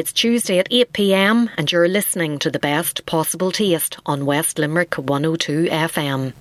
It's 0.00 0.14
Tuesday 0.14 0.58
at 0.58 0.66
8 0.70 0.94
pm, 0.94 1.50
and 1.58 1.70
you're 1.70 1.86
listening 1.86 2.38
to 2.38 2.50
the 2.50 2.58
best 2.58 3.04
possible 3.04 3.52
taste 3.52 3.98
on 4.06 4.24
West 4.24 4.58
Limerick 4.58 4.94
102 4.94 5.66
FM. 5.66 6.32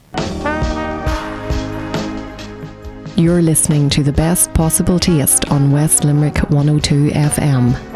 You're 3.17 3.41
listening 3.41 3.89
to 3.89 4.01
the 4.01 4.13
best 4.13 4.53
possible 4.53 4.97
taste 4.97 5.51
on 5.51 5.73
West 5.73 6.05
Limerick 6.05 6.37
102 6.49 7.09
FM. 7.09 7.88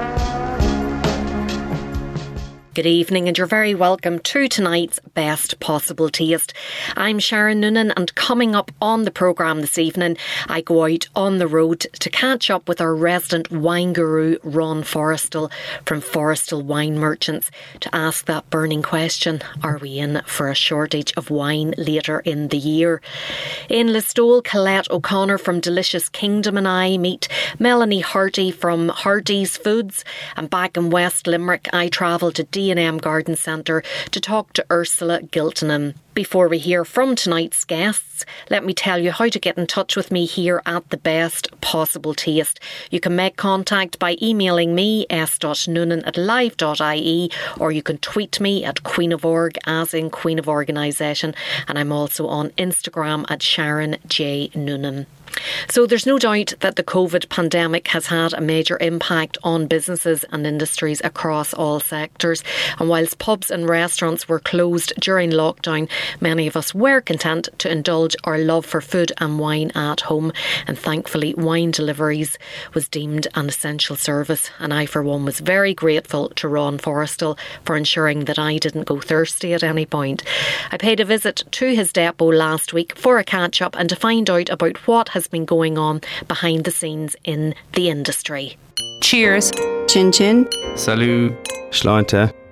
Good 2.76 2.88
evening, 2.88 3.28
and 3.28 3.38
you're 3.38 3.46
very 3.46 3.76
welcome 3.76 4.18
to 4.18 4.48
tonight's 4.48 4.98
Best 5.14 5.60
Possible 5.60 6.10
Taste. 6.10 6.54
I'm 6.98 7.20
Sharon 7.20 7.60
Noonan, 7.60 7.92
and 7.92 8.16
coming 8.16 8.56
up 8.56 8.71
on 8.82 9.04
the 9.04 9.12
programme 9.12 9.62
this 9.62 9.78
evening, 9.78 10.18
I 10.48 10.62
go 10.62 10.84
out 10.86 11.07
on 11.16 11.38
the 11.38 11.46
road 11.46 11.82
to 11.82 12.10
catch 12.10 12.50
up 12.50 12.68
with 12.68 12.82
our 12.82 12.96
resident 12.96 13.52
wine 13.52 13.94
guru, 13.94 14.39
Ron 14.42 14.82
Forrestal 14.82 15.52
from 15.86 16.02
Forrestal 16.02 16.64
Wine 16.64 16.98
Merchants, 16.98 17.52
to 17.82 17.96
ask 17.96 18.25
that 18.25 18.50
burning 18.50 18.82
question 18.82 19.44
Are 19.61 19.78
we 19.78 20.00
in 20.00 20.24
for 20.25 20.50
a 20.50 20.55
shortage 20.55 21.14
of 21.16 21.30
wine 21.30 21.75
later 21.78 22.21
in 22.21 22.47
the 22.47 22.58
year? 22.58 23.04
In 23.69 23.89
Listowel, 23.89 24.44
Colette 24.44 24.89
O'Connor 24.89 25.38
from 25.38 25.60
Delicious 25.60 26.10
Kingdom 26.10 26.58
and 26.58 26.68
I 26.68 26.97
meet 26.97 27.28
Melanie 27.60 28.00
Hardy 28.00 28.50
from 28.50 28.89
Hardy's 28.89 29.58
Foods, 29.58 30.04
and 30.36 30.50
back 30.50 30.75
in 30.75 30.89
West 30.89 31.28
Limerick, 31.28 31.69
I 31.71 31.88
travel 31.88 32.31
to 32.31 32.44
D&M 32.64 32.98
Garden 32.98 33.36
Centre 33.36 33.84
to 34.12 34.22
talk 34.22 34.53
to 34.53 34.66
Ursula 34.72 35.22
Giltenham. 35.22 35.95
Before 36.14 36.48
we 36.48 36.59
hear 36.59 36.86
from 36.86 37.16
tonight's 37.16 37.66
guests, 37.66 38.23
let 38.52 38.64
me 38.64 38.76
tell 38.76 39.00
you 39.00 39.12
how 39.12 39.30
to 39.30 39.40
get 39.40 39.58
in 39.58 39.66
touch 39.66 39.95
with 39.95 40.12
me 40.12 40.26
here 40.26 40.62
at 40.64 40.88
the 40.92 40.98
best 40.98 41.50
possible 41.59 42.14
taste. 42.14 42.59
You 42.92 43.00
can 43.00 43.16
make 43.16 43.36
contact 43.36 43.98
by 43.98 44.17
emailing 44.22 44.76
me 44.76 45.08
s.noonan 45.09 46.03
at 46.06 46.16
live.ie 46.16 47.31
or 47.59 47.72
you 47.72 47.81
can 47.81 47.98
tweet 47.98 48.39
me 48.39 48.64
at 48.64 48.84
Queen 48.84 49.12
of 49.12 49.26
Org 49.26 49.58
as 49.66 49.95
in 49.95 50.11
Queen 50.11 50.38
of 50.38 50.47
Organisation 50.47 51.33
and 51.67 51.80
I'm 51.80 51.92
also 51.92 52.27
on 52.27 52.52
Instagram 52.52 53.25
at 53.30 53.42
Sharon 53.42 53.98
J 54.05 54.52
Noonan. 54.53 55.08
So 55.70 55.86
there's 55.86 56.05
no 56.05 56.20
doubt 56.20 56.53
that 56.59 56.75
the 56.75 56.83
COVID 56.83 57.30
pandemic 57.30 57.88
has 57.89 58.08
had 58.08 58.33
a 58.33 58.42
major 58.42 58.77
impact 58.80 59.38
on 59.44 59.67
businesses 59.67 60.23
and 60.31 60.45
industries 60.45 61.02
across 61.03 61.53
all 61.53 61.80
sectors. 61.80 62.44
And 62.80 62.89
whilst 62.89 63.20
pubs 63.20 63.50
and 63.50 63.67
restaurants 63.67 64.27
were 64.27 64.39
closed 64.39 64.94
during 65.00 65.31
lockdown, 65.31 65.89
many 66.19 66.47
of 66.47 66.57
us 66.57 66.73
were 66.73 67.01
content 67.01 67.49
to 67.59 67.71
indulge 67.71 68.15
our 68.23 68.37
love 68.37 68.65
for 68.65 68.81
food 68.81 69.11
and 69.17 69.39
wine 69.39 69.71
at 69.75 70.01
home. 70.01 70.31
And 70.67 70.77
thankfully, 70.77 71.33
wine 71.35 71.71
deliveries 71.71 72.37
was 72.73 72.87
deemed 72.87 73.27
an 73.35 73.49
essential 73.49 73.95
service. 73.95 74.49
And 74.59 74.73
I, 74.73 74.85
for 74.85 75.03
one, 75.03 75.25
was 75.25 75.39
very 75.39 75.73
grateful 75.73 76.29
to 76.29 76.47
Ron 76.47 76.77
Forrestal 76.77 77.37
for 77.65 77.75
ensuring 77.75 78.25
that 78.25 78.39
I 78.39 78.57
didn't 78.57 78.87
go 78.87 78.99
thirsty 78.99 79.53
at 79.53 79.63
any 79.63 79.85
point. 79.85 80.23
I 80.71 80.77
paid 80.77 80.99
a 80.99 81.05
visit 81.05 81.43
to 81.51 81.75
his 81.75 81.93
depot 81.93 82.31
last 82.31 82.73
week 82.73 82.97
for 82.97 83.19
a 83.19 83.23
catch 83.23 83.61
up 83.61 83.75
and 83.77 83.89
to 83.89 83.95
find 83.95 84.29
out 84.29 84.49
about 84.49 84.87
what 84.87 85.09
has 85.09 85.27
been 85.27 85.45
going 85.45 85.77
on 85.77 86.01
behind 86.27 86.65
the 86.65 86.71
scenes 86.71 87.15
in 87.23 87.55
the 87.73 87.89
industry. 87.89 88.57
Cheers. 89.01 89.51
Chin 89.87 90.11
chin. 90.11 90.47
Salut. 90.75 91.33
Schleunte. 91.71 92.42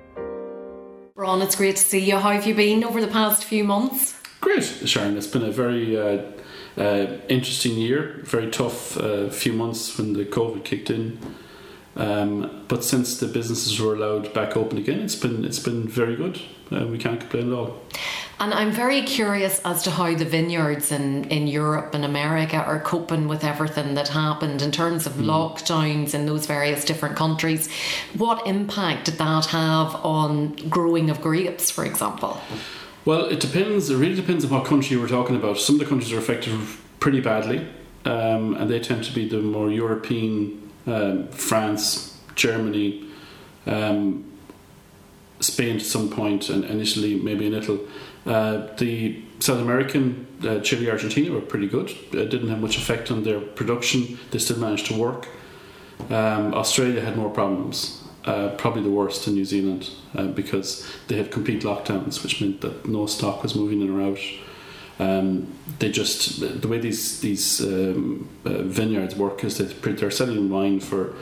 Ron, 1.22 1.40
it's 1.40 1.54
great 1.54 1.76
to 1.76 1.84
see 1.84 2.00
you. 2.00 2.16
How 2.16 2.32
have 2.32 2.48
you 2.48 2.54
been 2.54 2.82
over 2.82 3.00
the 3.00 3.06
past 3.06 3.44
few 3.44 3.62
months? 3.62 4.20
Great, 4.40 4.64
Sharon. 4.64 5.16
It's 5.16 5.28
been 5.28 5.44
a 5.44 5.52
very 5.52 5.96
uh, 5.96 6.20
uh, 6.76 7.18
interesting 7.28 7.74
year, 7.74 8.22
very 8.24 8.50
tough 8.50 8.96
uh, 8.96 9.30
few 9.30 9.52
months 9.52 9.96
when 9.96 10.14
the 10.14 10.24
COVID 10.24 10.64
kicked 10.64 10.90
in. 10.90 11.20
Um, 11.94 12.64
but 12.68 12.84
since 12.84 13.20
the 13.20 13.26
businesses 13.26 13.78
were 13.78 13.94
allowed 13.94 14.32
back 14.32 14.56
open 14.56 14.78
again, 14.78 15.00
it's 15.00 15.14
been 15.14 15.44
it's 15.44 15.58
been 15.58 15.86
very 15.86 16.16
good. 16.16 16.40
Uh, 16.70 16.86
we 16.86 16.96
can't 16.96 17.20
complain 17.20 17.52
at 17.52 17.58
all. 17.58 17.82
And 18.40 18.52
I'm 18.54 18.72
very 18.72 19.02
curious 19.02 19.60
as 19.64 19.82
to 19.84 19.90
how 19.90 20.14
the 20.14 20.24
vineyards 20.24 20.90
in, 20.90 21.24
in 21.24 21.46
Europe 21.46 21.94
and 21.94 22.04
America 22.04 22.56
are 22.56 22.80
coping 22.80 23.28
with 23.28 23.44
everything 23.44 23.94
that 23.94 24.08
happened 24.08 24.62
in 24.62 24.72
terms 24.72 25.06
of 25.06 25.12
mm. 25.12 25.26
lockdowns 25.26 26.12
in 26.14 26.26
those 26.26 26.46
various 26.46 26.84
different 26.84 27.14
countries. 27.14 27.70
What 28.16 28.44
impact 28.46 29.04
did 29.04 29.18
that 29.18 29.46
have 29.46 29.94
on 29.96 30.56
growing 30.68 31.10
of 31.10 31.20
grapes, 31.20 31.70
for 31.70 31.84
example? 31.84 32.40
Well, 33.04 33.26
it 33.26 33.38
depends. 33.38 33.90
It 33.90 33.96
really 33.96 34.16
depends 34.16 34.44
on 34.44 34.50
what 34.50 34.64
country 34.64 34.96
we're 34.96 35.08
talking 35.08 35.36
about. 35.36 35.58
Some 35.58 35.76
of 35.76 35.80
the 35.80 35.86
countries 35.86 36.12
are 36.12 36.18
affected 36.18 36.58
pretty 37.00 37.20
badly, 37.20 37.66
um, 38.04 38.54
and 38.54 38.70
they 38.70 38.80
tend 38.80 39.04
to 39.04 39.12
be 39.12 39.28
the 39.28 39.40
more 39.40 39.70
European, 39.70 40.61
um, 40.86 41.28
France, 41.28 42.18
Germany, 42.34 43.08
um, 43.66 44.24
Spain 45.40 45.76
at 45.76 45.82
some 45.82 46.08
point, 46.08 46.48
and 46.48 46.64
initially 46.64 47.14
maybe 47.16 47.46
in 47.46 47.54
Italy. 47.54 47.80
Uh, 48.24 48.68
the 48.76 49.22
South 49.40 49.60
American, 49.60 50.26
uh, 50.46 50.60
Chile, 50.60 50.90
Argentina 50.90 51.32
were 51.32 51.40
pretty 51.40 51.66
good. 51.66 51.90
It 52.12 52.30
didn't 52.30 52.48
have 52.48 52.60
much 52.60 52.76
effect 52.76 53.10
on 53.10 53.24
their 53.24 53.40
production. 53.40 54.18
They 54.30 54.38
still 54.38 54.58
managed 54.58 54.86
to 54.86 54.98
work. 54.98 55.28
Um, 56.10 56.54
Australia 56.54 57.00
had 57.00 57.16
more 57.16 57.30
problems, 57.30 58.02
uh, 58.24 58.50
probably 58.50 58.82
the 58.82 58.90
worst 58.90 59.26
in 59.26 59.34
New 59.34 59.44
Zealand, 59.44 59.90
uh, 60.14 60.26
because 60.26 60.88
they 61.08 61.16
had 61.16 61.30
complete 61.30 61.62
lockdowns, 61.62 62.22
which 62.22 62.40
meant 62.40 62.60
that 62.60 62.86
no 62.86 63.06
stock 63.06 63.42
was 63.42 63.54
moving 63.54 63.80
in 63.80 63.90
or 63.90 64.02
out. 64.02 64.20
Um, 64.98 65.52
they 65.78 65.90
just 65.90 66.40
the 66.60 66.68
way 66.68 66.78
these 66.78 67.20
these 67.20 67.60
um, 67.60 68.28
uh, 68.44 68.62
vineyards 68.62 69.16
work 69.16 69.42
is 69.44 69.58
they 69.58 69.92
they're 69.92 70.10
selling 70.10 70.50
wine 70.50 70.80
for 70.80 71.14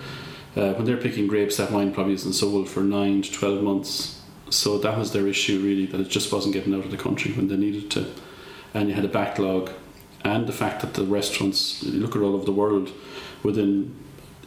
uh, 0.57 0.73
when 0.75 0.85
they're 0.85 0.97
picking 0.97 1.27
grapes. 1.27 1.57
That 1.57 1.71
wine 1.71 1.93
probably 1.93 2.15
isn't 2.15 2.35
sold 2.35 2.69
for 2.69 2.81
nine 2.81 3.23
to 3.23 3.33
twelve 3.33 3.63
months 3.63 4.21
so 4.51 4.79
that 4.79 4.99
was 4.99 5.13
their 5.13 5.29
issue, 5.29 5.61
really, 5.61 5.87
that 5.87 6.01
it 6.01 6.09
just 6.09 6.33
wasn't 6.33 6.55
getting 6.55 6.75
out 6.75 6.85
of 6.85 6.91
the 6.91 6.97
country 6.97 7.33
when 7.33 7.49
they 7.49 7.57
needed 7.57 7.91
to. 7.93 8.07
And 8.75 8.89
you 8.89 8.95
had 8.95 9.05
a 9.05 9.09
backlog, 9.09 9.71
and 10.25 10.47
the 10.47 10.53
fact 10.53 10.81
that 10.83 10.95
the 10.95 11.05
restaurants, 11.05 11.83
look 11.85 12.17
at 12.17 12.23
all 12.23 12.35
over 12.35 12.45
the 12.45 12.53
world, 12.53 12.91
within 13.43 13.97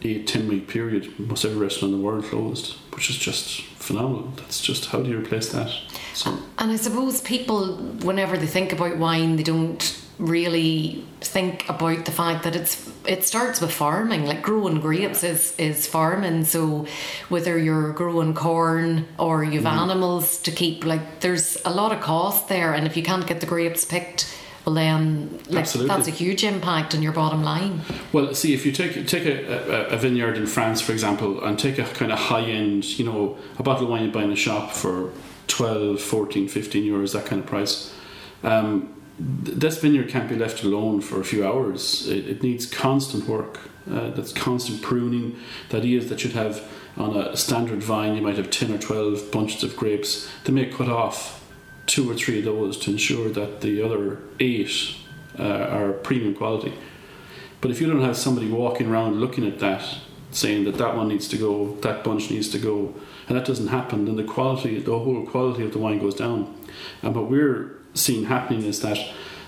a 0.02 0.22
10 0.22 0.48
week 0.48 0.68
period, 0.68 1.18
most 1.18 1.44
every 1.44 1.56
restaurant 1.56 1.94
in 1.94 2.00
the 2.00 2.04
world 2.04 2.24
closed, 2.24 2.74
which 2.94 3.08
is 3.08 3.16
just 3.16 3.62
phenomenal. 3.62 4.32
That's 4.36 4.60
just 4.60 4.86
how 4.86 5.00
do 5.00 5.10
you 5.10 5.18
replace 5.18 5.50
that? 5.52 5.72
So. 6.14 6.38
And 6.58 6.70
I 6.70 6.76
suppose 6.76 7.20
people, 7.20 7.76
whenever 8.02 8.36
they 8.36 8.46
think 8.46 8.72
about 8.72 8.96
wine, 8.96 9.36
they 9.36 9.42
don't 9.42 10.00
really 10.18 11.04
think 11.20 11.68
about 11.68 12.04
the 12.04 12.12
fact 12.12 12.44
that 12.44 12.54
it's 12.54 12.90
it 13.04 13.24
starts 13.24 13.60
with 13.60 13.72
farming. 13.72 14.24
Like 14.24 14.42
growing 14.42 14.80
grapes 14.80 15.24
is 15.24 15.54
is 15.58 15.86
farming. 15.86 16.44
So 16.44 16.86
whether 17.28 17.58
you're 17.58 17.92
growing 17.92 18.34
corn 18.34 19.06
or 19.18 19.42
you've 19.42 19.64
mm. 19.64 19.72
animals 19.72 20.38
to 20.42 20.50
keep 20.50 20.84
like 20.84 21.20
there's 21.20 21.58
a 21.64 21.70
lot 21.70 21.92
of 21.92 22.00
cost 22.00 22.48
there. 22.48 22.72
And 22.72 22.86
if 22.86 22.96
you 22.96 23.02
can't 23.02 23.26
get 23.26 23.40
the 23.40 23.46
grapes 23.46 23.84
picked 23.84 24.38
well 24.64 24.76
then 24.76 25.40
like, 25.50 25.70
that's 25.70 26.08
a 26.08 26.10
huge 26.10 26.42
impact 26.42 26.94
on 26.94 27.02
your 27.02 27.12
bottom 27.12 27.42
line. 27.42 27.80
Well 28.12 28.34
see 28.34 28.54
if 28.54 28.64
you 28.64 28.72
take 28.72 29.06
take 29.06 29.26
a, 29.26 29.90
a, 29.90 29.94
a 29.94 29.96
vineyard 29.98 30.38
in 30.38 30.46
france 30.46 30.80
for 30.80 30.92
example 30.92 31.44
and 31.44 31.58
take 31.58 31.78
a 31.78 31.84
kind 31.84 32.10
of 32.10 32.18
high 32.18 32.44
end 32.44 32.98
you 32.98 33.04
know 33.04 33.36
a 33.58 33.62
bottle 33.62 33.84
of 33.84 33.90
wine 33.90 34.04
you 34.04 34.10
buy 34.10 34.22
in 34.22 34.32
a 34.32 34.36
shop 34.36 34.72
for 34.72 35.12
12 35.48 36.00
14 36.00 36.48
15 36.48 36.84
euros 36.84 37.12
that 37.12 37.26
kind 37.26 37.42
of 37.42 37.46
price 37.46 37.94
um, 38.42 38.94
this 39.18 39.78
vineyard 39.78 40.08
can't 40.08 40.28
be 40.28 40.36
left 40.36 40.64
alone 40.64 41.00
for 41.00 41.20
a 41.20 41.24
few 41.24 41.46
hours. 41.46 42.08
It, 42.08 42.28
it 42.28 42.42
needs 42.42 42.66
constant 42.66 43.28
work. 43.28 43.60
Uh, 43.90 44.10
that's 44.10 44.32
constant 44.32 44.82
pruning. 44.82 45.36
Idea 45.72 45.98
is 45.98 46.08
that 46.08 46.24
you'd 46.24 46.32
have 46.32 46.66
on 46.96 47.16
a 47.16 47.36
standard 47.36 47.82
vine, 47.82 48.14
you 48.14 48.22
might 48.22 48.36
have 48.36 48.50
10 48.50 48.72
or 48.72 48.78
12 48.78 49.30
bunches 49.30 49.62
of 49.62 49.76
grapes. 49.76 50.28
They 50.44 50.52
may 50.52 50.66
cut 50.66 50.88
off 50.88 51.44
two 51.86 52.10
or 52.10 52.14
three 52.14 52.38
of 52.38 52.44
those 52.44 52.78
to 52.78 52.90
ensure 52.90 53.28
that 53.30 53.60
the 53.60 53.82
other 53.82 54.20
eight 54.40 54.94
uh, 55.38 55.42
are 55.42 55.92
premium 55.92 56.34
quality. 56.34 56.72
But 57.60 57.70
if 57.70 57.80
you 57.80 57.88
don't 57.88 58.02
have 58.02 58.16
somebody 58.16 58.48
walking 58.48 58.88
around 58.88 59.20
looking 59.20 59.46
at 59.46 59.58
that, 59.58 59.84
saying 60.30 60.64
that 60.64 60.78
that 60.78 60.96
one 60.96 61.08
needs 61.08 61.28
to 61.28 61.36
go, 61.36 61.74
that 61.82 62.04
bunch 62.04 62.30
needs 62.30 62.48
to 62.50 62.58
go, 62.58 62.94
and 63.28 63.36
that 63.36 63.44
doesn't 63.44 63.68
happen, 63.68 64.04
then 64.04 64.16
the 64.16 64.24
quality, 64.24 64.78
the 64.80 64.98
whole 64.98 65.24
quality 65.26 65.64
of 65.64 65.72
the 65.72 65.78
wine 65.78 65.98
goes 65.98 66.14
down. 66.14 66.54
And 67.02 67.14
what 67.14 67.30
we're 67.30 67.78
seeing 67.94 68.26
happening 68.26 68.64
is 68.64 68.80
that 68.82 68.98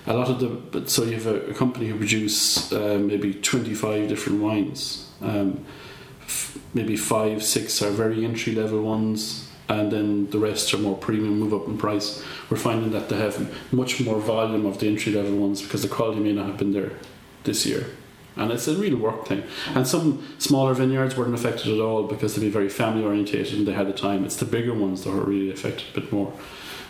a 0.06 0.14
lot 0.14 0.28
of 0.28 0.38
the 0.72 0.88
so 0.88 1.04
you 1.04 1.14
have 1.14 1.26
a, 1.26 1.50
a 1.50 1.54
company 1.54 1.88
who 1.88 1.96
produce 1.96 2.72
uh, 2.72 2.98
maybe 2.98 3.34
25 3.34 4.08
different 4.08 4.40
wines. 4.40 5.10
Um, 5.20 5.64
f- 6.22 6.58
maybe 6.74 6.96
five 6.96 7.42
six 7.42 7.82
are 7.82 7.90
very 7.90 8.24
entry 8.24 8.54
level 8.54 8.82
ones 8.82 9.48
and 9.68 9.90
then 9.90 10.30
the 10.30 10.38
rest 10.38 10.72
are 10.74 10.78
more 10.78 10.96
premium 10.96 11.40
move 11.40 11.52
up 11.52 11.66
in 11.66 11.76
price. 11.76 12.22
We're 12.48 12.56
finding 12.56 12.92
that 12.92 13.08
they 13.08 13.16
have 13.16 13.52
much 13.72 14.00
more 14.00 14.20
volume 14.20 14.64
of 14.64 14.78
the 14.78 14.86
entry 14.86 15.12
level 15.12 15.36
ones 15.36 15.60
because 15.60 15.82
the 15.82 15.88
quality 15.88 16.20
may 16.20 16.32
not 16.32 16.46
have 16.46 16.56
been 16.56 16.72
there 16.72 16.92
this 17.42 17.66
year 17.66 17.86
and 18.36 18.52
it's 18.52 18.68
a 18.68 18.74
real 18.74 18.96
work 18.96 19.26
thing. 19.26 19.42
And 19.74 19.86
some 19.86 20.26
smaller 20.38 20.74
vineyards 20.74 21.16
weren't 21.16 21.34
affected 21.34 21.72
at 21.72 21.80
all 21.80 22.04
because 22.04 22.34
they'd 22.34 22.42
be 22.42 22.50
very 22.50 22.68
family 22.68 23.04
orientated 23.04 23.58
and 23.58 23.66
they 23.66 23.72
had 23.72 23.88
the 23.88 23.92
time. 23.92 24.24
It's 24.24 24.36
the 24.36 24.44
bigger 24.44 24.74
ones 24.74 25.04
that 25.04 25.10
were 25.10 25.24
really 25.24 25.50
affected 25.50 25.86
a 25.92 26.00
bit 26.00 26.12
more. 26.12 26.32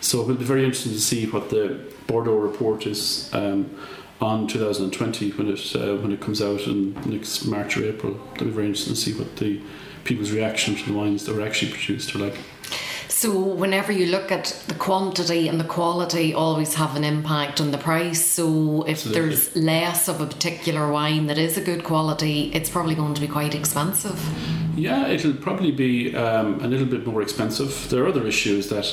So 0.01 0.21
it 0.21 0.27
will 0.27 0.35
be 0.35 0.45
very 0.45 0.63
interesting 0.63 0.93
to 0.93 0.99
see 0.99 1.25
what 1.25 1.49
the 1.49 1.79
Bordeaux 2.05 2.37
report 2.37 2.85
is 2.85 3.29
um, 3.33 3.75
on 4.21 4.47
2020 4.47 5.31
when 5.31 5.49
it 5.49 5.75
uh, 5.75 5.95
when 5.97 6.11
it 6.11 6.21
comes 6.21 6.41
out 6.41 6.61
in 6.61 6.93
next 7.09 7.45
March 7.45 7.77
or 7.77 7.85
April. 7.85 8.19
It'll 8.35 8.47
be 8.47 8.51
very 8.51 8.67
interesting 8.67 8.93
to 8.93 8.99
see 8.99 9.13
what 9.13 9.35
the 9.37 9.61
people's 10.03 10.31
reaction 10.31 10.75
to 10.75 10.85
the 10.85 10.93
wines 10.93 11.25
that 11.25 11.35
were 11.35 11.45
actually 11.45 11.71
produced 11.71 12.15
are 12.15 12.19
like. 12.19 12.37
So, 13.17 13.31
whenever 13.39 13.91
you 13.91 14.05
look 14.05 14.31
at 14.31 14.55
the 14.67 14.75
quantity 14.75 15.47
and 15.47 15.59
the 15.59 15.63
quality, 15.63 16.35
always 16.35 16.75
have 16.75 16.95
an 16.95 17.03
impact 17.03 17.59
on 17.59 17.71
the 17.71 17.79
price. 17.79 18.23
So, 18.23 18.83
if 18.83 19.07
Absolutely. 19.07 19.21
there's 19.21 19.55
less 19.55 20.07
of 20.07 20.21
a 20.21 20.27
particular 20.27 20.91
wine 20.91 21.25
that 21.25 21.39
is 21.39 21.57
a 21.57 21.61
good 21.61 21.83
quality, 21.83 22.51
it's 22.53 22.69
probably 22.69 22.93
going 22.93 23.15
to 23.15 23.21
be 23.21 23.27
quite 23.27 23.55
expensive. 23.55 24.23
Yeah, 24.77 25.07
it'll 25.07 25.33
probably 25.33 25.71
be 25.71 26.15
um, 26.15 26.61
a 26.61 26.67
little 26.67 26.85
bit 26.85 27.07
more 27.07 27.23
expensive. 27.23 27.89
There 27.89 28.03
are 28.03 28.07
other 28.07 28.27
issues 28.27 28.69
that 28.69 28.85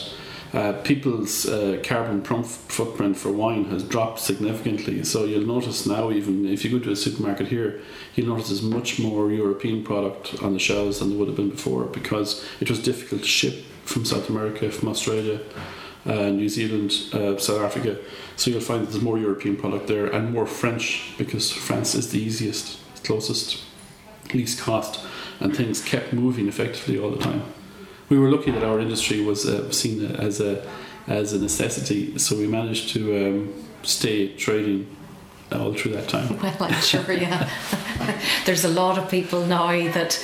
uh, 0.54 0.72
people's 0.84 1.46
uh, 1.46 1.82
carbon 1.84 2.24
footprint 2.24 3.18
for 3.18 3.30
wine 3.30 3.66
has 3.66 3.82
dropped 3.82 4.20
significantly. 4.20 5.04
So 5.04 5.26
you'll 5.26 5.46
notice 5.46 5.84
now, 5.84 6.10
even 6.10 6.46
if 6.46 6.64
you 6.64 6.70
go 6.70 6.82
to 6.82 6.92
a 6.92 6.96
supermarket 6.96 7.48
here, 7.48 7.82
you'll 8.14 8.28
notice 8.28 8.48
there's 8.48 8.62
much 8.62 8.98
more 8.98 9.30
European 9.30 9.84
product 9.84 10.42
on 10.42 10.54
the 10.54 10.58
shelves 10.58 11.00
than 11.00 11.10
there 11.10 11.18
would 11.18 11.28
have 11.28 11.36
been 11.36 11.50
before 11.50 11.84
because 11.84 12.42
it 12.60 12.70
was 12.70 12.82
difficult 12.82 13.20
to 13.20 13.28
ship 13.28 13.66
from 13.84 14.04
South 14.04 14.28
America, 14.28 14.70
from 14.70 14.88
Australia. 14.88 15.40
Uh, 16.06 16.28
New 16.28 16.50
Zealand, 16.50 16.92
uh, 17.14 17.38
South 17.38 17.62
Africa, 17.62 17.96
so 18.36 18.50
you'll 18.50 18.60
find 18.60 18.86
there's 18.86 19.00
more 19.00 19.16
European 19.16 19.56
product 19.56 19.86
there 19.86 20.04
and 20.04 20.30
more 20.34 20.44
French 20.44 21.14
because 21.16 21.50
France 21.50 21.94
is 21.94 22.10
the 22.10 22.20
easiest, 22.20 22.78
closest, 23.04 23.62
least 24.34 24.60
cost, 24.60 25.00
and 25.40 25.56
things 25.56 25.82
kept 25.82 26.12
moving 26.12 26.46
effectively 26.46 26.98
all 26.98 27.10
the 27.10 27.18
time. 27.18 27.42
We 28.10 28.18
were 28.18 28.30
lucky 28.30 28.50
that 28.50 28.62
our 28.62 28.80
industry 28.80 29.22
was 29.22 29.46
uh, 29.46 29.72
seen 29.72 30.04
as 30.16 30.42
a 30.42 30.62
as 31.06 31.32
a 31.32 31.38
necessity, 31.38 32.18
so 32.18 32.36
we 32.36 32.46
managed 32.46 32.90
to 32.90 33.26
um, 33.26 33.64
stay 33.82 34.36
trading 34.36 34.94
all 35.60 35.72
through 35.74 35.92
that 35.92 36.08
time. 36.08 36.38
Well, 36.40 36.56
I'm 36.60 36.80
sure, 36.80 37.12
yeah. 37.12 37.48
There's 38.44 38.64
a 38.64 38.68
lot 38.68 38.98
of 38.98 39.10
people 39.10 39.46
now 39.46 39.68
that 39.68 40.22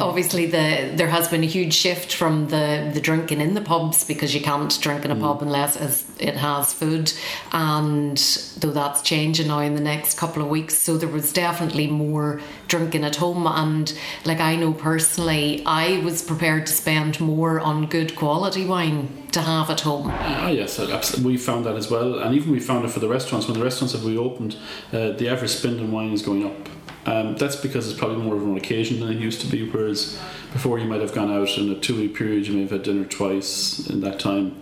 obviously 0.00 0.46
the 0.46 0.92
there 0.94 1.08
has 1.08 1.28
been 1.28 1.42
a 1.42 1.46
huge 1.46 1.74
shift 1.74 2.14
from 2.14 2.48
the, 2.48 2.90
the 2.92 3.00
drinking 3.00 3.40
in 3.40 3.54
the 3.54 3.60
pubs 3.60 4.04
because 4.04 4.34
you 4.34 4.40
can't 4.40 4.76
drink 4.80 5.04
in 5.04 5.10
a 5.10 5.16
pub 5.16 5.38
mm. 5.38 5.42
unless 5.42 5.76
as 5.76 6.04
it 6.18 6.36
has 6.36 6.72
food, 6.72 7.12
and 7.52 8.18
though 8.58 8.70
that's 8.70 9.02
changing 9.02 9.48
now 9.48 9.60
in 9.60 9.74
the 9.74 9.80
next 9.80 10.18
couple 10.18 10.42
of 10.42 10.48
weeks, 10.48 10.76
so 10.76 10.96
there 10.96 11.08
was 11.08 11.32
definitely 11.32 11.86
more 11.86 12.40
drinking 12.68 13.04
at 13.04 13.16
home. 13.16 13.46
And 13.46 13.92
like 14.24 14.40
I 14.40 14.56
know 14.56 14.72
personally, 14.72 15.62
I 15.66 15.98
was 15.98 16.22
prepared 16.22 16.66
to 16.66 16.72
spend 16.72 17.20
more 17.20 17.60
on 17.60 17.86
good 17.86 18.16
quality 18.16 18.64
wine 18.66 19.23
to 19.34 19.42
have 19.42 19.68
at 19.68 19.80
home. 19.80 20.08
Ah, 20.10 20.48
yes, 20.48 20.78
we 21.18 21.36
found 21.36 21.66
that 21.66 21.76
as 21.76 21.90
well, 21.90 22.20
and 22.20 22.34
even 22.34 22.52
we 22.52 22.60
found 22.60 22.84
it 22.84 22.90
for 22.90 23.00
the 23.00 23.08
restaurants. 23.08 23.46
When 23.46 23.58
the 23.58 23.64
restaurants 23.64 23.92
have 23.92 24.06
reopened, 24.06 24.56
uh, 24.92 25.10
the 25.10 25.28
average 25.28 25.50
spend 25.50 25.80
on 25.80 25.92
wine 25.92 26.12
is 26.12 26.22
going 26.22 26.46
up. 26.46 26.68
Um, 27.06 27.36
that's 27.36 27.56
because 27.56 27.90
it's 27.90 27.98
probably 27.98 28.22
more 28.22 28.36
of 28.36 28.42
an 28.42 28.56
occasion 28.56 29.00
than 29.00 29.10
it 29.10 29.18
used 29.18 29.40
to 29.42 29.46
be. 29.46 29.68
Whereas 29.68 30.18
before, 30.52 30.78
you 30.78 30.86
might 30.86 31.00
have 31.00 31.12
gone 31.12 31.30
out 31.30 31.58
in 31.58 31.70
a 31.70 31.78
two-week 31.78 32.14
period, 32.14 32.46
you 32.46 32.54
may 32.54 32.62
have 32.62 32.70
had 32.70 32.82
dinner 32.84 33.04
twice 33.04 33.86
in 33.88 34.00
that 34.00 34.18
time. 34.18 34.56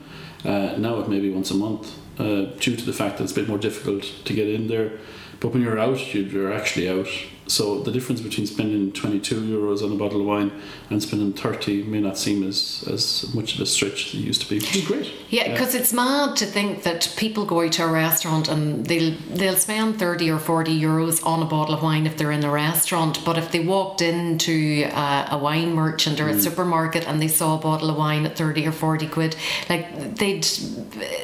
Uh, 0.45 0.75
now 0.79 0.99
it 0.99 1.09
may 1.09 1.21
be 1.21 1.31
once 1.31 1.51
a 1.51 1.55
month, 1.55 1.95
uh, 2.19 2.47
due 2.59 2.75
to 2.75 2.85
the 2.85 2.93
fact 2.93 3.19
that 3.19 3.25
it's 3.25 3.33
a 3.33 3.37
bit 3.37 3.49
more 3.49 3.59
difficult 3.59 4.03
to 4.25 4.33
get 4.33 4.49
in 4.49 4.67
there. 4.69 4.93
But 5.39 5.53
when 5.53 5.63
you're 5.63 5.79
out, 5.79 6.15
you're 6.15 6.53
actually 6.53 6.89
out. 6.89 7.09
So 7.53 7.81
the 7.81 7.93
difference 7.93 8.23
between 8.23 8.47
spending 8.47 8.93
22 8.93 9.43
euros 9.43 9.85
on 9.85 9.93
a 9.93 9.95
bottle 9.95 10.21
of 10.21 10.27
wine 10.27 10.51
and 10.89 11.03
spending 11.03 11.35
30 11.35 11.83
may 11.83 12.01
not 12.01 12.17
seem 12.17 12.49
as, 12.49 12.83
as 12.91 13.33
much 13.35 13.55
of 13.55 13.61
a 13.61 13.67
stretch 13.67 14.07
as 14.07 14.15
it 14.15 14.25
used 14.25 14.41
to 14.41 14.49
be, 14.49 14.55
which 14.57 14.75
is 14.75 14.87
great. 14.87 15.13
Yeah, 15.29 15.53
because 15.53 15.75
it's 15.75 15.93
mad 15.93 16.35
to 16.37 16.47
think 16.47 16.83
that 16.85 17.13
people 17.19 17.45
go 17.45 17.61
out 17.61 17.73
to 17.73 17.85
a 17.85 17.89
restaurant 17.89 18.49
and 18.49 18.87
they'll 18.87 19.15
they'll 19.35 19.57
spend 19.57 19.99
thirty 19.99 20.31
or 20.31 20.39
forty 20.39 20.79
euros 20.81 21.25
on 21.27 21.43
a 21.43 21.45
bottle 21.45 21.75
of 21.75 21.83
wine 21.83 22.07
if 22.07 22.17
they're 22.17 22.33
in 22.33 22.43
a 22.43 22.51
restaurant. 22.51 23.23
But 23.23 23.37
if 23.37 23.53
they 23.53 23.61
walked 23.61 24.01
into 24.01 24.85
a, 24.91 25.29
a 25.33 25.39
wine 25.39 25.75
merchant 25.75 26.21
or 26.21 26.31
a 26.31 26.33
mm. 26.33 26.41
supermarket 26.41 27.07
and 27.07 27.21
they 27.21 27.29
saw 27.29 27.59
a 27.59 27.61
bottle 27.61 27.91
of 27.91 27.97
wine 27.99 28.25
at 28.25 28.37
thirty 28.37 28.67
or 28.67 28.73
forty 28.73 29.07
quid, 29.07 29.37
like 29.69 30.17
they'd 30.17 30.45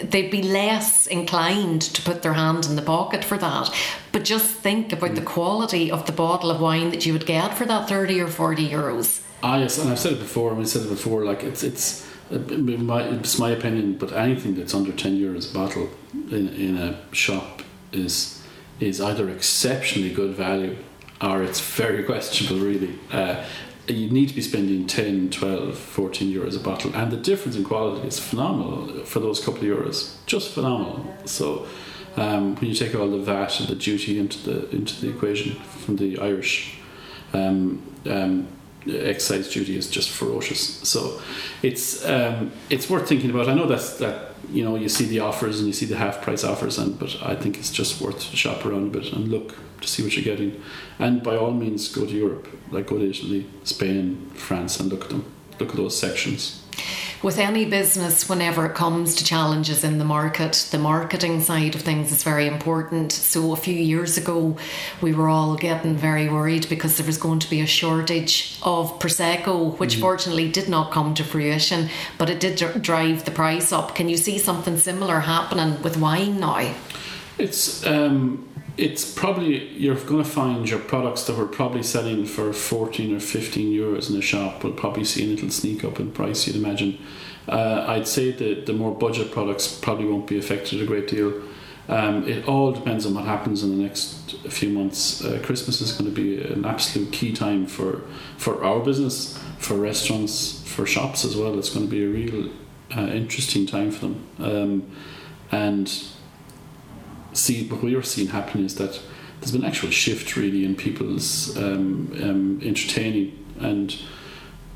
they'd 0.02 0.30
be 0.30 0.42
less 0.42 1.06
inclined 1.06 1.80
to 1.82 2.02
put 2.02 2.22
their 2.22 2.34
hand 2.34 2.66
in 2.66 2.76
the 2.76 2.82
pocket 2.82 3.24
for 3.24 3.38
that. 3.38 3.74
But 4.12 4.24
just 4.24 4.54
think 4.54 4.92
about 4.92 5.14
the 5.14 5.22
mm. 5.22 5.26
quality 5.26 5.90
of 5.90 6.04
the 6.04 6.17
bottle 6.18 6.50
of 6.50 6.60
wine 6.60 6.90
that 6.90 7.06
you 7.06 7.12
would 7.14 7.26
get 7.26 7.56
for 7.56 7.64
that 7.64 7.88
thirty 7.88 8.20
or 8.20 8.28
forty 8.28 8.68
euros. 8.68 9.22
Ah, 9.42 9.58
yes, 9.58 9.78
and 9.78 9.88
I've 9.90 10.00
said 10.00 10.14
it 10.14 10.18
before, 10.18 10.52
we 10.54 10.64
said 10.64 10.82
it 10.82 10.88
before, 10.88 11.24
like 11.24 11.44
it's 11.44 11.62
it's 11.62 12.06
my, 12.30 13.02
it's 13.04 13.38
my 13.38 13.50
opinion, 13.50 13.96
but 13.96 14.12
anything 14.12 14.54
that's 14.54 14.74
under 14.74 14.92
10 14.92 15.18
euros 15.18 15.50
a 15.50 15.54
bottle 15.54 15.88
in, 16.30 16.48
in 16.48 16.76
a 16.76 17.14
shop 17.14 17.62
is 17.92 18.42
is 18.80 19.00
either 19.00 19.28
exceptionally 19.30 20.12
good 20.12 20.34
value 20.34 20.76
or 21.20 21.42
it's 21.42 21.60
very 21.60 22.02
questionable, 22.10 22.64
really. 22.64 22.98
Uh, 23.10 23.44
you 23.88 24.10
need 24.10 24.28
to 24.28 24.34
be 24.34 24.42
spending 24.42 24.86
10, 24.86 25.30
12, 25.30 25.76
14 25.78 26.32
euros 26.32 26.54
a 26.54 26.60
bottle, 26.60 26.94
and 26.94 27.10
the 27.10 27.16
difference 27.16 27.56
in 27.56 27.64
quality 27.64 28.06
is 28.06 28.18
phenomenal 28.18 29.04
for 29.04 29.18
those 29.20 29.40
couple 29.42 29.60
of 29.60 29.78
euros. 29.78 30.14
Just 30.26 30.52
phenomenal. 30.52 31.06
So, 31.24 31.66
um, 32.18 32.56
when 32.56 32.70
you 32.70 32.74
take 32.74 32.94
all 32.94 33.08
the 33.08 33.18
VAT 33.18 33.60
and 33.60 33.68
the 33.68 33.74
duty 33.74 34.18
into 34.18 34.38
the 34.38 34.70
into 34.70 35.00
the 35.00 35.10
equation 35.14 35.54
from 35.54 35.96
the 35.96 36.18
Irish 36.18 36.78
um, 37.32 37.82
um, 38.06 38.48
excise 38.86 39.52
duty 39.52 39.76
is 39.76 39.90
just 39.90 40.10
ferocious. 40.10 40.60
So 40.88 41.20
it's 41.62 42.04
um, 42.04 42.52
it's 42.70 42.88
worth 42.90 43.08
thinking 43.08 43.30
about. 43.30 43.48
I 43.48 43.54
know 43.54 43.66
that's 43.66 43.98
that 43.98 44.34
you 44.50 44.64
know 44.64 44.76
you 44.76 44.88
see 44.88 45.04
the 45.04 45.20
offers 45.20 45.58
and 45.58 45.66
you 45.66 45.72
see 45.72 45.86
the 45.86 45.96
half 45.96 46.22
price 46.22 46.44
offers, 46.44 46.78
and 46.78 46.98
but 46.98 47.16
I 47.22 47.34
think 47.34 47.58
it's 47.58 47.70
just 47.70 48.00
worth 48.00 48.30
to 48.30 48.36
shop 48.36 48.64
around 48.64 48.88
a 48.88 48.98
bit 48.98 49.12
and 49.12 49.28
look 49.28 49.54
to 49.80 49.88
see 49.88 50.02
what 50.02 50.16
you're 50.16 50.24
getting. 50.24 50.60
And 50.98 51.22
by 51.22 51.36
all 51.36 51.52
means, 51.52 51.88
go 51.88 52.04
to 52.04 52.12
Europe, 52.12 52.48
like 52.70 52.88
go 52.88 52.98
to 52.98 53.08
Italy, 53.08 53.46
Spain, 53.64 54.30
France, 54.34 54.80
and 54.80 54.90
look 54.90 55.04
at 55.04 55.10
them. 55.10 55.24
Look 55.60 55.70
at 55.70 55.76
those 55.76 55.98
sections. 55.98 56.64
With 57.22 57.38
any 57.38 57.64
business, 57.64 58.28
whenever 58.28 58.66
it 58.66 58.74
comes 58.74 59.14
to 59.16 59.24
challenges 59.24 59.82
in 59.82 59.98
the 59.98 60.04
market, 60.04 60.68
the 60.70 60.78
marketing 60.78 61.40
side 61.40 61.74
of 61.74 61.82
things 61.82 62.12
is 62.12 62.22
very 62.22 62.46
important. 62.46 63.12
So, 63.12 63.52
a 63.52 63.56
few 63.56 63.74
years 63.74 64.16
ago, 64.16 64.56
we 65.00 65.12
were 65.12 65.28
all 65.28 65.56
getting 65.56 65.96
very 65.96 66.28
worried 66.28 66.68
because 66.68 66.96
there 66.96 67.06
was 67.06 67.18
going 67.18 67.40
to 67.40 67.50
be 67.50 67.60
a 67.60 67.66
shortage 67.66 68.58
of 68.62 68.98
Prosecco, 68.98 69.78
which 69.78 69.96
fortunately 69.96 70.50
did 70.50 70.68
not 70.68 70.92
come 70.92 71.14
to 71.14 71.24
fruition, 71.24 71.88
but 72.18 72.30
it 72.30 72.40
did 72.40 72.56
dr- 72.56 72.80
drive 72.80 73.24
the 73.24 73.30
price 73.30 73.72
up. 73.72 73.94
Can 73.94 74.08
you 74.08 74.16
see 74.16 74.38
something 74.38 74.78
similar 74.78 75.20
happening 75.20 75.82
with 75.82 75.96
wine 75.96 76.38
now? 76.38 76.72
It's 77.38 77.86
um, 77.86 78.47
it's 78.78 79.12
probably 79.12 79.68
you're 79.70 79.96
going 79.96 80.22
to 80.22 80.28
find 80.28 80.68
your 80.70 80.78
products 80.78 81.24
that 81.24 81.36
were 81.36 81.46
probably 81.46 81.82
selling 81.82 82.24
for 82.24 82.52
14 82.52 83.16
or 83.16 83.20
15 83.20 83.72
euros 83.72 84.08
in 84.08 84.16
a 84.16 84.22
shop 84.22 84.62
will 84.62 84.72
probably 84.72 85.04
see 85.04 85.24
a 85.24 85.26
little 85.26 85.50
sneak 85.50 85.84
up 85.84 85.98
in 85.98 86.12
price 86.12 86.46
you'd 86.46 86.56
imagine. 86.56 86.98
Uh, 87.48 87.84
I'd 87.88 88.06
say 88.06 88.30
that 88.30 88.66
the 88.66 88.72
more 88.72 88.94
budget 88.94 89.32
products 89.32 89.66
probably 89.66 90.04
won't 90.04 90.28
be 90.28 90.38
affected 90.38 90.80
a 90.80 90.86
great 90.86 91.08
deal. 91.08 91.42
Um, 91.88 92.28
it 92.28 92.46
all 92.46 92.70
depends 92.72 93.06
on 93.06 93.14
what 93.14 93.24
happens 93.24 93.64
in 93.64 93.70
the 93.76 93.82
next 93.82 94.36
few 94.48 94.68
months. 94.68 95.24
Uh, 95.24 95.40
Christmas 95.42 95.80
is 95.80 95.92
going 95.92 96.14
to 96.14 96.14
be 96.14 96.40
an 96.40 96.64
absolute 96.64 97.12
key 97.12 97.32
time 97.32 97.66
for 97.66 98.02
for 98.36 98.62
our 98.62 98.80
business 98.80 99.38
for 99.58 99.74
restaurants 99.74 100.62
for 100.68 100.86
shops 100.86 101.24
as 101.24 101.34
well. 101.34 101.58
It's 101.58 101.70
going 101.70 101.86
to 101.86 101.90
be 101.90 102.04
a 102.04 102.08
real 102.08 102.50
uh, 102.96 103.10
interesting 103.10 103.66
time 103.66 103.90
for 103.90 104.06
them. 104.06 104.26
Um, 104.38 104.90
and 105.50 105.90
see 107.38 107.66
what 107.68 107.82
we 107.82 107.94
are 107.94 108.02
seeing 108.02 108.28
happening 108.28 108.64
is 108.64 108.74
that 108.76 109.00
there's 109.40 109.52
been 109.52 109.62
an 109.62 109.68
actual 109.68 109.90
shift 109.90 110.36
really 110.36 110.64
in 110.64 110.74
people's 110.74 111.56
um, 111.56 112.12
um, 112.22 112.60
entertaining. 112.62 113.44
And 113.60 113.96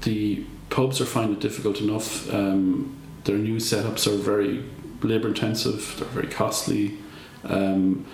the 0.02 0.44
pubs 0.70 1.00
are 1.00 1.06
finding 1.06 1.36
it 1.36 1.40
difficult 1.40 1.80
enough. 1.80 2.32
Um, 2.32 2.96
their 3.24 3.38
new 3.38 3.56
setups 3.56 4.06
are 4.06 4.16
very 4.16 4.64
labor 5.02 5.28
intensive 5.28 5.96
they're 5.98 6.08
very 6.08 6.28
costly. 6.28 6.98
Um, 7.44 8.06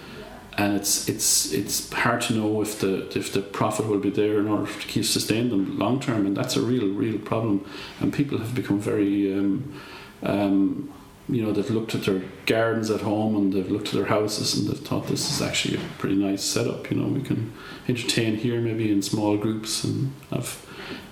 and 0.56 0.74
it's 0.74 1.08
it's 1.08 1.52
it's 1.52 1.92
hard 1.92 2.20
to 2.22 2.32
know 2.32 2.62
if 2.62 2.80
the 2.80 3.06
if 3.16 3.32
the 3.32 3.40
profit 3.40 3.86
will 3.86 4.00
be 4.00 4.10
there 4.10 4.40
in 4.40 4.48
order 4.48 4.66
to 4.66 4.86
keep 4.88 5.04
sustain 5.04 5.50
them 5.50 5.78
long 5.78 6.00
term. 6.00 6.26
And 6.26 6.36
that's 6.36 6.56
a 6.56 6.60
real 6.60 6.88
real 6.88 7.18
problem. 7.18 7.64
And 8.00 8.12
people 8.12 8.38
have 8.38 8.54
become 8.54 8.80
very 8.80 9.32
um, 9.32 9.80
um, 10.24 10.92
you 11.28 11.42
know 11.42 11.52
they've 11.52 11.70
looked 11.70 11.94
at 11.94 12.04
their 12.04 12.22
gardens 12.46 12.90
at 12.90 13.00
home 13.00 13.36
and 13.36 13.52
they've 13.52 13.70
looked 13.70 13.88
at 13.88 13.94
their 13.94 14.06
houses 14.06 14.58
and 14.58 14.68
they've 14.68 14.86
thought 14.86 15.06
this 15.06 15.30
is 15.30 15.42
actually 15.42 15.76
a 15.76 15.80
pretty 15.98 16.16
nice 16.16 16.42
setup 16.42 16.90
you 16.90 16.96
know 16.96 17.08
we 17.08 17.22
can 17.22 17.52
entertain 17.88 18.36
here 18.36 18.60
maybe 18.60 18.90
in 18.90 19.02
small 19.02 19.36
groups 19.36 19.84
and 19.84 20.12
have 20.30 20.64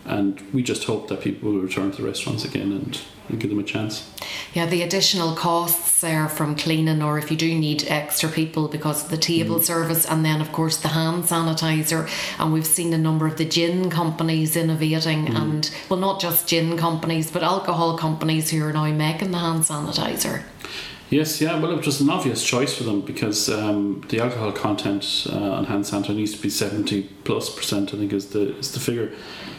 and 0.07 0.41
we 0.53 0.63
just 0.63 0.85
hope 0.85 1.09
that 1.09 1.21
people 1.21 1.53
will 1.53 1.61
return 1.61 1.91
to 1.91 2.03
the 2.03 2.07
restaurants 2.07 2.45
again 2.45 2.73
and, 2.73 3.01
and 3.29 3.41
give 3.41 3.51
them 3.51 3.59
a 3.59 3.63
chance 3.63 4.09
Yeah, 4.55 4.67
the 4.67 4.83
additional 4.83 5.35
costs 5.35 6.01
there 6.01 6.29
from 6.29 6.57
cleaning, 6.57 7.03
or 7.03 7.19
if 7.19 7.31
you 7.31 7.37
do 7.37 7.55
need 7.59 7.85
extra 7.89 8.29
people 8.29 8.69
because 8.69 9.05
of 9.05 9.11
the 9.11 9.17
table 9.17 9.57
mm-hmm. 9.57 9.65
service, 9.65 10.07
and 10.07 10.25
then 10.25 10.41
of 10.41 10.53
course 10.53 10.79
the 10.79 10.89
hand 10.89 11.25
sanitizer. 11.25 12.09
And 12.39 12.53
we've 12.53 12.67
seen 12.67 12.93
a 12.93 12.99
number 12.99 13.27
of 13.27 13.37
the 13.37 13.45
gin 13.45 13.91
companies 13.91 14.57
innovating, 14.57 15.27
mm-hmm. 15.27 15.37
and 15.37 15.71
well, 15.89 16.01
not 16.01 16.21
just 16.21 16.49
gin 16.49 16.77
companies, 16.77 17.31
but 17.31 17.43
alcohol 17.43 17.99
companies 17.99 18.51
who 18.51 18.65
are 18.65 18.73
now 18.73 18.91
making 18.93 19.31
the 19.33 19.39
hand 19.39 19.65
sanitizer. 19.65 20.43
Yes, 21.09 21.41
yeah. 21.41 21.61
Well, 21.61 21.71
it 21.79 21.87
was 21.87 22.01
an 22.01 22.11
obvious 22.11 22.45
choice 22.45 22.77
for 22.77 22.83
them 22.83 23.01
because 23.01 23.49
um, 23.49 24.05
the 24.09 24.19
alcohol 24.19 24.51
content 24.51 25.27
uh, 25.31 25.53
on 25.53 25.67
hand 25.67 25.85
sanitizer 25.85 26.17
needs 26.17 26.33
to 26.35 26.43
be 26.43 26.51
seventy 26.51 27.05
plus 27.23 27.49
percent. 27.49 27.95
I 27.95 27.99
think 27.99 28.13
is 28.13 28.31
the 28.31 28.57
is 28.59 28.73
the 28.73 28.81
figure. 28.81 29.13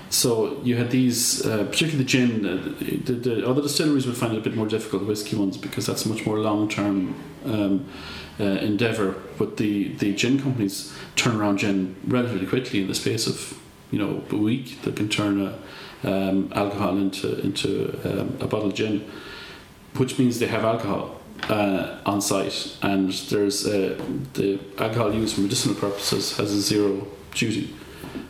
So 0.09 0.59
you 0.63 0.77
had 0.77 0.91
these, 0.91 1.45
uh, 1.45 1.65
particularly 1.65 1.97
the 1.97 2.03
gin. 2.03 2.45
Uh, 2.45 2.73
the, 3.05 3.13
the 3.13 3.47
other 3.47 3.61
distilleries 3.61 4.05
would 4.05 4.17
find 4.17 4.33
it 4.33 4.37
a 4.37 4.41
bit 4.41 4.55
more 4.55 4.67
difficult, 4.67 5.01
the 5.01 5.07
whiskey 5.07 5.35
ones, 5.35 5.57
because 5.57 5.85
that's 5.85 6.05
a 6.05 6.09
much 6.09 6.25
more 6.25 6.39
long 6.39 6.69
term 6.69 7.15
um, 7.45 7.85
uh, 8.39 8.43
endeavour. 8.43 9.15
But 9.37 9.55
the 9.55 9.93
the 9.95 10.13
gin 10.15 10.41
companies 10.41 10.93
turn 11.15 11.37
around 11.37 11.59
gin 11.59 11.95
relatively 12.05 12.47
quickly 12.47 12.81
in 12.81 12.87
the 12.87 12.95
space 12.95 13.25
of 13.25 13.57
you 13.91 13.99
know 13.99 14.21
a 14.31 14.35
week. 14.35 14.81
They 14.81 14.91
can 14.91 15.07
turn 15.07 15.41
a, 15.41 15.57
um, 16.03 16.51
alcohol 16.53 16.97
into 16.97 17.39
into 17.39 17.97
um, 18.03 18.37
a 18.41 18.47
bottle 18.47 18.67
of 18.67 18.73
gin, 18.73 19.09
which 19.95 20.19
means 20.19 20.39
they 20.39 20.47
have 20.47 20.65
alcohol 20.65 21.16
uh, 21.43 21.97
on 22.05 22.21
site, 22.21 22.77
and 22.81 23.11
there's 23.11 23.65
uh, 23.65 23.99
the 24.33 24.59
alcohol 24.77 25.13
used 25.13 25.35
for 25.35 25.41
medicinal 25.41 25.75
purposes 25.75 26.37
has 26.37 26.51
a 26.51 26.61
zero 26.61 27.07
duty, 27.33 27.73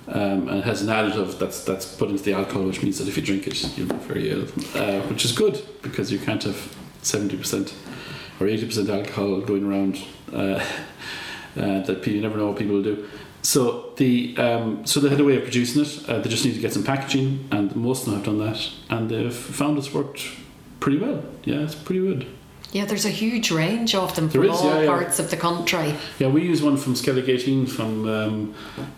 um, 0.08 0.50
and 0.50 0.64
has 0.64 0.82
an 0.82 0.88
additive 0.88 1.40
that's 1.40 1.64
that's 1.64 1.86
put 1.96 2.10
into 2.10 2.24
the 2.24 2.34
alcohol, 2.34 2.64
which 2.64 2.82
means 2.84 2.98
that 3.00 3.08
if 3.08 3.18
you 3.18 3.24
drink 3.24 3.48
it, 3.48 3.78
you'll 3.78 3.88
be 3.88 3.96
very 3.96 4.30
ill, 4.30 4.44
uh, 4.76 5.02
which 5.08 5.26
is 5.26 5.32
good 5.32 5.62
because 5.82 6.12
you 6.12 6.20
can't 6.20 6.44
have 6.44 6.76
seventy 7.02 7.38
percent 7.38 7.74
or 8.40 8.48
eighty 8.48 8.66
percent 8.66 8.90
alcohol 8.90 9.42
going 9.42 9.66
around. 9.66 10.04
Uh, 10.32 10.64
uh, 11.58 11.82
that 11.82 12.06
you 12.06 12.22
never 12.22 12.38
know 12.38 12.48
what 12.48 12.58
people 12.58 12.76
will 12.76 12.84
do. 12.84 13.10
So 13.42 13.94
the 13.98 14.36
um, 14.38 14.86
so 14.86 15.00
they 15.00 15.10
had 15.10 15.20
a 15.20 15.24
way 15.24 15.38
of 15.38 15.44
producing 15.44 15.82
it. 15.84 16.10
Uh, 16.10 16.20
they 16.20 16.30
just 16.30 16.46
need 16.46 16.54
to 16.56 16.60
get 16.60 16.74
some 16.74 16.84
packaging, 16.84 17.48
and 17.52 17.76
most 17.76 18.02
of 18.02 18.06
them 18.06 18.16
have 18.16 18.26
done 18.26 18.40
that, 18.40 18.70
and 18.90 19.10
they've 19.10 19.34
found 19.34 19.78
it's 19.78 19.94
worked 19.94 20.24
pretty 20.80 20.98
well. 20.98 21.24
Yeah, 21.44 21.62
it's 21.62 21.76
pretty 21.76 22.02
good. 22.02 22.28
Yeah, 22.74 22.86
there's 22.86 23.06
a 23.06 23.10
huge 23.10 23.50
range 23.52 23.96
of 23.96 24.16
them 24.16 24.28
There 24.30 24.42
from 24.42 24.52
is, 24.52 24.60
all 24.60 24.66
yeah, 24.74 24.82
yeah. 24.82 24.88
parts 24.88 25.20
of 25.20 25.30
the 25.30 25.38
country. 25.38 25.96
Yeah, 26.20 26.28
we 26.28 26.42
use 26.44 26.62
one 26.62 26.78
from 26.78 26.94
Skellig 26.96 27.28
18 27.30 27.66
from 27.66 28.08
um, 28.08 28.54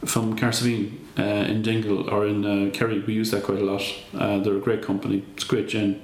from 0.06 0.36
Cahersiveen 0.36 0.98
uh, 1.18 1.24
in 1.52 1.62
Dingle 1.62 2.10
or 2.10 2.26
in 2.26 2.46
uh, 2.46 2.72
Kerry. 2.72 3.00
We 3.00 3.14
use 3.14 3.32
that 3.32 3.44
quite 3.44 3.60
a 3.60 3.64
lot. 3.64 3.84
Uh, 4.18 4.40
they're 4.40 4.58
a 4.58 4.60
great 4.60 4.82
company. 4.82 5.24
It's 5.36 5.44
great 5.44 5.68
gin, 5.68 6.02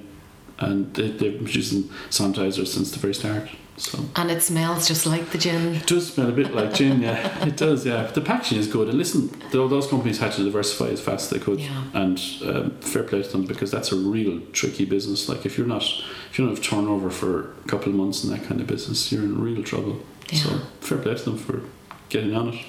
and 0.58 0.92
they, 0.94 1.08
they've 1.10 1.34
been 1.34 1.44
producing 1.44 1.84
sanitizers 2.10 2.68
since 2.68 2.90
the 2.90 2.98
very 2.98 3.14
start. 3.14 3.48
So 3.78 3.98
And 4.16 4.30
it 4.30 4.42
smells 4.42 4.88
just 4.88 5.04
like 5.04 5.32
the 5.32 5.38
gin. 5.38 5.74
it 5.74 5.86
does 5.86 6.14
smell 6.14 6.30
a 6.30 6.32
bit 6.32 6.54
like 6.54 6.72
gin. 6.72 7.02
Yeah, 7.02 7.44
it 7.46 7.58
does. 7.58 7.84
Yeah, 7.84 8.04
but 8.04 8.14
the 8.14 8.22
packaging 8.22 8.58
is 8.58 8.68
good. 8.68 8.88
And 8.88 8.96
listen, 8.96 9.30
those 9.52 9.86
companies 9.86 10.18
had 10.18 10.32
to 10.32 10.44
diversify 10.44 10.86
as 10.92 11.00
fast 11.02 11.24
as 11.24 11.30
they 11.38 11.44
could, 11.44 11.60
Yeah. 11.60 11.82
and 11.92 12.18
um, 12.46 12.70
fair 12.80 13.02
play 13.02 13.22
to 13.22 13.28
them 13.28 13.44
because 13.44 13.70
that's 13.70 13.92
a 13.92 13.96
real 13.96 14.40
tricky 14.52 14.86
business. 14.86 15.28
Like 15.28 15.44
if 15.44 15.58
you're 15.58 15.66
not, 15.66 15.82
if 16.30 16.38
you 16.38 16.46
don't 16.46 16.54
have 16.56 16.64
turnover 16.64 17.10
for 17.10 17.50
a 17.64 17.68
couple 17.68 17.90
of 17.90 17.94
months 17.96 18.24
in 18.24 18.30
that 18.30 18.44
kind 18.44 18.62
of 18.62 18.66
business, 18.66 19.12
you're 19.12 19.22
in 19.24 19.38
real 19.38 19.62
trouble. 19.62 20.00
Yeah. 20.30 20.38
So 20.38 20.58
fair 20.80 20.96
play 20.98 21.14
to 21.14 21.22
them 21.22 21.36
for 21.38 21.60
getting 22.08 22.34
on 22.34 22.54
it. 22.54 22.64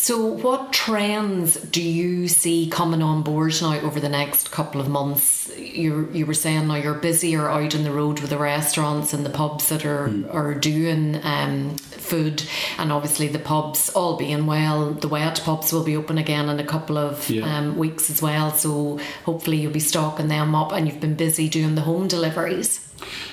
So, 0.00 0.24
what 0.24 0.72
trends 0.72 1.56
do 1.56 1.82
you 1.82 2.28
see 2.28 2.68
coming 2.70 3.02
on 3.02 3.22
board 3.24 3.52
now 3.60 3.80
over 3.80 3.98
the 3.98 4.08
next 4.08 4.52
couple 4.52 4.80
of 4.80 4.88
months? 4.88 5.50
You 5.58 6.08
you 6.12 6.24
were 6.24 6.34
saying 6.34 6.68
now 6.68 6.76
you're 6.76 6.94
busier 6.94 7.50
out 7.50 7.74
on 7.74 7.82
the 7.82 7.90
road 7.90 8.20
with 8.20 8.30
the 8.30 8.38
restaurants 8.38 9.12
and 9.12 9.26
the 9.26 9.30
pubs 9.30 9.68
that 9.70 9.84
are 9.84 10.08
are 10.30 10.54
doing 10.54 11.20
um, 11.24 11.76
food, 11.76 12.44
and 12.78 12.92
obviously 12.92 13.26
the 13.26 13.40
pubs, 13.40 13.88
all 13.90 14.16
being 14.16 14.46
well, 14.46 14.92
the 14.92 15.08
wet 15.08 15.42
pubs 15.44 15.72
will 15.72 15.84
be 15.84 15.96
open 15.96 16.16
again 16.16 16.48
in 16.48 16.60
a 16.60 16.64
couple 16.64 16.96
of 16.96 17.28
Yeah. 17.28 17.58
um, 17.58 17.76
weeks 17.76 18.08
as 18.08 18.22
well. 18.22 18.52
So 18.54 19.00
hopefully 19.24 19.56
you'll 19.56 19.72
be 19.72 19.80
stocking 19.80 20.28
them 20.28 20.54
up, 20.54 20.72
and 20.72 20.86
you've 20.86 21.00
been 21.00 21.16
busy 21.16 21.48
doing 21.48 21.74
the 21.74 21.82
home 21.82 22.06
deliveries. 22.06 22.87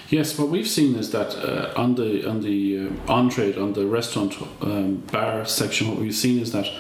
Yes, 0.09 0.37
what 0.37 0.49
we've 0.49 0.67
seen 0.67 0.95
is 0.95 1.11
that 1.11 1.35
uh, 1.35 1.73
on 1.75 1.95
the 1.95 2.29
on 2.29 2.41
the 2.41 2.87
uh, 2.87 3.11
on 3.11 3.29
trade 3.29 3.57
on 3.57 3.73
the 3.73 3.85
restaurant 3.87 4.35
um, 4.61 4.97
bar 5.11 5.45
section, 5.45 5.87
what 5.87 5.97
we've 5.97 6.15
seen 6.15 6.39
is 6.39 6.51
that 6.51 6.71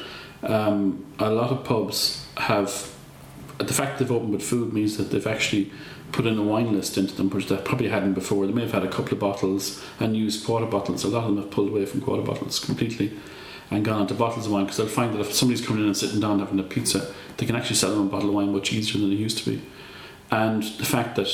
um, 0.43 1.05
a 1.17 1.31
lot 1.31 1.51
of 1.51 1.63
pubs 1.63 2.25
have 2.37 2.91
the 3.57 3.73
fact 3.73 3.99
they've 3.99 4.11
opened 4.11 4.33
with 4.33 4.43
food 4.43 4.73
means 4.73 4.97
that 4.97 5.11
they've 5.11 5.25
actually 5.25 5.71
put 6.11 6.25
in 6.25 6.37
a 6.37 6.43
wine 6.43 6.73
list 6.73 6.97
into 6.97 7.15
them, 7.15 7.29
which 7.29 7.47
they 7.47 7.57
probably 7.57 7.89
hadn't 7.89 8.13
before. 8.13 8.45
They 8.45 8.53
may 8.53 8.61
have 8.61 8.71
had 8.71 8.83
a 8.83 8.89
couple 8.89 9.13
of 9.13 9.19
bottles 9.19 9.83
and 9.99 10.15
used 10.15 10.45
quarter 10.45 10.65
bottles. 10.65 11.03
A 11.03 11.07
lot 11.07 11.23
of 11.23 11.35
them 11.35 11.37
have 11.37 11.51
pulled 11.51 11.69
away 11.69 11.85
from 11.85 12.01
quarter 12.01 12.21
bottles 12.21 12.59
completely 12.59 13.17
and 13.71 13.83
gone 13.83 14.01
on 14.01 14.07
to 14.07 14.13
bottles 14.13 14.45
of 14.45 14.51
wine 14.51 14.65
because 14.65 14.77
they'll 14.77 14.87
find 14.87 15.13
that 15.13 15.21
if 15.21 15.33
somebody's 15.33 15.65
coming 15.65 15.81
in 15.81 15.87
and 15.87 15.97
sitting 15.97 16.19
down 16.19 16.39
having 16.39 16.59
a 16.59 16.63
pizza, 16.63 17.11
they 17.37 17.45
can 17.45 17.55
actually 17.55 17.75
sell 17.75 17.91
them 17.91 18.07
a 18.07 18.09
bottle 18.09 18.29
of 18.29 18.35
wine 18.35 18.53
much 18.53 18.71
easier 18.71 19.01
than 19.01 19.11
it 19.11 19.15
used 19.15 19.39
to 19.39 19.49
be. 19.49 19.61
And 20.31 20.63
the 20.63 20.85
fact 20.85 21.15
that 21.15 21.27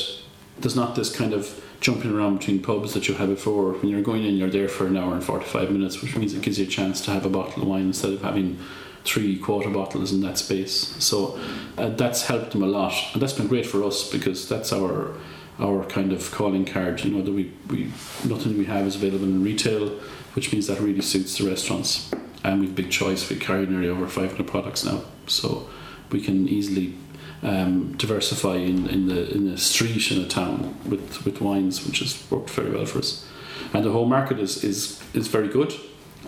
there's 0.62 0.76
not 0.76 0.94
this 0.94 1.14
kind 1.14 1.32
of 1.32 1.62
jumping 1.80 2.16
around 2.16 2.38
between 2.38 2.62
pubs 2.62 2.94
that 2.94 3.08
you 3.08 3.14
had 3.14 3.28
before. 3.28 3.72
When 3.72 3.88
you're 3.88 4.02
going 4.02 4.24
in, 4.24 4.36
you're 4.36 4.50
there 4.50 4.68
for 4.68 4.86
an 4.86 4.96
hour 4.96 5.12
and 5.12 5.22
45 5.22 5.70
minutes, 5.70 6.00
which 6.00 6.16
means 6.16 6.32
it 6.32 6.42
gives 6.42 6.58
you 6.58 6.64
a 6.64 6.68
chance 6.68 7.00
to 7.02 7.10
have 7.10 7.26
a 7.26 7.28
bottle 7.28 7.62
of 7.62 7.68
wine 7.68 7.86
instead 7.86 8.12
of 8.12 8.22
having 8.22 8.58
three 9.04 9.36
quarter 9.36 9.68
bottles 9.68 10.12
in 10.12 10.20
that 10.20 10.38
space. 10.38 10.96
So 11.04 11.38
uh, 11.76 11.90
that's 11.90 12.26
helped 12.26 12.52
them 12.52 12.62
a 12.62 12.66
lot, 12.66 12.94
and 13.12 13.20
that's 13.20 13.32
been 13.32 13.48
great 13.48 13.66
for 13.66 13.82
us 13.84 14.10
because 14.10 14.48
that's 14.48 14.72
our 14.72 15.14
our 15.58 15.84
kind 15.84 16.12
of 16.12 16.30
calling 16.30 16.64
card. 16.64 17.04
You 17.04 17.10
know 17.10 17.22
that 17.22 17.32
we, 17.32 17.52
we 17.68 17.92
nothing 18.24 18.56
we 18.56 18.64
have 18.66 18.86
is 18.86 18.96
available 18.96 19.26
in 19.26 19.42
retail, 19.42 19.88
which 20.34 20.52
means 20.52 20.68
that 20.68 20.80
really 20.80 21.02
suits 21.02 21.36
the 21.36 21.48
restaurants. 21.48 22.10
And 22.44 22.60
we've 22.60 22.74
big 22.74 22.90
choice. 22.90 23.28
We 23.28 23.36
carry 23.36 23.66
nearly 23.66 23.88
over 23.88 24.08
500 24.08 24.46
products 24.46 24.84
now, 24.84 25.02
so 25.26 25.68
we 26.10 26.20
can 26.20 26.48
easily 26.48 26.94
um, 27.42 27.96
diversify 27.96 28.56
in, 28.56 28.88
in 28.88 29.08
the 29.08 29.32
in 29.32 29.50
the 29.50 29.58
street 29.58 30.10
in 30.12 30.22
a 30.22 30.28
town 30.28 30.76
with, 30.84 31.24
with 31.24 31.40
wines, 31.40 31.86
which 31.86 31.98
has 31.98 32.30
worked 32.30 32.50
very 32.50 32.70
well 32.70 32.86
for 32.86 32.98
us. 32.98 33.26
And 33.72 33.84
the 33.84 33.90
whole 33.90 34.06
market 34.06 34.38
is, 34.38 34.62
is, 34.64 35.02
is 35.14 35.28
very 35.28 35.48
good. 35.48 35.74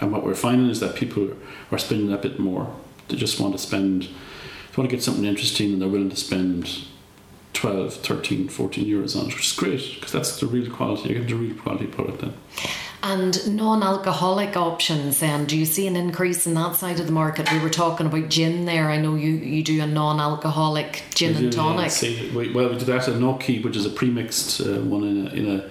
And 0.01 0.13
what 0.13 0.25
we're 0.25 0.35
finding 0.35 0.71
is 0.71 0.81
that 0.81 0.97
people 0.97 1.37
are 1.71 1.79
spending 1.79 2.13
a 2.13 2.17
bit 2.17 2.39
more. 2.39 2.75
They 3.09 3.17
just 3.17 3.39
want 3.39 3.53
to 3.53 3.59
spend, 3.59 4.05
they 4.05 4.77
want 4.77 4.89
to 4.91 4.97
get 4.97 5.03
something 5.03 5.25
interesting 5.25 5.73
and 5.73 5.83
they're 5.83 5.89
willing 5.89 6.11
to 6.11 6.17
spend 6.17 6.85
12, 7.53 7.95
13, 7.95 8.49
14 8.49 8.85
euros 8.85 9.17
on 9.17 9.29
it, 9.29 9.35
which 9.35 9.47
is 9.47 9.53
great 9.53 9.95
because 9.95 10.13
that's 10.13 10.41
the 10.41 10.47
real 10.47 10.71
quality. 10.71 11.11
You 11.11 11.19
get 11.21 11.29
the 11.29 11.37
real 11.37 11.55
quality 11.55 11.87
product 11.87 12.21
then. 12.21 12.35
And 13.07 13.55
non-alcoholic 13.55 14.57
options, 14.57 15.21
then, 15.21 15.45
do 15.45 15.59
you 15.59 15.67
see 15.67 15.87
an 15.87 15.95
increase 15.95 16.47
in 16.47 16.55
that 16.55 16.75
side 16.75 16.99
of 17.01 17.05
the 17.05 17.13
market? 17.13 17.53
We 17.53 17.59
were 17.59 17.69
talking 17.69 18.07
about 18.07 18.31
gin 18.31 18.65
there. 18.65 18.89
I 18.89 18.97
know 18.97 19.15
you, 19.15 19.33
you 19.33 19.63
do 19.63 19.83
a 19.83 19.87
non-alcoholic 19.87 21.03
gin 21.15 21.37
We 21.37 21.45
and 21.45 21.53
tonic. 21.53 21.91
see, 21.91 22.31
we, 22.31 22.51
well, 22.51 22.71
we 22.71 22.79
do 22.79 22.87
that 22.87 23.07
at 23.07 23.17
Noki, 23.17 23.63
which 23.63 23.77
is 23.77 23.85
a 23.85 23.91
pre-mixed 23.91 24.63
uh, 24.63 24.81
one 24.81 25.05
in 25.05 25.27
a 25.27 25.31
in 25.35 25.51
a 25.51 25.71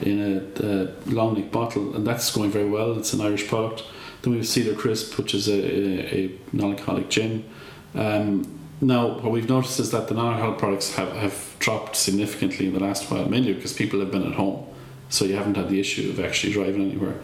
in 0.00 0.20
a 0.22 0.82
uh, 0.82 0.92
long 1.04 1.34
neck 1.34 1.52
bottle, 1.52 1.94
and 1.94 2.06
that's 2.06 2.34
going 2.34 2.50
very 2.50 2.70
well. 2.70 2.96
It's 2.98 3.12
an 3.12 3.20
Irish 3.20 3.46
product. 3.46 3.84
Then 4.22 4.32
we 4.32 4.38
have 4.38 4.48
Cedar 4.48 4.74
Crisp, 4.74 5.18
which 5.18 5.34
is 5.34 5.48
a, 5.48 5.52
a, 5.52 6.24
a 6.24 6.38
non-alcoholic 6.54 7.10
gin. 7.10 7.44
Um, 7.94 8.58
now, 8.80 9.18
what 9.18 9.32
we've 9.32 9.48
noticed 9.48 9.80
is 9.80 9.90
that 9.90 10.08
the 10.08 10.14
non-alcoholic 10.14 10.58
products 10.58 10.94
have, 10.94 11.12
have 11.12 11.56
dropped 11.58 11.96
significantly 11.96 12.68
in 12.68 12.72
the 12.72 12.80
last 12.80 13.10
while, 13.10 13.28
mainly 13.28 13.52
because 13.52 13.74
people 13.74 14.00
have 14.00 14.10
been 14.10 14.26
at 14.26 14.32
home, 14.32 14.64
so 15.10 15.24
you 15.26 15.36
haven't 15.36 15.56
had 15.56 15.68
the 15.68 15.78
issue 15.78 16.08
of 16.10 16.18
actually 16.20 16.52
driving 16.52 16.82
anywhere. 16.90 17.20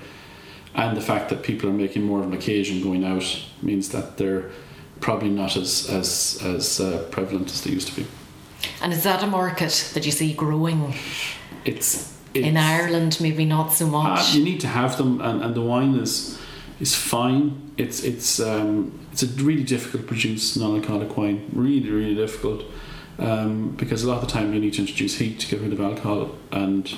And 0.75 0.95
the 0.97 1.01
fact 1.01 1.31
that 1.31 1.43
people 1.43 1.71
are 1.71 1.73
making 1.73 2.03
more 2.03 2.21
of 2.21 2.27
an 2.27 2.35
occasion 2.35 2.83
going 2.83 3.03
out 3.05 3.25
means 3.63 3.89
that 3.91 4.19
they're 4.19 4.51
probably 5.01 5.31
not 5.31 5.57
as 5.57 5.89
as 5.89 6.39
as 6.45 6.81
uh, 6.81 7.07
prevalent 7.11 7.51
as 7.51 7.63
they 7.63 7.71
used 7.71 7.89
to 7.89 7.97
be. 7.97 8.07
And 8.83 8.93
is 8.93 9.03
that 9.05 9.23
a 9.23 9.27
market 9.27 9.91
that 9.95 10.05
you 10.05 10.13
see 10.13 10.35
growing 10.35 10.95
It's, 11.65 12.13
in 12.35 12.57
Ireland? 12.57 13.19
Maybe 13.21 13.45
not 13.45 13.73
so 13.73 13.87
Uh, 13.87 14.03
much. 14.03 14.35
you 14.35 14.45
need 14.45 14.61
to 14.61 14.67
have 14.69 14.97
them, 14.97 15.21
and, 15.21 15.43
and 15.43 15.55
the 15.55 15.63
wine 15.63 15.95
is 15.95 16.39
is 16.81 16.95
fine. 16.95 17.73
It's 17.79 18.03
it's 18.05 18.39
um, 18.41 18.93
it's 19.13 19.23
a 19.23 19.27
really 19.45 19.65
difficult 19.65 20.03
to 20.03 20.09
produce 20.09 20.57
non-alcoholic 20.61 21.17
wine. 21.17 21.39
Really, 21.55 21.91
really 21.91 22.15
difficult 22.15 22.63
um, 23.19 23.71
because 23.79 24.05
a 24.05 24.09
lot 24.09 24.23
of 24.23 24.29
the 24.29 24.33
time 24.39 24.53
you 24.53 24.61
need 24.61 24.75
to 24.75 24.81
introduce 24.83 25.17
heat 25.19 25.41
to 25.41 25.47
get 25.49 25.61
rid 25.63 25.73
of 25.73 25.81
alcohol, 25.81 26.31
and 26.53 26.95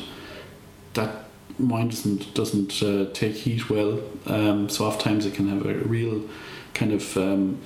that 0.99 1.25
wine 1.59 1.89
doesn't 1.89 2.35
doesn't 2.35 2.83
uh, 2.83 3.11
take 3.13 3.35
heat 3.35 3.71
well. 3.71 4.01
Um, 4.27 4.69
so 4.69 4.85
oftentimes 4.85 5.27
it 5.27 5.35
can 5.35 5.49
have 5.49 5.65
a 5.67 5.75
real 5.89 6.23
kind 6.75 6.93
of 6.93 7.17
um, 7.17 7.61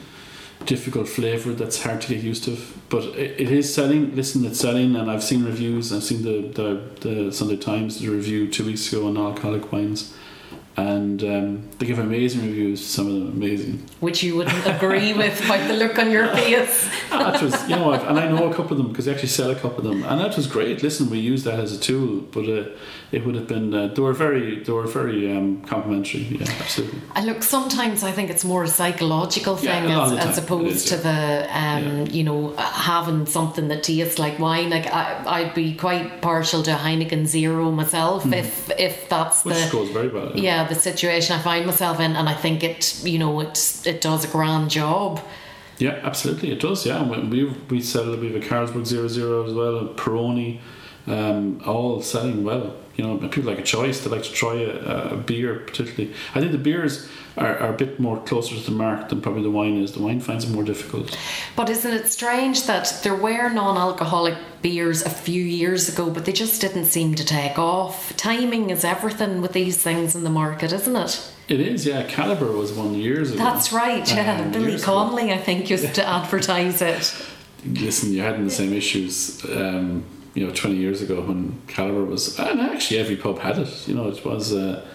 difficult 0.66 1.08
flavour 1.08 1.52
that's 1.52 1.82
hard 1.82 2.00
to 2.02 2.08
get 2.14 2.22
used 2.22 2.44
to. 2.44 2.56
But 2.88 3.04
it, 3.16 3.40
it 3.40 3.50
is 3.50 3.72
selling. 3.74 4.14
Listen, 4.14 4.44
it's 4.44 4.60
selling, 4.60 4.96
and 4.96 5.10
I've 5.10 5.24
seen 5.24 5.44
reviews. 5.44 5.92
I've 5.92 6.04
seen 6.04 6.22
the 6.22 6.48
the, 6.58 7.08
the 7.08 7.32
Sunday 7.32 7.56
Times 7.56 8.02
a 8.04 8.10
review 8.10 8.50
two 8.50 8.64
weeks 8.64 8.92
ago 8.92 9.08
on 9.08 9.16
alcoholic 9.16 9.72
wines, 9.72 10.14
and 10.76 11.22
um, 11.22 11.68
they 11.78 11.86
give 11.86 11.98
amazing 11.98 12.42
reviews. 12.42 12.84
Some 12.84 13.06
of 13.06 13.12
them 13.12 13.28
amazing. 13.32 13.86
Which 14.00 14.22
you 14.22 14.36
wouldn't 14.36 14.66
agree 14.66 15.12
with 15.22 15.46
by 15.46 15.58
the 15.66 15.74
look 15.74 15.98
on 15.98 16.10
your 16.10 16.28
face. 16.28 16.88
That 17.10 17.42
was, 17.42 17.68
you 17.68 17.76
know, 17.76 17.92
and 17.92 18.18
I 18.18 18.28
know 18.28 18.50
a 18.50 18.54
couple 18.54 18.72
of 18.72 18.78
them 18.78 18.88
because 18.88 19.04
they 19.04 19.12
actually 19.12 19.28
sell 19.28 19.50
a 19.50 19.54
couple 19.54 19.78
of 19.78 19.84
them, 19.84 20.02
and 20.04 20.20
that 20.20 20.36
was 20.36 20.46
great. 20.46 20.82
Listen, 20.82 21.10
we 21.10 21.18
used 21.18 21.44
that 21.44 21.58
as 21.58 21.76
a 21.76 21.80
tool, 21.80 22.22
but 22.32 22.48
uh, 22.48 22.70
it 23.12 23.26
would 23.26 23.34
have 23.34 23.46
been. 23.46 23.74
Uh, 23.74 23.88
they 23.88 24.00
were 24.00 24.14
very, 24.14 24.60
they 24.60 24.72
were 24.72 24.86
very 24.86 25.30
um, 25.36 25.62
complimentary. 25.62 26.22
Yeah, 26.22 26.46
absolutely. 26.60 27.00
And 27.14 27.26
look, 27.26 27.42
sometimes 27.42 28.02
I 28.02 28.12
think 28.12 28.30
it's 28.30 28.44
more 28.44 28.64
a 28.64 28.68
psychological 28.68 29.56
thing 29.56 29.88
Yeah, 29.88 30.04
as, 30.04 30.12
as 30.12 30.38
opposed 30.38 30.76
is, 30.76 30.84
to 30.86 30.96
the, 30.96 31.46
um, 31.50 32.06
you 32.06 32.24
know, 32.24 32.54
having 32.56 33.26
something 33.26 33.68
that 33.68 33.82
tastes 33.82 34.18
like 34.18 34.38
wine. 34.38 34.70
Like 34.70 34.86
I, 34.86 35.22
I'd 35.26 35.54
be 35.54 35.74
quite 35.74 36.22
partial 36.22 36.62
to 36.62 36.70
Heineken 36.72 37.26
Zero 37.26 37.70
myself 37.70 38.24
if 38.32 38.70
if 38.78 39.08
that's. 39.10 39.44
Which 39.44 39.56
the 39.56 39.70
goes 39.70 39.90
very 39.90 40.08
well. 40.08 40.32
yeah 40.34 40.61
the 40.68 40.74
situation 40.74 41.36
I 41.36 41.42
find 41.42 41.66
myself 41.66 42.00
in, 42.00 42.16
and 42.16 42.28
I 42.28 42.34
think 42.34 42.62
it, 42.62 43.04
you 43.04 43.18
know, 43.18 43.40
it 43.40 43.82
it 43.84 44.00
does 44.00 44.24
a 44.24 44.28
grand 44.28 44.70
job. 44.70 45.20
Yeah, 45.78 45.98
absolutely, 46.02 46.50
it 46.52 46.60
does. 46.60 46.86
Yeah, 46.86 47.02
we 47.02 47.44
we 47.70 47.80
sell 47.80 48.16
we 48.16 48.32
have 48.32 48.42
a 48.42 48.46
Carlsberg 48.46 48.86
Zero 48.86 49.08
Zero 49.08 49.46
as 49.46 49.52
well, 49.52 49.76
a 49.78 49.88
Peroni, 49.94 50.60
um, 51.06 51.60
all 51.66 52.02
selling 52.02 52.44
well. 52.44 52.76
You 52.96 53.04
know, 53.04 53.28
people 53.28 53.50
like 53.50 53.58
a 53.58 53.62
choice. 53.62 54.00
They 54.00 54.10
like 54.10 54.22
to 54.24 54.32
try 54.32 54.54
a, 54.54 55.12
a 55.12 55.16
beer, 55.16 55.60
particularly. 55.60 56.14
I 56.34 56.40
think 56.40 56.52
the 56.52 56.58
beers 56.58 57.08
are, 57.36 57.56
are 57.58 57.72
a 57.72 57.76
bit 57.76 57.98
more 57.98 58.20
closer 58.20 58.54
to 58.54 58.60
the 58.60 58.70
mark 58.70 59.08
than 59.08 59.20
probably 59.20 59.42
the 59.42 59.50
wine 59.50 59.76
is. 59.82 59.92
The 59.92 60.02
wine 60.02 60.20
finds 60.20 60.44
it 60.44 60.50
more 60.50 60.64
difficult. 60.64 61.16
But 61.56 61.70
isn't 61.70 61.90
it 61.90 62.08
strange 62.08 62.66
that 62.66 63.00
there 63.02 63.14
were 63.14 63.48
non 63.48 63.76
alcoholic 63.76 64.36
beers 64.60 65.02
a 65.02 65.10
few 65.10 65.42
years 65.42 65.88
ago, 65.88 66.10
but 66.10 66.24
they 66.24 66.32
just 66.32 66.60
didn't 66.60 66.84
seem 66.84 67.14
to 67.14 67.24
take 67.24 67.58
off? 67.58 68.16
Timing 68.16 68.70
is 68.70 68.84
everything 68.84 69.40
with 69.40 69.52
these 69.52 69.82
things 69.82 70.14
in 70.14 70.24
the 70.24 70.30
market, 70.30 70.72
isn't 70.72 70.96
it? 70.96 71.32
It 71.48 71.60
is, 71.60 71.86
yeah. 71.86 72.06
Kaliber 72.06 72.56
was 72.56 72.72
one 72.72 72.94
years 72.94 73.32
ago. 73.32 73.42
That's 73.42 73.72
right, 73.72 74.08
yeah. 74.14 74.40
Um, 74.40 74.52
Billy 74.52 74.74
ago. 74.74 74.84
Connolly, 74.84 75.32
I 75.32 75.38
think, 75.38 75.70
used 75.70 75.94
to 75.94 76.06
advertise 76.06 76.80
it. 76.82 77.14
Listen, 77.64 78.12
you 78.12 78.22
had 78.22 78.44
the 78.44 78.50
same 78.50 78.72
issues. 78.72 79.44
Um, 79.44 80.04
you 80.34 80.46
know, 80.46 80.52
twenty 80.52 80.76
years 80.76 81.02
ago 81.02 81.20
when 81.20 81.60
Kaliber 81.66 82.06
was, 82.06 82.38
and 82.38 82.60
actually 82.60 82.98
every 82.98 83.16
pub 83.16 83.38
had 83.38 83.58
it. 83.58 83.88
You 83.88 83.94
know, 83.94 84.08
it 84.08 84.24
was. 84.24 84.52
Uh, 84.52 84.86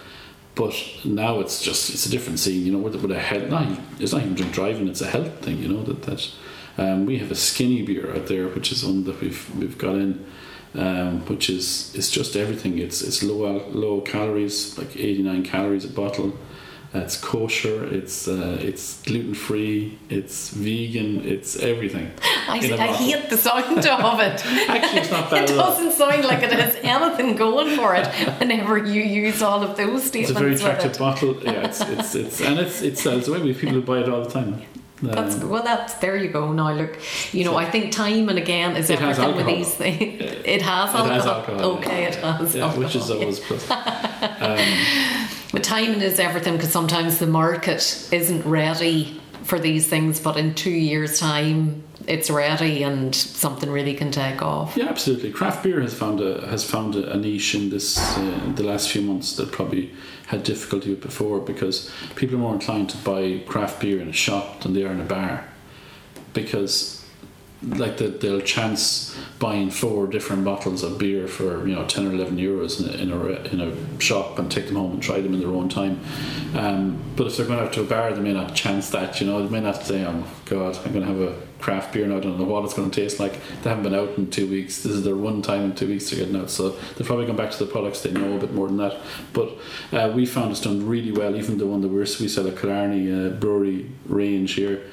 but 0.56 0.74
now 1.06 1.40
it's 1.40 1.62
just 1.62 1.92
it's 1.92 2.08
a 2.08 2.10
different 2.10 2.40
scene. 2.40 2.66
You 2.66 2.72
know, 2.74 2.80
with, 2.80 2.96
with 2.96 3.12
a 3.12 3.20
health, 3.20 3.48
not, 3.50 3.68
it's 4.00 4.12
not 4.12 4.24
even 4.24 4.34
drink 4.34 4.54
driving; 4.54 4.88
it's 4.88 5.02
a 5.02 5.08
health 5.08 5.40
thing. 5.44 5.60
You 5.60 5.68
know 5.68 5.84
that 5.84 6.02
that 6.04 6.32
um, 6.78 7.06
we 7.06 7.20
have 7.20 7.32
a 7.32 7.36
skinny 7.36 7.84
beer 7.84 8.16
out 8.16 8.28
there, 8.28 8.48
which 8.48 8.72
is 8.72 8.84
one 8.84 9.04
that 9.04 9.22
we've 9.22 9.56
we've 9.56 9.78
got 9.78 9.96
in, 9.96 10.26
um, 10.74 11.22
which 11.28 11.50
is 11.50 11.94
it's 11.96 12.10
just 12.10 12.36
everything. 12.36 12.80
It's 12.80 13.02
it's 13.02 13.22
low 13.22 13.68
low 13.70 14.02
calories, 14.02 14.78
like 14.78 14.98
eighty 14.98 15.22
nine 15.22 15.44
calories 15.44 15.86
a 15.86 15.90
bottle. 15.90 16.34
It's 16.94 17.18
kosher. 17.18 17.86
It's 17.86 18.28
uh, 18.28 18.58
it's 18.62 19.02
gluten 19.04 19.34
free. 19.36 20.00
It's 20.10 20.50
vegan. 20.52 21.26
It's 21.26 21.58
everything. 21.58 22.12
I, 22.50 22.58
I 22.58 22.88
hate 22.88 23.30
the 23.30 23.38
sound 23.38 23.86
of 23.86 24.20
it. 24.20 24.46
Actually, 24.70 25.02
it's 25.02 25.12
not 25.12 25.30
bad 25.30 25.44
It 25.50 25.54
doesn't 25.54 25.92
sound 25.92 26.24
like 26.26 26.42
it 26.44 26.52
has 26.54 26.76
anything 26.82 27.36
going 27.36 27.76
for 27.76 27.94
it 27.94 28.08
whenever 28.40 28.78
you 28.78 29.02
use 29.04 29.42
all 29.44 29.62
of 29.64 29.76
those 29.78 30.04
statements, 30.06 30.32
It's 30.32 30.40
a 30.40 30.44
very 30.44 30.56
attractive 30.56 30.92
it. 30.94 31.00
bottle. 31.00 31.36
Yeah, 31.44 31.66
it's, 31.68 31.82
it's, 31.82 32.16
it's 32.16 32.42
and 32.42 32.58
it's 32.60 32.82
it 32.82 32.98
sells 32.98 33.28
away. 33.28 33.42
We 33.42 33.54
people 33.54 33.76
who 33.76 33.82
buy 33.82 34.00
it 34.00 34.10
all 34.10 34.24
the 34.24 34.30
time. 34.32 34.62
That's 35.04 35.36
Um, 35.36 35.50
well. 35.50 35.62
That's 35.64 35.94
there 35.96 36.16
you 36.16 36.30
go. 36.30 36.52
Now 36.54 36.72
look, 36.72 36.98
you 37.34 37.44
know, 37.44 37.52
So- 37.52 37.58
I 37.58 37.70
think 37.70 37.92
time 37.92 38.30
and 38.30 38.40
again 38.40 38.76
is 38.78 38.90
It 38.90 39.00
everything 39.02 39.36
with 39.36 39.46
these 39.46 39.74
things. 39.76 40.22
It 40.22 40.62
has 40.64 40.90
It 40.90 40.96
alcohol. 40.96 41.06
has 41.10 41.26
alcohol. 41.26 41.62
Okay, 41.78 42.06
it 42.06 42.16
has. 42.16 42.56
yeah, 42.56 42.64
alcohol. 42.64 42.84
which 42.84 42.96
is 42.96 43.12
always 43.12 43.40
plus. 43.42 43.68
But 45.52 45.64
timing 45.64 46.02
is 46.02 46.20
everything 46.20 46.56
because 46.58 46.72
sometimes 46.72 47.20
the 47.20 47.28
market 47.28 48.10
isn't 48.12 48.46
ready 48.46 49.22
for 49.44 49.60
these 49.60 49.88
things, 49.88 50.20
but 50.20 50.36
in 50.36 50.54
two 50.54 50.70
years' 50.70 51.20
time, 51.20 51.84
it's 52.06 52.30
ready 52.30 52.84
and 52.84 53.14
something 53.16 53.70
really 53.70 53.94
can 53.94 54.12
take 54.12 54.42
off. 54.42 54.76
Yeah, 54.76 54.86
absolutely. 54.86 55.32
Craft 55.32 55.64
beer 55.64 55.82
has 55.82 55.94
found 55.94 56.22
a 56.22 56.46
has 56.48 56.70
found 56.70 56.96
a, 56.96 57.18
niche 57.18 57.56
in 57.56 57.70
this 57.70 57.98
uh, 57.98 58.54
the 58.56 58.64
last 58.64 58.90
few 58.90 59.02
months 59.02 59.36
that 59.38 59.52
probably 59.52 59.94
had 60.28 60.44
difficulty 60.44 60.90
with 60.90 61.02
before 61.02 61.40
because 61.40 61.92
people 62.16 62.36
are 62.36 62.40
more 62.40 62.54
inclined 62.54 62.90
to 62.90 62.98
buy 62.98 63.42
craft 63.48 63.82
beer 63.82 64.00
in 64.02 64.10
a 64.10 64.14
shop 64.14 64.62
than 64.62 64.74
they 64.74 64.84
are 64.84 64.92
in 64.92 65.00
a 65.00 65.06
bar 65.06 65.46
because 66.34 66.97
like 67.64 67.98
the, 67.98 68.08
they'll 68.08 68.42
chance 68.42 69.18
buying 69.40 69.72
four 69.72 70.06
different 70.08 70.46
bottles 70.46 70.84
of 70.84 70.98
beer 70.98 71.28
for 71.28 71.68
you 71.68 71.76
know 71.76 71.86
10 71.86 72.08
or 72.08 72.12
11 72.14 72.38
euros 72.38 72.80
in 72.80 72.90
a, 72.90 73.02
in 73.02 73.12
a, 73.12 73.34
in 73.52 73.62
a 73.62 74.00
shop 74.00 74.38
and 74.38 74.52
take 74.52 74.68
them 74.68 74.76
home 74.76 74.92
and 74.92 75.04
try 75.04 75.20
them 75.22 75.34
in 75.34 75.40
their 75.40 75.50
own 75.50 75.68
time. 75.68 76.00
Um, 76.56 77.02
but 77.16 77.28
if 77.28 77.38
they're 77.38 77.48
going 77.48 77.60
out 77.60 77.74
to 77.74 77.82
a 77.82 77.86
bar 77.86 78.14
they 78.14 78.22
may 78.22 78.34
not 78.34 78.56
chance 78.56 78.92
that 78.92 79.20
you 79.20 79.26
know. 79.26 79.44
They 79.44 79.50
may 79.50 79.62
not 79.62 79.84
say 79.84 80.06
oh 80.06 80.24
god 80.46 80.78
I'm 80.86 80.94
going 80.94 81.06
to 81.06 81.14
have 81.14 81.22
a 81.22 81.48
craft 81.60 81.94
beer 81.94 82.06
now 82.06 82.18
I 82.18 82.20
don't 82.20 82.38
know 82.38 82.46
what 82.46 82.64
it's 82.64 82.76
going 82.76 82.92
to 82.92 83.02
taste 83.02 83.20
like. 83.20 83.34
They 83.64 83.70
haven't 83.70 83.84
been 83.84 83.96
out 83.96 84.18
in 84.18 84.30
two 84.30 84.48
weeks. 84.48 84.84
This 84.84 84.94
is 84.94 85.04
their 85.04 85.16
one 85.16 85.42
time 85.42 85.64
in 85.64 85.76
two 85.76 85.88
weeks 85.88 86.10
they're 86.10 86.20
getting 86.20 86.40
out. 86.40 86.52
So 86.52 86.70
they've 86.70 87.08
probably 87.08 87.26
gone 87.26 87.36
back 87.36 87.52
to 87.52 87.60
the 87.60 87.72
products 87.72 88.02
they 88.02 88.12
know 88.12 88.38
a 88.38 88.40
bit 88.40 88.54
more 88.54 88.68
than 88.68 88.78
that. 88.78 88.98
But 89.34 89.58
uh, 89.92 90.12
we 90.14 90.28
found 90.28 90.52
it's 90.52 90.62
done 90.62 90.88
really 90.88 91.12
well 91.12 91.36
even 91.36 91.58
the 91.58 91.66
one 91.66 91.82
that 91.82 91.88
we're, 91.88 92.02
we 92.02 92.28
sell 92.28 92.48
at 92.48 92.58
Killarney 92.58 93.12
uh, 93.12 93.30
brewery 93.30 93.90
range 94.06 94.54
here 94.54 94.84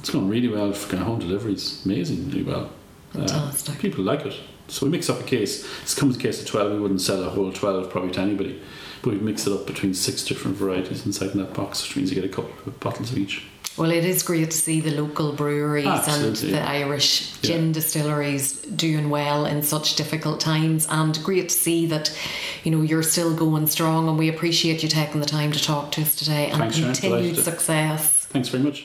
it's 0.00 0.10
going 0.10 0.28
really 0.28 0.48
well 0.48 0.72
for 0.72 0.90
kind 0.90 1.02
of 1.02 1.08
home 1.08 1.18
deliveries. 1.18 1.84
Amazingly 1.84 2.42
well. 2.42 2.70
Uh, 3.14 3.52
people 3.78 4.04
like 4.04 4.26
it. 4.26 4.34
So 4.68 4.86
we 4.86 4.92
mix 4.92 5.08
up 5.08 5.20
a 5.20 5.24
case. 5.24 5.62
This 5.80 5.94
comes 5.94 6.16
a 6.16 6.18
case 6.18 6.40
of 6.40 6.46
12. 6.46 6.72
We 6.72 6.80
wouldn't 6.80 7.00
sell 7.00 7.24
a 7.24 7.30
whole 7.30 7.52
12 7.52 7.90
probably 7.90 8.10
to 8.12 8.20
anybody. 8.20 8.60
But 9.02 9.14
we 9.14 9.18
mix 9.20 9.46
it 9.46 9.52
up 9.52 9.66
between 9.66 9.94
six 9.94 10.24
different 10.24 10.56
varieties 10.56 11.06
inside 11.06 11.32
that 11.32 11.54
box, 11.54 11.82
which 11.82 11.96
means 11.96 12.10
you 12.10 12.20
get 12.20 12.24
a 12.24 12.34
couple 12.34 12.52
of 12.66 12.78
bottles 12.80 13.12
of 13.12 13.18
each. 13.18 13.46
Well, 13.78 13.92
it 13.92 14.04
is 14.04 14.24
great 14.24 14.50
to 14.50 14.56
see 14.56 14.80
the 14.80 14.90
local 14.90 15.32
breweries 15.32 15.86
and 15.86 15.94
Absolutely, 15.94 16.50
the 16.50 16.56
yeah. 16.56 16.68
Irish 16.68 17.38
gin 17.42 17.70
distilleries 17.70 18.60
doing 18.62 19.08
well 19.08 19.46
in 19.46 19.62
such 19.62 19.94
difficult 19.94 20.40
times, 20.40 20.88
and 20.90 21.16
great 21.22 21.50
to 21.50 21.54
see 21.54 21.86
that 21.86 22.12
you 22.64 22.72
know 22.72 22.82
you're 22.82 23.04
still 23.04 23.36
going 23.36 23.68
strong. 23.68 24.08
And 24.08 24.18
we 24.18 24.28
appreciate 24.28 24.82
you 24.82 24.88
taking 24.88 25.20
the 25.20 25.28
time 25.28 25.52
to 25.52 25.62
talk 25.62 25.92
to 25.92 26.02
us 26.02 26.16
today, 26.16 26.50
and 26.50 26.58
Thanks, 26.58 26.80
continued 26.80 27.36
success. 27.36 28.26
Thanks 28.26 28.48
very 28.48 28.64
much. 28.64 28.84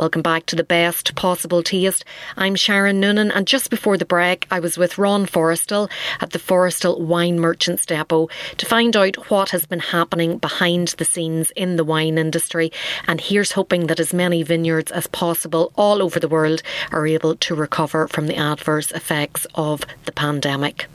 Welcome 0.00 0.22
back 0.22 0.46
to 0.46 0.56
the 0.56 0.64
best 0.64 1.14
possible 1.14 1.62
taste. 1.62 2.06
I'm 2.34 2.54
Sharon 2.54 3.00
Noonan, 3.00 3.30
and 3.30 3.46
just 3.46 3.68
before 3.68 3.98
the 3.98 4.06
break, 4.06 4.46
I 4.50 4.58
was 4.58 4.78
with 4.78 4.96
Ron 4.96 5.26
Forrestal 5.26 5.90
at 6.22 6.30
the 6.30 6.38
Forrestal 6.38 6.98
Wine 6.98 7.38
Merchants 7.38 7.84
Depot 7.84 8.30
to 8.56 8.64
find 8.64 8.96
out 8.96 9.30
what 9.30 9.50
has 9.50 9.66
been 9.66 9.80
happening 9.80 10.38
behind 10.38 10.88
the 10.96 11.04
scenes 11.04 11.50
in 11.50 11.76
the 11.76 11.84
wine 11.84 12.16
industry. 12.16 12.72
And 13.06 13.20
here's 13.20 13.52
hoping 13.52 13.88
that 13.88 14.00
as 14.00 14.14
many 14.14 14.42
vineyards 14.42 14.90
as 14.90 15.06
possible 15.06 15.70
all 15.76 16.00
over 16.00 16.18
the 16.18 16.28
world 16.28 16.62
are 16.92 17.06
able 17.06 17.36
to 17.36 17.54
recover 17.54 18.08
from 18.08 18.26
the 18.26 18.36
adverse 18.36 18.92
effects 18.92 19.46
of 19.54 19.84
the 20.06 20.12
pandemic. 20.12 20.86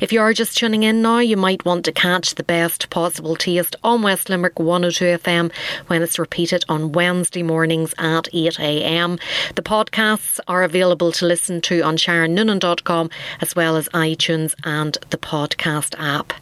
If 0.00 0.12
you 0.12 0.20
are 0.20 0.32
just 0.32 0.56
tuning 0.56 0.82
in 0.82 1.02
now, 1.02 1.18
you 1.18 1.36
might 1.36 1.64
want 1.64 1.84
to 1.84 1.92
catch 1.92 2.34
the 2.34 2.42
best 2.42 2.90
possible 2.90 3.36
taste 3.36 3.76
on 3.82 4.02
West 4.02 4.28
Limerick 4.28 4.58
102 4.58 5.18
FM 5.18 5.52
when 5.88 6.02
it's 6.02 6.18
repeated 6.18 6.64
on 6.68 6.92
Wednesday 6.92 7.42
mornings 7.42 7.94
at 7.98 8.24
8am. 8.32 9.20
The 9.54 9.62
podcasts 9.62 10.40
are 10.48 10.62
available 10.62 11.12
to 11.12 11.26
listen 11.26 11.60
to 11.62 11.82
on 11.82 11.96
SharonNoonan.com 11.96 13.10
as 13.40 13.54
well 13.54 13.76
as 13.76 13.88
iTunes 13.90 14.54
and 14.64 14.96
the 15.10 15.18
podcast 15.18 15.94
app. 15.98 16.32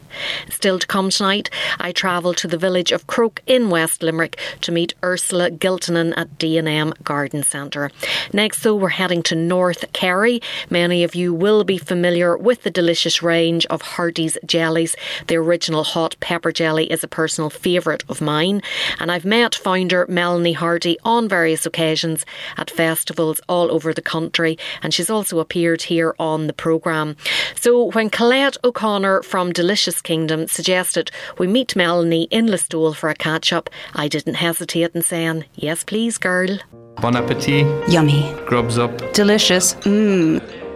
Still 0.49 0.79
to 0.79 0.87
come 0.87 1.09
tonight, 1.09 1.49
I 1.79 1.91
travel 1.91 2.33
to 2.33 2.47
the 2.47 2.57
village 2.57 2.91
of 2.91 3.07
Croagh 3.07 3.39
in 3.45 3.69
West 3.69 4.01
Limerick 4.01 4.39
to 4.61 4.71
meet 4.71 4.93
Ursula 5.03 5.51
Giltonen 5.51 6.13
at 6.17 6.37
D&M 6.37 6.93
Garden 7.03 7.43
Centre. 7.43 7.91
Next, 8.33 8.63
though, 8.63 8.75
we're 8.75 8.89
heading 8.89 9.23
to 9.23 9.35
North 9.35 9.91
Kerry. 9.93 10.41
Many 10.69 11.03
of 11.03 11.15
you 11.15 11.33
will 11.33 11.63
be 11.63 11.77
familiar 11.77 12.37
with 12.37 12.63
the 12.63 12.71
delicious 12.71 13.08
range 13.21 13.65
of 13.67 13.81
Hardy's 13.81 14.37
jellies. 14.45 14.95
The 15.27 15.35
original 15.37 15.83
hot 15.83 16.15
pepper 16.19 16.51
jelly 16.51 16.91
is 16.91 17.03
a 17.03 17.07
personal 17.07 17.49
favourite 17.49 18.03
of 18.07 18.21
mine, 18.21 18.61
and 18.99 19.11
I've 19.11 19.25
met 19.25 19.55
founder 19.55 20.05
Melanie 20.07 20.53
Hardy 20.53 20.97
on 21.03 21.27
various 21.27 21.65
occasions 21.65 22.25
at 22.57 22.71
festivals 22.71 23.41
all 23.49 23.71
over 23.71 23.93
the 23.93 24.01
country, 24.01 24.57
and 24.81 24.93
she's 24.93 25.09
also 25.09 25.39
appeared 25.39 25.81
here 25.83 26.15
on 26.19 26.47
the 26.47 26.53
programme. 26.53 27.15
So 27.55 27.91
when 27.91 28.09
Colette 28.09 28.57
O'Connor 28.63 29.23
from 29.23 29.51
Delicious 29.51 30.01
Kingdom 30.01 30.47
suggested 30.47 31.11
we 31.37 31.47
meet 31.47 31.75
Melanie 31.75 32.27
in 32.31 32.45
Listowel 32.47 32.95
for 32.95 33.09
a 33.09 33.15
catch 33.15 33.51
up, 33.51 33.69
I 33.93 34.07
didn't 34.07 34.35
hesitate 34.35 34.95
in 34.95 35.01
saying, 35.01 35.45
Yes, 35.55 35.83
please, 35.83 36.17
girl. 36.17 36.57
Bon 37.01 37.15
appetit. 37.15 37.65
Yummy. 37.89 38.33
Grubs 38.45 38.77
up. 38.77 38.91
Delicious. 39.13 39.73
Mmm. 39.85 40.68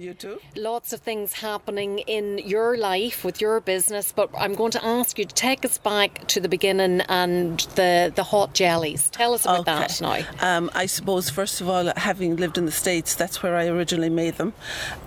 You. 0.00 0.14
Too. 0.14 0.38
Lots 0.56 0.92
of 0.92 1.00
things 1.00 1.32
happening 1.34 1.98
in 2.00 2.38
your 2.38 2.76
life 2.76 3.24
with 3.24 3.40
your 3.40 3.60
business, 3.60 4.12
but 4.12 4.30
I'm 4.36 4.54
going 4.54 4.70
to 4.72 4.84
ask 4.84 5.18
you 5.18 5.24
to 5.24 5.34
take 5.34 5.64
us 5.64 5.78
back 5.78 6.26
to 6.28 6.40
the 6.40 6.48
beginning 6.48 7.00
and 7.08 7.60
the, 7.74 8.12
the 8.14 8.22
hot 8.22 8.54
jellies. 8.54 9.10
Tell 9.10 9.34
us 9.34 9.44
about 9.44 9.60
Okay. 9.60 9.70
that 9.86 10.00
now. 10.00 10.56
Um, 10.56 10.70
I 10.74 10.86
suppose, 10.86 11.30
first 11.30 11.60
of 11.60 11.68
all, 11.68 11.92
having 11.96 12.36
lived 12.36 12.58
in 12.58 12.66
the 12.66 12.72
States, 12.72 13.14
that's 13.14 13.42
where 13.42 13.56
I 13.56 13.66
originally 13.66 14.10
made 14.10 14.34
them, 14.36 14.52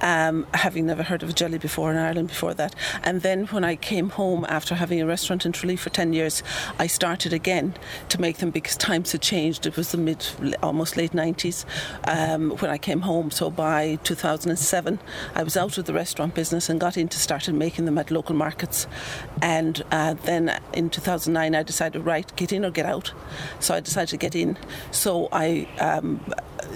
um, 0.01 0.45
having 0.53 0.85
never 0.85 1.03
heard 1.03 1.23
of 1.23 1.29
a 1.29 1.33
jelly 1.33 1.57
before 1.57 1.91
in 1.91 1.97
Ireland 1.97 2.27
before 2.29 2.53
that. 2.55 2.75
And 3.03 3.21
then 3.21 3.45
when 3.47 3.63
I 3.63 3.75
came 3.75 4.09
home 4.09 4.45
after 4.49 4.75
having 4.75 5.01
a 5.01 5.05
restaurant 5.05 5.45
in 5.45 5.51
Tralee 5.51 5.75
for 5.75 5.89
10 5.89 6.13
years, 6.13 6.43
I 6.79 6.87
started 6.87 7.33
again 7.33 7.75
to 8.09 8.19
make 8.21 8.37
them 8.37 8.51
because 8.51 8.75
times 8.77 9.11
had 9.11 9.21
changed. 9.21 9.65
It 9.65 9.75
was 9.77 9.91
the 9.91 9.97
mid, 9.97 10.25
almost 10.63 10.97
late 10.97 11.11
90s 11.13 11.65
um, 12.07 12.51
when 12.51 12.69
I 12.71 12.77
came 12.77 13.01
home. 13.01 13.31
So 13.31 13.49
by 13.49 13.97
2007, 14.03 14.76
I 15.35 15.43
was 15.43 15.57
out 15.57 15.77
of 15.77 15.85
the 15.85 15.93
restaurant 15.93 16.35
business 16.35 16.69
and 16.69 16.79
got 16.79 16.97
into 16.97 17.17
started 17.17 17.55
making 17.55 17.85
them 17.85 17.97
at 17.97 18.11
local 18.11 18.35
markets. 18.35 18.87
And 19.41 19.83
uh, 19.91 20.13
then 20.13 20.59
in 20.73 20.89
2009, 20.89 21.55
I 21.55 21.63
decided, 21.63 22.05
right, 22.05 22.33
get 22.35 22.51
in 22.51 22.65
or 22.65 22.71
get 22.71 22.85
out. 22.85 23.13
So 23.59 23.75
I 23.75 23.79
decided 23.79 24.09
to 24.09 24.17
get 24.17 24.35
in. 24.35 24.57
So 24.91 25.29
I 25.31 25.67
um, 25.79 26.19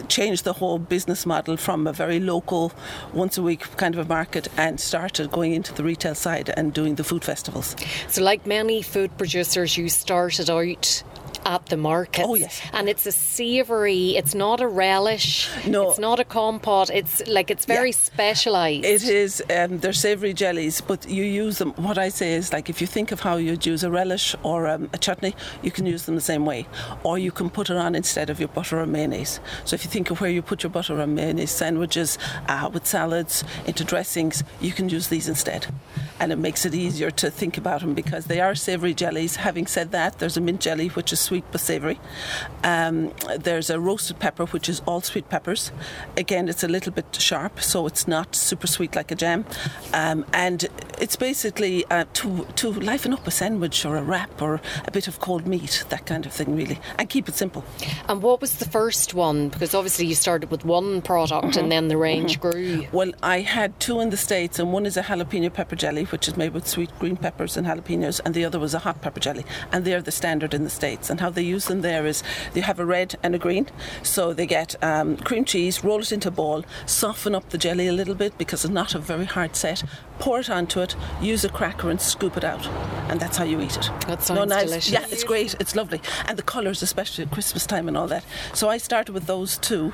changed 0.07 0.43
the 0.43 0.53
whole 0.53 0.79
business 0.79 1.25
model 1.25 1.57
from 1.57 1.87
a 1.87 1.93
very 1.93 2.19
local, 2.19 2.71
once 3.13 3.37
a 3.37 3.43
week 3.43 3.61
kind 3.77 3.95
of 3.95 4.05
a 4.05 4.07
market 4.07 4.47
and 4.57 4.79
started 4.79 5.31
going 5.31 5.53
into 5.53 5.73
the 5.73 5.83
retail 5.83 6.15
side 6.15 6.49
and 6.57 6.73
doing 6.73 6.95
the 6.95 7.03
food 7.03 7.23
festivals. 7.23 7.75
So, 8.07 8.23
like 8.23 8.45
many 8.45 8.81
food 8.81 9.17
producers, 9.17 9.77
you 9.77 9.89
started 9.89 10.49
out 10.49 11.03
at 11.45 11.65
the 11.67 11.77
market. 11.77 12.25
Oh, 12.27 12.35
yes. 12.35 12.61
And 12.73 12.87
it's 12.89 13.05
a 13.05 13.11
savoury, 13.11 14.15
it's 14.15 14.35
not 14.35 14.61
a 14.61 14.67
relish, 14.67 15.49
No. 15.67 15.89
it's 15.89 15.99
not 15.99 16.19
a 16.19 16.23
compote, 16.23 16.89
it's 16.89 17.25
like 17.27 17.49
it's 17.51 17.65
very 17.65 17.89
Yeah. 17.89 17.95
specialised. 17.97 18.85
It 18.85 19.03
is, 19.03 19.43
um, 19.49 19.79
they're 19.79 19.93
savoury 19.93 20.33
jellies, 20.33 20.81
but 20.81 21.09
you 21.09 21.23
use 21.23 21.57
them. 21.57 21.71
What 21.75 21.97
I 21.97 22.09
say 22.09 22.33
is, 22.33 22.53
like, 22.53 22.69
if 22.69 22.81
you 22.81 22.87
think 22.87 23.11
of 23.11 23.21
how 23.21 23.37
you'd 23.37 23.65
use 23.65 23.83
a 23.83 23.89
relish 23.91 24.35
or 24.43 24.67
um, 24.67 24.89
a 24.93 24.97
chutney, 24.97 25.35
you 25.61 25.71
can 25.71 25.85
use 25.85 26.03
them 26.05 26.15
the 26.15 26.21
same 26.21 26.45
way. 26.45 26.67
Or 27.03 27.17
you 27.17 27.31
can 27.31 27.49
put 27.49 27.69
it 27.69 27.77
on 27.77 27.95
instead 27.95 28.29
of 28.29 28.39
your 28.39 28.49
butter 28.49 28.79
or 28.79 28.85
mayonnaise. 28.85 29.39
So 29.65 29.73
if 29.75 29.83
you 29.83 29.89
think 29.91 30.11
of 30.11 30.21
where 30.21 30.29
you 30.29 30.41
put 30.41 30.63
your 30.63 30.69
butter 30.69 30.99
or 31.01 31.07
mayonnaise 31.07 31.51
sandwiches 31.51 32.17
uh, 32.47 32.69
with 32.73 32.85
salads 32.85 33.43
into 33.65 33.83
dressings, 33.83 34.43
you 34.59 34.71
can 34.71 34.89
use 34.89 35.07
these 35.07 35.27
instead. 35.27 35.67
And 36.19 36.31
it 36.31 36.37
makes 36.37 36.65
it 36.65 36.75
easier 36.75 37.09
to 37.11 37.31
think 37.31 37.57
about 37.57 37.81
them 37.81 37.93
because 37.93 38.25
they 38.25 38.39
are 38.39 38.53
savoury 38.55 38.93
jellies. 38.93 39.37
Having 39.37 39.67
said 39.67 39.91
that, 39.91 40.19
there's 40.19 40.37
a 40.37 40.41
mint 40.41 40.61
jelly, 40.61 40.87
which 40.89 41.11
is 41.11 41.19
sweet 41.31 41.45
but 41.53 41.61
savoury. 41.61 41.97
Um, 42.65 43.13
there's 43.39 43.69
a 43.69 43.79
roasted 43.79 44.19
pepper, 44.19 44.45
which 44.47 44.67
is 44.67 44.81
all 44.85 44.99
sweet 44.99 45.29
peppers. 45.29 45.71
Again, 46.17 46.49
it's 46.49 46.61
a 46.61 46.67
little 46.67 46.91
bit 46.91 47.05
sharp, 47.17 47.61
so 47.61 47.87
it's 47.87 48.05
not 48.05 48.35
super 48.35 48.67
sweet 48.67 48.97
like 48.97 49.11
a 49.11 49.15
jam. 49.15 49.45
Um, 49.93 50.25
and 50.33 50.67
it's 50.99 51.15
basically 51.15 51.85
uh, 51.89 52.03
to, 52.15 52.45
to 52.57 52.67
liven 52.73 53.13
up 53.13 53.25
a 53.25 53.31
sandwich 53.31 53.85
or 53.85 53.95
a 53.95 54.03
wrap 54.03 54.41
or 54.41 54.59
a 54.85 54.91
bit 54.91 55.07
of 55.07 55.19
cold 55.21 55.47
meat, 55.47 55.85
that 55.87 56.05
kind 56.05 56.25
of 56.25 56.33
thing, 56.33 56.53
really. 56.53 56.77
And 56.99 57.07
keep 57.09 57.29
it 57.29 57.35
simple. 57.35 57.63
and 58.09 58.21
what 58.21 58.41
was 58.41 58.55
the 58.57 58.65
first 58.69 59.13
one? 59.13 59.47
Because 59.47 59.73
obviously 59.73 60.05
you 60.07 60.15
started 60.15 60.51
with 60.51 60.65
one 60.65 61.01
product 61.01 61.31
Mm-hmm. 61.31 61.59
and 61.59 61.71
then 61.71 61.87
the 61.87 61.97
range 61.97 62.41
grew. 62.41 62.85
Well, 62.91 63.11
I 63.23 63.39
had 63.39 63.79
two 63.79 64.01
in 64.01 64.09
the 64.09 64.17
States, 64.17 64.59
and 64.59 64.73
one 64.73 64.85
is 64.85 64.97
a 64.97 65.03
jalapeno 65.03 65.49
pepper 65.53 65.77
jelly, 65.77 66.03
which 66.05 66.27
is 66.27 66.35
made 66.35 66.53
with 66.53 66.67
sweet 66.67 66.89
green 66.99 67.15
peppers 67.15 67.55
and 67.57 67.65
jalapenos, 67.67 68.19
and 68.25 68.33
the 68.35 68.43
other 68.43 68.59
was 68.59 68.73
a 68.73 68.79
hot 68.79 69.01
pepper 69.01 69.21
jelly. 69.21 69.45
And 69.71 69.85
they're 69.85 70.01
the 70.01 70.11
standard 70.11 70.53
in 70.53 70.63
the 70.65 70.69
States. 70.69 71.09
And 71.09 71.20
how 71.21 71.29
they 71.29 71.41
use 71.41 71.65
them 71.65 71.81
there 71.81 72.05
is 72.05 72.23
they 72.53 72.61
have 72.61 72.79
a 72.79 72.85
red 72.85 73.15
and 73.23 73.33
a 73.33 73.39
green. 73.39 73.67
So 74.03 74.33
they 74.33 74.45
get 74.45 74.75
um, 74.83 75.17
cream 75.17 75.45
cheese, 75.45 75.83
roll 75.83 76.01
it 76.01 76.11
into 76.11 76.27
a 76.27 76.31
ball, 76.31 76.65
soften 76.85 77.33
up 77.33 77.49
the 77.49 77.57
jelly 77.57 77.87
a 77.87 77.93
little 77.93 78.15
bit 78.15 78.37
because 78.37 78.65
it's 78.65 78.73
not 78.73 78.93
a 78.95 78.99
very 78.99 79.25
hard 79.25 79.55
set, 79.55 79.83
pour 80.19 80.39
it 80.39 80.49
onto 80.49 80.81
it, 80.81 80.95
use 81.21 81.45
a 81.45 81.49
cracker, 81.49 81.89
and 81.89 82.01
scoop 82.01 82.37
it 82.37 82.43
out. 82.43 82.67
And 83.09 83.19
that's 83.19 83.37
how 83.37 83.45
you 83.45 83.61
eat 83.61 83.77
it. 83.77 83.89
That 84.07 84.23
sounds 84.23 84.49
knives. 84.49 84.65
delicious. 84.65 84.91
Yeah, 84.91 85.05
it's 85.09 85.23
great. 85.23 85.55
It's 85.59 85.75
lovely. 85.75 86.01
And 86.25 86.37
the 86.37 86.43
colours, 86.43 86.81
especially 86.81 87.23
at 87.23 87.31
Christmas 87.31 87.65
time 87.65 87.87
and 87.87 87.97
all 87.97 88.07
that. 88.07 88.25
So 88.53 88.69
I 88.69 88.77
started 88.77 89.13
with 89.13 89.27
those 89.27 89.57
two, 89.57 89.93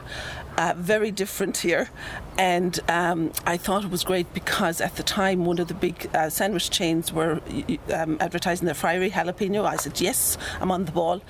uh, 0.58 0.74
very 0.76 1.12
different 1.12 1.58
here. 1.58 1.90
And 2.38 2.80
um, 2.90 3.32
I 3.46 3.58
thought 3.58 3.84
it 3.84 3.92
was 3.92 4.04
great 4.04 4.34
because 4.34 4.82
at 4.82 4.96
the 4.96 5.04
time, 5.04 5.46
one 5.46 5.60
of 5.60 5.68
the 5.68 5.74
big 5.74 6.10
uh, 6.14 6.30
sandwich 6.30 6.70
chains 6.70 7.12
were 7.14 7.42
um, 7.94 8.18
advertising 8.20 8.66
their 8.66 8.76
fiery 8.76 9.10
jalapeno. 9.10 9.66
I 9.66 9.78
said, 9.78 10.02
yes, 10.02 10.38
I'm 10.60 10.72
on 10.72 10.86
the 10.86 10.92
ball. 10.92 11.22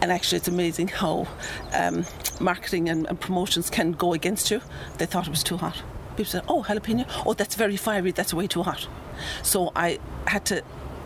And 0.00 0.12
actually, 0.12 0.38
it's 0.38 0.48
amazing 0.48 0.88
how 0.88 1.26
um, 1.72 2.04
marketing 2.40 2.88
and, 2.88 3.06
and 3.06 3.20
promotions 3.20 3.70
can 3.70 3.92
go 3.92 4.12
against 4.12 4.50
you. 4.50 4.60
They 4.98 5.06
thought 5.06 5.26
it 5.26 5.30
was 5.30 5.42
too 5.42 5.56
hot. 5.56 5.82
People 6.10 6.26
said, 6.26 6.44
oh, 6.48 6.62
jalapeno. 6.62 7.06
Oh, 7.26 7.34
that's 7.34 7.56
very 7.56 7.76
fiery. 7.76 8.12
That's 8.12 8.32
way 8.32 8.46
too 8.46 8.62
hot. 8.62 8.86
So 9.42 9.72
I 9.74 9.98
had 10.26 10.44
to 10.46 10.62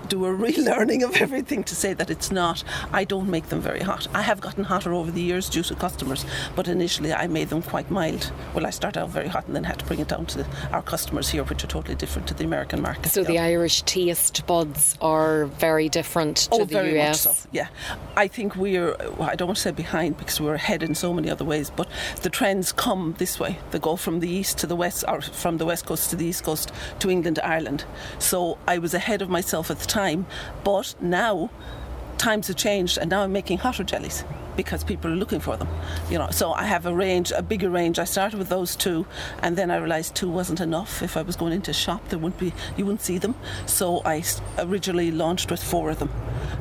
do 0.09 0.25
a 0.25 0.29
relearning 0.47 1.05
of 1.05 1.17
everything 1.17 1.65
to 1.65 1.75
say 1.75 1.93
that 1.95 2.11
it's 2.11 2.31
not. 2.31 2.65
I 2.93 3.05
don't 3.05 3.29
make 3.29 3.49
them 3.49 3.61
very 3.61 3.81
hot. 3.81 4.07
I 4.15 4.23
have 4.23 4.41
gotten 4.41 4.65
hotter 4.65 4.93
over 4.93 5.11
the 5.11 5.21
years 5.23 5.49
due 5.49 5.63
to 5.65 5.75
customers, 5.75 6.25
but 6.57 6.69
initially 6.69 7.13
I 7.13 7.27
made 7.27 7.49
them 7.49 7.63
quite 7.63 7.91
mild. 7.91 8.33
Well, 8.55 8.67
I 8.67 8.71
started 8.71 9.01
out 9.01 9.11
very 9.11 9.29
hot 9.29 9.47
and 9.47 9.57
then 9.57 9.65
had 9.65 9.79
to 9.81 9.85
bring 9.85 10.01
it 10.01 10.09
down 10.09 10.27
to 10.27 10.47
our 10.73 10.83
customers 10.83 11.29
here, 11.29 11.45
which 11.45 11.65
are 11.65 11.69
totally 11.69 11.95
different 11.95 12.29
to 12.29 12.35
the 12.35 12.45
American 12.45 12.83
market. 12.83 13.11
So 13.11 13.25
the. 13.25 13.39
Irish 13.39 13.83
taste 13.83 14.47
buds 14.47 14.97
are 15.01 15.47
very 15.47 15.89
different 15.89 16.37
to 16.39 16.49
Oh, 16.53 16.59
the 16.59 16.65
very 16.67 16.99
US. 17.01 17.27
much 17.27 17.37
so. 17.37 17.49
Yeah, 17.53 17.69
I 18.17 18.27
think 18.29 18.57
we're. 18.57 18.97
Well, 19.17 19.29
I 19.31 19.37
don't 19.37 19.49
want 19.49 19.57
to 19.57 19.63
say 19.63 19.71
behind 19.71 20.17
because 20.19 20.41
we're 20.41 20.55
ahead 20.55 20.83
in 20.83 20.95
so 20.95 21.13
many 21.15 21.31
other 21.31 21.45
ways. 21.45 21.71
But 21.71 21.89
the 22.23 22.31
trends 22.31 22.73
come 22.73 23.15
this 23.19 23.39
way. 23.39 23.59
They 23.71 23.79
go 23.79 23.97
from 23.97 24.21
the 24.21 24.29
east 24.29 24.59
to 24.59 24.67
the 24.67 24.75
west, 24.77 25.05
or 25.07 25.21
from 25.21 25.59
the 25.59 25.67
west 25.67 25.87
coast 25.87 26.11
to 26.11 26.17
the 26.17 26.27
east 26.27 26.43
coast 26.45 26.73
to 26.99 27.11
England 27.11 27.37
to 27.37 27.47
Ireland. 27.47 27.85
So 28.19 28.59
I 28.67 28.79
was 28.79 28.93
ahead 28.93 29.23
of 29.23 29.29
myself 29.31 29.71
at 29.71 29.79
the 29.79 29.87
time. 29.87 29.98
But 30.65 30.95
now 31.01 31.51
times 32.19 32.49
have 32.49 32.57
changed, 32.57 32.99
and 32.99 33.11
now 33.11 33.23
I'm 33.23 33.33
making 33.33 33.59
hotter 33.59 33.85
jellies 33.85 34.25
because 34.57 34.83
people 34.83 35.13
are 35.13 35.15
looking 35.15 35.39
for 35.39 35.57
them. 35.57 35.69
You 36.11 36.19
know, 36.19 36.31
so 36.31 36.53
I 36.53 36.65
have 36.65 36.85
a 36.85 36.93
range, 36.93 37.31
a 37.31 37.43
bigger 37.43 37.71
range. 37.71 37.99
I 38.01 38.05
started 38.05 38.39
with 38.39 38.49
those 38.49 38.75
two, 38.75 39.07
and 39.41 39.57
then 39.57 39.71
I 39.71 39.77
realised 39.77 40.17
two 40.17 40.29
wasn't 40.29 40.61
enough. 40.61 41.01
If 41.01 41.17
I 41.17 41.23
was 41.23 41.37
going 41.37 41.53
into 41.53 41.71
a 41.71 41.75
shop, 41.75 42.09
there 42.09 42.19
wouldn't 42.19 42.41
be, 42.41 42.53
you 42.77 42.85
wouldn't 42.85 43.03
see 43.03 43.19
them. 43.19 43.37
So 43.67 44.03
I 44.05 44.25
originally 44.59 45.13
launched 45.13 45.51
with 45.53 45.63
four 45.63 45.91
of 45.91 46.01
them, 46.01 46.11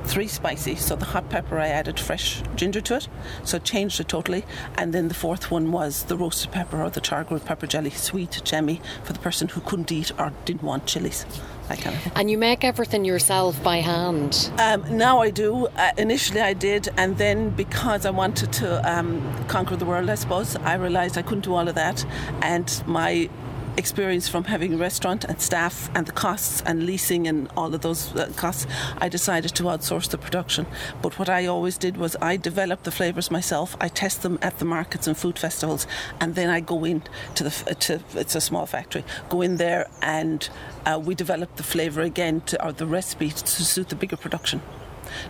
three 0.04 0.28
spicy. 0.28 0.76
So 0.76 0.95
the 0.95 1.06
hot 1.06 1.30
pepper, 1.30 1.60
I 1.60 1.69
added 1.69 2.00
fresh 2.00 2.43
ginger 2.56 2.82
to 2.82 2.97
it, 2.97 3.08
so 3.43 3.58
it 3.58 3.63
changed 3.63 4.00
it 4.00 4.08
totally. 4.08 4.45
And 4.78 4.93
then 4.93 5.08
the 5.08 5.15
fourth 5.15 5.50
one 5.50 5.71
was 5.71 6.04
the 6.04 6.17
roasted 6.17 6.52
pepper 6.52 6.84
or 6.84 6.91
the 6.91 7.02
char 7.02 7.23
grilled 7.23 7.45
pepper 7.45 7.67
jelly, 7.67 7.89
sweet, 7.89 8.41
jammy 8.43 8.80
for 9.04 9.13
the 9.13 9.19
person 9.19 9.47
who 9.50 9.62
couldn't 9.62 9.91
eat 9.91 10.12
or 10.19 10.34
didn't 10.45 10.63
want 10.63 10.86
chilies. 10.86 11.26
That 11.67 11.80
kind 11.80 11.95
of 11.95 12.01
thing. 12.01 12.12
And 12.15 12.32
you 12.32 12.38
make 12.38 12.63
everything 12.63 13.03
yourself 13.06 13.62
by 13.62 13.77
hand. 13.77 14.51
Um, 14.58 14.97
now 14.97 15.19
I 15.19 15.30
do. 15.32 15.67
Uh, 15.67 15.91
initially 15.97 16.41
I 16.41 16.53
did, 16.53 16.89
and 16.97 17.17
then 17.17 17.49
because 17.49 18.06
I 18.06 18.10
wanted 18.10 18.53
to 18.53 18.89
um, 18.89 19.21
conquer 19.47 19.75
the 19.75 19.86
world, 19.86 20.10
I 20.10 20.15
suppose, 20.15 20.56
I 20.56 20.75
realised 20.75 21.17
I 21.17 21.21
couldn't 21.21 21.43
do 21.43 21.53
all 21.56 21.67
of 21.67 21.75
that, 21.75 22.06
and 22.41 22.84
my 22.86 23.30
experience 23.77 24.27
from 24.27 24.45
having 24.45 24.73
a 24.73 24.77
restaurant 24.77 25.23
and 25.23 25.41
staff 25.41 25.89
and 25.95 26.05
the 26.05 26.11
costs 26.11 26.61
and 26.65 26.85
leasing 26.85 27.27
and 27.27 27.49
all 27.55 27.73
of 27.73 27.81
those 27.81 28.15
uh, 28.15 28.31
costs, 28.35 28.67
I 28.97 29.07
decided 29.07 29.55
to 29.55 29.63
outsource 29.63 30.09
the 30.09 30.17
production. 30.17 30.65
But 31.01 31.17
what 31.19 31.29
I 31.29 31.45
always 31.45 31.77
did 31.77 31.97
was 31.97 32.15
I 32.21 32.37
developed 32.37 32.83
the 32.83 32.91
flavours 32.91 33.31
myself. 33.31 33.77
I 33.79 33.87
test 33.87 34.23
them 34.23 34.39
at 34.41 34.59
the 34.59 34.65
markets 34.65 35.07
and 35.07 35.15
food 35.15 35.37
festivals, 35.39 35.87
and 36.19 36.35
then 36.35 36.49
I 36.49 36.59
go 36.59 36.83
in 36.83 37.03
to 37.35 37.43
the 37.43 37.75
to 37.75 38.01
it's 38.15 38.35
a 38.35 38.41
small 38.41 38.65
factory. 38.65 39.03
Go 39.29 39.41
in 39.41 39.57
there 39.57 39.87
and 40.01 40.49
uh, 40.85 40.99
we 41.03 41.15
develop 41.15 41.55
the 41.55 41.63
flavour 41.63 42.01
again 42.01 42.41
to, 42.41 42.65
or 42.65 42.71
the 42.71 42.87
recipe 42.87 43.29
to 43.29 43.63
suit 43.63 43.89
the 43.89 43.95
bigger 43.95 44.17
production. 44.17 44.61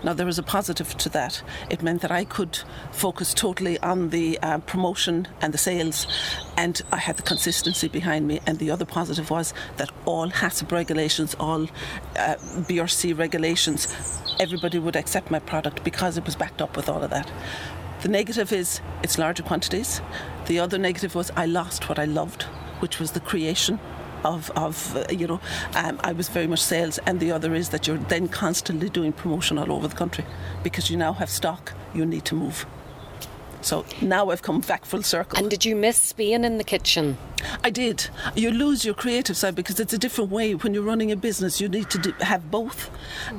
Now, 0.04 0.14
there 0.14 0.26
was 0.26 0.40
a 0.40 0.44
positive 0.44 0.96
to 0.98 1.10
that. 1.10 1.42
It 1.70 1.82
meant 1.82 2.02
that 2.02 2.12
I 2.12 2.26
could 2.26 2.60
focus 2.92 3.34
totally 3.34 3.80
on 3.80 4.10
the 4.10 4.40
uh, 4.42 4.60
promotion 4.60 5.28
and 5.42 5.54
the 5.54 5.58
sales, 5.58 6.08
and 6.56 6.82
I 6.92 6.98
had 6.98 7.18
the 7.18 7.24
consistency 7.24 7.88
behind 7.88 8.28
me. 8.28 8.40
And 8.46 8.60
the 8.60 8.72
other 8.72 8.86
positive 8.86 9.30
was 9.30 9.54
that 9.78 9.92
all 10.06 10.30
HACCP 10.30 10.72
regulations, 10.72 11.36
all 11.40 11.64
uh, 12.18 12.36
BRC 12.68 13.18
regulations, 13.18 13.88
everybody 14.40 14.80
would 14.80 14.96
accept 14.96 15.32
my 15.32 15.40
product 15.40 15.84
because 15.84 16.18
it 16.18 16.26
was 16.26 16.36
backed 16.36 16.62
up 16.62 16.76
with 16.76 16.90
all 16.90 17.04
of 17.04 17.10
that. 17.10 17.32
The 18.02 18.10
negative 18.10 18.54
is 18.54 18.82
it's 19.04 19.18
larger 19.18 19.44
quantities. 19.44 20.02
The 20.46 20.60
other 20.60 20.78
negative 20.78 21.16
was 21.16 21.32
I 21.36 21.46
lost 21.46 21.90
what 21.90 21.98
I 21.98 22.06
loved, 22.06 22.44
which 22.80 23.00
was 23.00 23.12
the 23.12 23.20
creation 23.20 23.80
of, 24.24 24.52
of 24.52 24.96
uh, 24.96 25.06
you 25.10 25.28
know, 25.28 25.40
um, 25.76 26.00
I 26.04 26.14
was 26.14 26.30
very 26.30 26.48
much 26.48 26.62
sales, 26.62 27.00
and 27.00 27.20
the 27.20 27.32
other 27.32 27.54
is 27.54 27.70
that 27.70 27.88
you're 27.88 27.98
then 27.98 28.28
constantly 28.28 28.90
doing 28.90 29.14
promotion 29.14 29.58
all 29.58 29.72
over 29.72 29.88
the 29.88 29.96
country 29.96 30.26
because 30.64 30.90
you 30.90 30.98
now 30.98 31.14
have 31.14 31.30
stock 31.30 31.74
you 31.94 32.06
need 32.06 32.26
to 32.26 32.36
move. 32.36 32.66
So 33.62 33.86
now 34.02 34.30
I've 34.30 34.44
come 34.44 34.62
back 34.62 34.86
full 34.86 35.04
circle. 35.04 35.40
And 35.40 35.50
did 35.50 35.66
you 35.66 35.76
miss 35.76 36.14
being 36.14 36.44
in 36.44 36.58
the 36.58 36.64
kitchen? 36.64 37.18
I 37.64 37.70
did. 37.70 38.10
You 38.36 38.52
lose 38.52 38.86
your 38.86 38.94
creative 38.94 39.36
side 39.36 39.56
because 39.56 39.80
it's 39.80 39.94
a 39.94 39.98
different 39.98 40.32
way. 40.32 40.54
When 40.56 40.74
you're 40.74 40.84
running 40.84 41.12
a 41.12 41.16
business, 41.16 41.60
you 41.60 41.68
need 41.68 41.90
to 41.90 41.98
do, 41.98 42.14
have 42.22 42.50
both. 42.50 42.90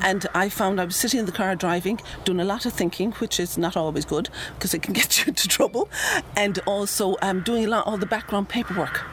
And 0.03 0.27
I 0.35 0.49
found 0.49 0.81
I 0.81 0.85
was 0.85 0.97
sitting 0.97 1.21
in 1.21 1.27
the 1.27 1.33
car 1.33 1.55
driving, 1.57 2.01
doing 2.25 2.41
a 2.41 2.45
lot 2.45 2.67
of 2.67 2.73
thinking, 2.73 3.13
which 3.13 3.41
is 3.41 3.57
not 3.57 3.77
always 3.77 4.05
good 4.05 4.29
because 4.55 4.75
it 4.75 4.83
can 4.83 4.93
get 5.01 5.19
you 5.19 5.31
into 5.31 5.49
trouble, 5.49 5.89
and 6.37 6.59
also 6.67 7.17
um, 7.23 7.41
doing 7.41 7.65
a 7.65 7.69
lot 7.69 7.87
all 7.87 7.97
the 7.97 8.07
background 8.07 8.49
paperwork. 8.49 9.07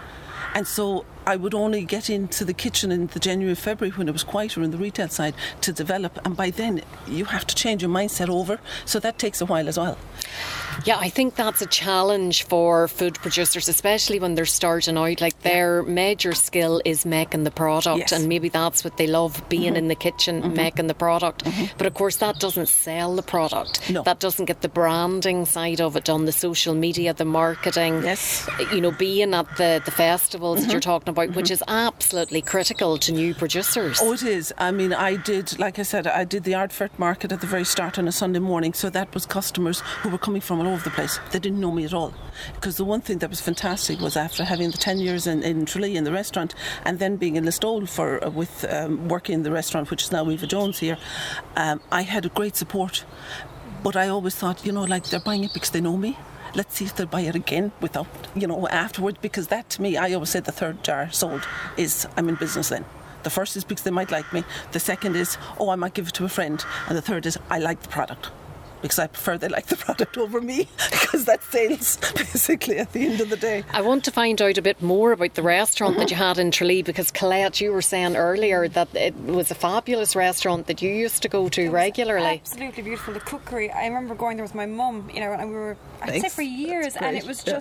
And 0.56 0.66
so 0.66 1.06
I 1.28 1.36
would 1.36 1.54
only 1.54 1.84
get 1.84 2.10
into 2.10 2.46
the 2.46 2.54
kitchen 2.54 2.90
in 2.90 3.08
the 3.08 3.20
January, 3.20 3.56
February 3.56 3.96
when 3.98 4.08
it 4.08 4.14
was 4.14 4.24
quieter 4.24 4.64
in 4.64 4.72
the 4.72 4.78
retail 4.78 5.10
side 5.10 5.36
to 5.60 5.74
develop. 5.74 6.18
And 6.24 6.38
by 6.38 6.50
then, 6.50 6.82
you 7.06 7.26
have 7.26 7.46
to 7.48 7.56
change 7.56 7.82
your 7.82 7.92
mindset 7.92 8.30
over. 8.30 8.60
So 8.86 9.00
that 9.02 9.20
takes 9.20 9.42
a 9.42 9.46
while 9.46 9.68
as 9.68 9.78
well. 9.78 9.98
Yeah, 10.84 10.98
I 10.98 11.10
think 11.10 11.36
that's 11.36 11.62
a 11.62 11.66
challenge 11.66 12.44
for 12.44 12.88
food 12.88 13.16
producers, 13.16 13.70
especially 13.70 14.20
when 14.20 14.36
they're 14.36 14.46
starting 14.46 14.98
out. 14.98 15.22
Like 15.22 15.40
their 15.42 15.84
major 15.84 16.34
skill 16.34 16.82
is 16.86 17.06
making 17.06 17.44
the 17.44 17.52
product, 17.52 18.00
Yes. 18.00 18.12
and 18.12 18.28
maybe 18.28 18.50
that's 18.50 18.84
what 18.84 18.98
they 18.98 19.08
love 19.08 19.42
being 19.50 19.66
Mm-hmm. 19.66 19.76
in 19.78 19.88
the 19.88 19.96
kitchen, 19.96 20.42
mm-hmm. 20.42 20.54
making 20.54 20.88
the 20.88 20.94
product. 20.94 21.44
Mm-hmm. 21.44 21.78
But 21.78 21.88
of 21.88 21.94
course, 21.96 22.18
that 22.18 22.40
doesn't 22.40 22.68
sell 22.68 23.16
the 23.16 23.24
product. 23.24 23.90
No. 23.90 24.04
That 24.04 24.20
doesn't 24.20 24.46
get 24.46 24.62
the 24.62 24.70
branding 24.70 25.46
side 25.46 25.82
of 25.82 25.96
it 25.96 26.04
done, 26.06 26.26
the 26.26 26.32
social 26.32 26.76
media, 26.76 27.14
the 27.14 27.26
marketing. 27.26 28.04
Yes. 28.04 28.48
You 28.72 28.82
know, 28.82 28.92
being 28.92 29.34
at 29.34 29.48
the, 29.58 29.82
the 29.86 29.92
festivals 29.92 30.60
that 30.60 30.64
mm-hmm. 30.66 30.72
you're 30.72 30.82
talking 30.82 31.10
about, 31.10 31.36
which 31.36 31.50
is 31.50 31.64
absolutely 31.68 32.42
critical 32.42 32.98
to 33.00 33.12
new 33.12 33.34
producers. 33.34 34.00
Oh, 34.02 34.14
it 34.14 34.24
is. 34.24 34.54
I 34.58 34.72
mean, 34.72 34.94
I 34.94 35.16
did, 35.16 35.58
like 35.58 35.80
I 35.80 35.84
said, 35.84 36.06
I 36.08 36.24
did 36.26 36.44
the 36.44 36.52
Ardfert 36.54 36.98
market 37.00 37.32
at 37.32 37.42
the 37.42 37.48
very 37.48 37.66
start 37.66 37.98
on 37.98 38.08
a 38.08 38.12
Sunday 38.12 38.40
morning. 38.40 38.74
So 38.74 38.90
that 38.92 39.14
was 39.14 39.26
customers 39.26 39.82
who 40.02 40.10
were 40.10 40.18
coming 40.18 40.42
from 40.42 40.60
all 40.66 40.74
over 40.74 40.84
the 40.84 40.90
place. 40.90 41.20
They 41.32 41.40
didn't 41.40 41.60
know 41.60 41.72
me 41.72 41.86
at 41.86 41.94
all. 41.94 42.14
Because 42.54 42.78
the 42.78 42.86
one 42.86 43.02
thing 43.02 43.20
that 43.20 43.30
was 43.30 43.42
fantastic 43.42 44.00
was 44.00 44.18
after 44.18 44.44
having 44.44 44.72
the 44.72 44.78
10 44.78 45.00
years 45.00 45.28
in, 45.28 45.44
in 45.44 45.66
Tralee 45.66 45.96
in 45.96 46.04
the 46.04 46.12
restaurant 46.12 46.54
and 46.84 47.00
then 47.00 47.16
being 47.18 47.36
in 47.36 47.46
Listowel 47.46 47.88
for, 47.88 48.24
uh, 48.24 48.30
with 48.30 48.66
um, 48.70 49.08
working 49.08 49.36
in 49.36 49.44
the 49.44 49.52
restaurant, 49.52 49.90
which 49.92 50.04
is 50.04 50.12
now 50.12 50.30
Eva 50.30 50.48
Jones 50.48 50.80
here, 50.80 50.98
um, 51.56 51.82
I 51.92 52.02
had 52.02 52.26
a 52.26 52.30
great 52.30 52.56
support. 52.56 53.06
But 53.84 53.96
I 53.96 54.08
always 54.08 54.36
thought, 54.36 54.66
you 54.66 54.72
know, 54.72 54.84
like 54.84 55.06
they're 55.06 55.20
buying 55.20 55.44
it 55.44 55.54
because 55.54 55.70
they 55.70 55.82
know 55.82 55.98
me. 55.98 56.18
Let's 56.56 56.76
see 56.76 56.86
if 56.86 56.96
they'll 56.96 57.08
buy 57.08 57.22
it 57.22 57.36
again 57.36 57.72
without, 57.82 58.08
you 58.36 58.48
know, 58.48 58.68
afterwards. 58.70 59.18
Because 59.22 59.48
that 59.48 59.70
to 59.72 59.82
me, 59.82 59.98
I 59.98 60.14
always 60.14 60.30
said 60.30 60.46
the 60.46 60.52
third 60.52 60.84
jar 60.84 61.12
sold 61.12 61.48
is 61.78 62.08
I'm 62.18 62.30
in 62.30 62.36
business 62.36 62.70
then. 62.70 62.86
The 63.24 63.30
first 63.30 63.58
is 63.58 63.64
because 63.64 63.84
they 63.84 63.92
might 63.92 64.12
like 64.12 64.32
me. 64.34 64.44
The 64.72 64.80
second 64.80 65.16
is, 65.16 65.38
oh, 65.60 65.70
I 65.70 65.76
might 65.76 65.96
give 65.96 66.08
it 66.08 66.14
to 66.14 66.26
a 66.26 66.30
friend. 66.30 66.64
And 66.88 66.96
the 66.96 67.02
third 67.02 67.26
is, 67.26 67.38
I 67.50 67.58
like 67.58 67.82
the 67.82 67.90
product. 67.90 68.30
Because 68.86 69.00
I 69.00 69.08
prefer 69.08 69.36
they 69.38 69.48
like 69.48 69.66
the 69.66 69.78
product 69.78 70.16
over 70.16 70.40
me. 70.40 70.68
Because 70.92 71.26
that's 71.26 71.46
sales, 71.48 71.98
basically, 72.16 72.78
at 72.78 72.92
the 72.94 73.06
end 73.06 73.22
of 73.22 73.30
the 73.30 73.38
day. 73.38 73.64
I 73.72 73.82
want 73.82 74.04
to 74.06 74.12
find 74.12 74.42
out 74.42 74.58
a 74.58 74.62
bit 74.62 74.82
more 74.82 75.12
about 75.12 75.34
the 75.34 75.44
restaurant 75.44 75.98
that 75.98 76.12
you 76.12 76.18
had 76.18 76.38
in 76.38 76.52
Tralee 76.52 76.82
because 76.84 77.10
Colette, 77.10 77.62
you 77.62 77.72
were 77.72 77.82
saying 77.82 78.16
earlier 78.16 78.68
that 78.68 78.94
it 78.96 79.16
was 79.16 79.50
a 79.50 79.56
fabulous 79.56 80.16
restaurant 80.16 80.68
that 80.68 80.82
you 80.82 80.92
used 80.92 81.22
to 81.24 81.30
go 81.30 81.48
to 81.50 81.72
regularly. 81.72 82.42
Absolutely 82.44 82.84
beautiful. 82.84 83.14
The 83.14 83.22
cookery. 83.22 83.72
I 83.72 83.88
remember 83.88 84.14
going 84.14 84.38
there 84.38 84.46
with 84.46 84.56
my 84.56 84.66
mum. 84.66 85.10
You 85.14 85.22
know, 85.22 85.32
and 85.32 85.50
we 85.50 85.56
were 85.56 85.78
I'd 86.02 86.22
say 86.22 86.30
for 86.30 86.42
years, 86.42 86.96
and 86.96 87.16
it 87.18 87.26
was 87.26 87.44
Yeah. 87.46 87.60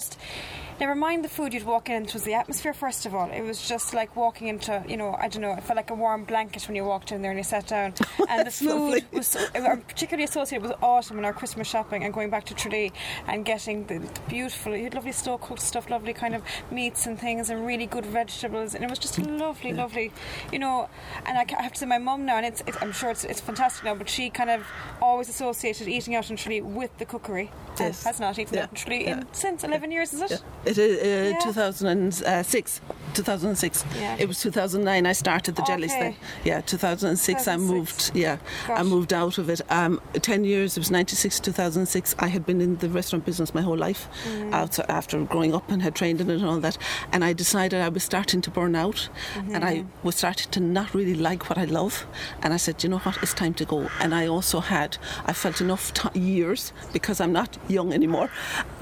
Never 0.80 0.96
mind 0.96 1.24
the 1.24 1.28
food 1.28 1.54
you'd 1.54 1.64
walk 1.64 1.88
in, 1.88 2.02
it 2.04 2.12
was 2.12 2.24
the 2.24 2.34
atmosphere 2.34 2.74
first 2.74 3.06
of 3.06 3.14
all. 3.14 3.30
It 3.30 3.42
was 3.42 3.66
just 3.68 3.94
like 3.94 4.16
walking 4.16 4.48
into, 4.48 4.82
you 4.88 4.96
know, 4.96 5.14
I 5.20 5.28
don't 5.28 5.40
know, 5.40 5.52
it 5.52 5.62
felt 5.62 5.76
like 5.76 5.90
a 5.90 5.94
warm 5.94 6.24
blanket 6.24 6.66
when 6.66 6.74
you 6.74 6.84
walked 6.84 7.12
in 7.12 7.22
there 7.22 7.30
and 7.30 7.38
you 7.38 7.44
sat 7.44 7.68
down. 7.68 7.94
And 8.28 8.46
the 8.46 8.50
food 8.50 9.04
was 9.12 9.28
so, 9.28 9.46
particularly 9.52 10.24
associated 10.24 10.66
with 10.66 10.76
autumn 10.82 11.18
and 11.18 11.26
our 11.26 11.32
Christmas 11.32 11.68
shopping 11.68 12.02
and 12.04 12.12
going 12.12 12.30
back 12.30 12.44
to 12.46 12.54
Tralee 12.54 12.90
and 13.28 13.44
getting 13.44 13.86
the, 13.86 13.98
the 13.98 14.20
beautiful, 14.28 14.74
you 14.74 14.84
had 14.84 14.94
lovely 14.94 15.12
slow 15.12 15.38
cooked 15.38 15.60
stuff, 15.60 15.88
lovely 15.90 16.12
kind 16.12 16.34
of 16.34 16.42
meats 16.72 17.06
and 17.06 17.18
things 17.20 17.50
and 17.50 17.64
really 17.66 17.86
good 17.86 18.06
vegetables. 18.06 18.74
And 18.74 18.82
it 18.82 18.90
was 18.90 18.98
just 18.98 19.18
lovely, 19.18 19.72
lovely, 19.72 20.10
you 20.50 20.58
know. 20.58 20.88
And 21.26 21.38
I, 21.38 21.44
I 21.56 21.62
have 21.62 21.72
to 21.74 21.78
say, 21.78 21.86
my 21.86 21.98
mum 21.98 22.24
now, 22.24 22.36
and 22.38 22.46
it's, 22.46 22.62
it's, 22.66 22.78
I'm 22.82 22.92
sure 22.92 23.10
it's, 23.10 23.24
it's 23.24 23.40
fantastic 23.40 23.84
now, 23.84 23.94
but 23.94 24.08
she 24.08 24.30
kind 24.30 24.50
of 24.50 24.66
always 25.00 25.28
associated 25.28 25.86
eating 25.86 26.14
out 26.16 26.30
in 26.30 26.36
Tralee 26.36 26.62
with 26.62 26.96
the 26.98 27.04
cookery. 27.04 27.50
Yes. 27.78 28.04
has 28.04 28.20
not 28.20 28.38
eaten 28.38 28.54
Yeah. 28.56 28.62
out 28.64 28.70
in 28.70 28.76
Tralee 28.76 29.04
Yeah. 29.04 29.18
in, 29.20 29.26
since 29.32 29.64
11 29.64 29.90
years, 29.90 30.12
is 30.14 30.22
it? 30.22 30.42
It 30.66 30.78
is 30.78 30.98
uh, 31.02 31.34
Yeah. 31.34 31.38
2006. 31.44 32.80
2006. 33.14 33.84
Yeah. 33.96 34.16
It 34.18 34.26
was 34.28 34.40
2009 34.40 35.06
I 35.06 35.12
started 35.12 35.54
the 35.56 35.62
jellies 35.62 35.92
Okay. 35.92 36.00
thing. 36.00 36.16
Yeah, 36.44 36.60
2006 36.62 37.46
I 37.48 37.56
moved. 37.56 38.10
Yeah, 38.14 38.38
I 38.68 38.82
moved 38.82 39.12
out 39.12 39.38
of 39.38 39.48
it. 39.48 39.60
Um, 39.70 40.00
10 40.14 40.44
years. 40.44 40.76
It 40.76 40.80
was 40.80 40.90
96 40.90 41.38
2006. 41.40 42.14
I 42.18 42.26
had 42.28 42.44
been 42.44 42.60
in 42.60 42.76
the 42.78 42.88
restaurant 42.88 43.24
business 43.24 43.54
my 43.54 43.62
whole 43.62 43.76
life, 43.76 44.08
Mm. 44.26 44.52
out 44.52 44.78
after 44.88 45.22
growing 45.24 45.54
up 45.54 45.70
and 45.70 45.82
had 45.82 45.94
trained 45.94 46.20
in 46.20 46.28
it 46.30 46.36
and 46.40 46.44
all 46.46 46.60
that. 46.60 46.76
And 47.12 47.24
I 47.24 47.32
decided 47.34 47.80
I 47.80 47.88
was 47.88 48.02
starting 48.02 48.40
to 48.42 48.50
burn 48.50 48.74
out, 48.74 49.08
and 49.36 49.48
Mm-hmm. 49.62 49.64
I 49.64 49.84
was 50.02 50.16
starting 50.16 50.50
to 50.50 50.60
not 50.60 50.94
really 50.94 51.14
like 51.14 51.48
what 51.48 51.58
I 51.58 51.66
love. 51.66 52.06
And 52.42 52.52
I 52.52 52.56
said, 52.58 52.82
you 52.82 52.88
know 52.90 52.98
what, 52.98 53.16
it's 53.22 53.34
time 53.34 53.54
to 53.54 53.64
go. 53.64 53.88
And 54.00 54.12
I 54.14 54.26
also 54.26 54.60
had, 54.60 54.98
I 55.26 55.32
felt 55.32 55.60
enough 55.60 55.92
t- 55.94 56.18
years 56.18 56.72
because 56.92 57.20
I'm 57.20 57.32
not 57.32 57.58
young 57.68 57.92
anymore, 57.92 58.28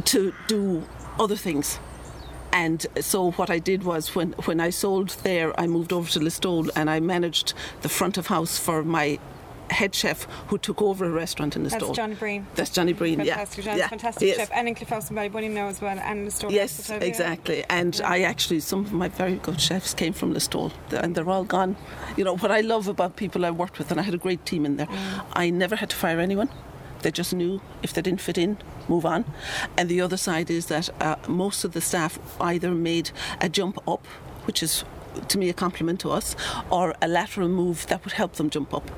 to 0.04 0.32
do 0.48 0.82
other 1.22 1.36
things. 1.36 1.78
And 2.52 2.86
so 3.00 3.30
what 3.32 3.48
I 3.48 3.58
did 3.58 3.82
was 3.82 4.14
when, 4.14 4.32
when 4.44 4.60
I 4.60 4.70
sold 4.70 5.10
there, 5.22 5.58
I 5.58 5.66
moved 5.66 5.92
over 5.92 6.10
to 6.10 6.20
Listowel 6.20 6.68
and 6.76 6.90
I 6.90 7.00
managed 7.00 7.54
the 7.80 7.88
front 7.88 8.18
of 8.18 8.26
house 8.26 8.58
for 8.58 8.82
my 8.82 9.18
head 9.70 9.94
chef 9.94 10.24
who 10.48 10.58
took 10.58 10.82
over 10.82 11.06
a 11.06 11.10
restaurant 11.10 11.56
in 11.56 11.64
Listowel. 11.64 11.80
That's 11.80 11.96
Johnny 11.96 12.14
Breen. 12.14 12.46
That's 12.54 12.70
Johnny 12.70 12.92
Breen, 12.92 13.18
Fantastic, 13.18 13.64
yeah. 13.64 13.76
Yeah. 13.76 13.88
fantastic 13.88 14.28
yes. 14.28 14.36
chef. 14.36 14.50
And 14.52 14.68
in 14.68 14.74
Cliffhouse 14.74 15.08
and 15.08 15.18
Ballybunion 15.18 15.52
now 15.52 15.68
as 15.68 15.80
well, 15.80 15.98
and 15.98 16.26
the 16.26 16.30
store. 16.30 16.50
Yes, 16.52 16.90
exactly. 16.90 17.64
And 17.70 17.98
I 18.04 18.20
actually, 18.22 18.60
some 18.60 18.80
of 18.80 18.92
my 18.92 19.08
very 19.08 19.36
good 19.36 19.58
chefs 19.58 19.94
came 19.94 20.12
from 20.12 20.34
Listowel, 20.34 20.72
and 20.90 21.14
they're 21.14 21.28
all 21.28 21.44
gone. 21.44 21.76
You 22.18 22.24
know, 22.24 22.36
what 22.36 22.50
I 22.50 22.60
love 22.60 22.86
about 22.86 23.16
people 23.16 23.46
I 23.46 23.50
worked 23.50 23.78
with, 23.78 23.90
and 23.90 23.98
I 23.98 24.02
had 24.02 24.14
a 24.14 24.18
great 24.18 24.44
team 24.44 24.66
in 24.66 24.76
there, 24.76 24.88
Mm. 24.88 25.24
I 25.32 25.48
never 25.48 25.76
had 25.76 25.88
to 25.90 25.96
fire 25.96 26.20
anyone. 26.20 26.50
They 27.02 27.10
just 27.10 27.34
knew 27.34 27.60
if 27.82 27.92
they 27.92 28.02
didn't 28.02 28.20
fit 28.20 28.38
in, 28.38 28.58
move 28.88 29.04
on. 29.04 29.24
And 29.76 29.88
the 29.88 30.00
other 30.00 30.16
side 30.16 30.50
is 30.50 30.66
that 30.66 30.88
uh, 31.00 31.16
most 31.28 31.64
of 31.64 31.72
the 31.72 31.80
staff 31.80 32.18
either 32.40 32.70
made 32.70 33.10
a 33.40 33.48
jump 33.48 33.78
up, 33.88 34.06
which 34.46 34.62
is 34.62 34.84
to 35.28 35.38
me 35.38 35.48
a 35.48 35.52
compliment 35.52 36.00
to 36.00 36.10
us, 36.10 36.34
or 36.70 36.94
a 37.02 37.08
lateral 37.08 37.48
move 37.48 37.86
that 37.88 38.04
would 38.04 38.14
help 38.14 38.34
them 38.34 38.50
jump 38.50 38.72
up. 38.72 38.90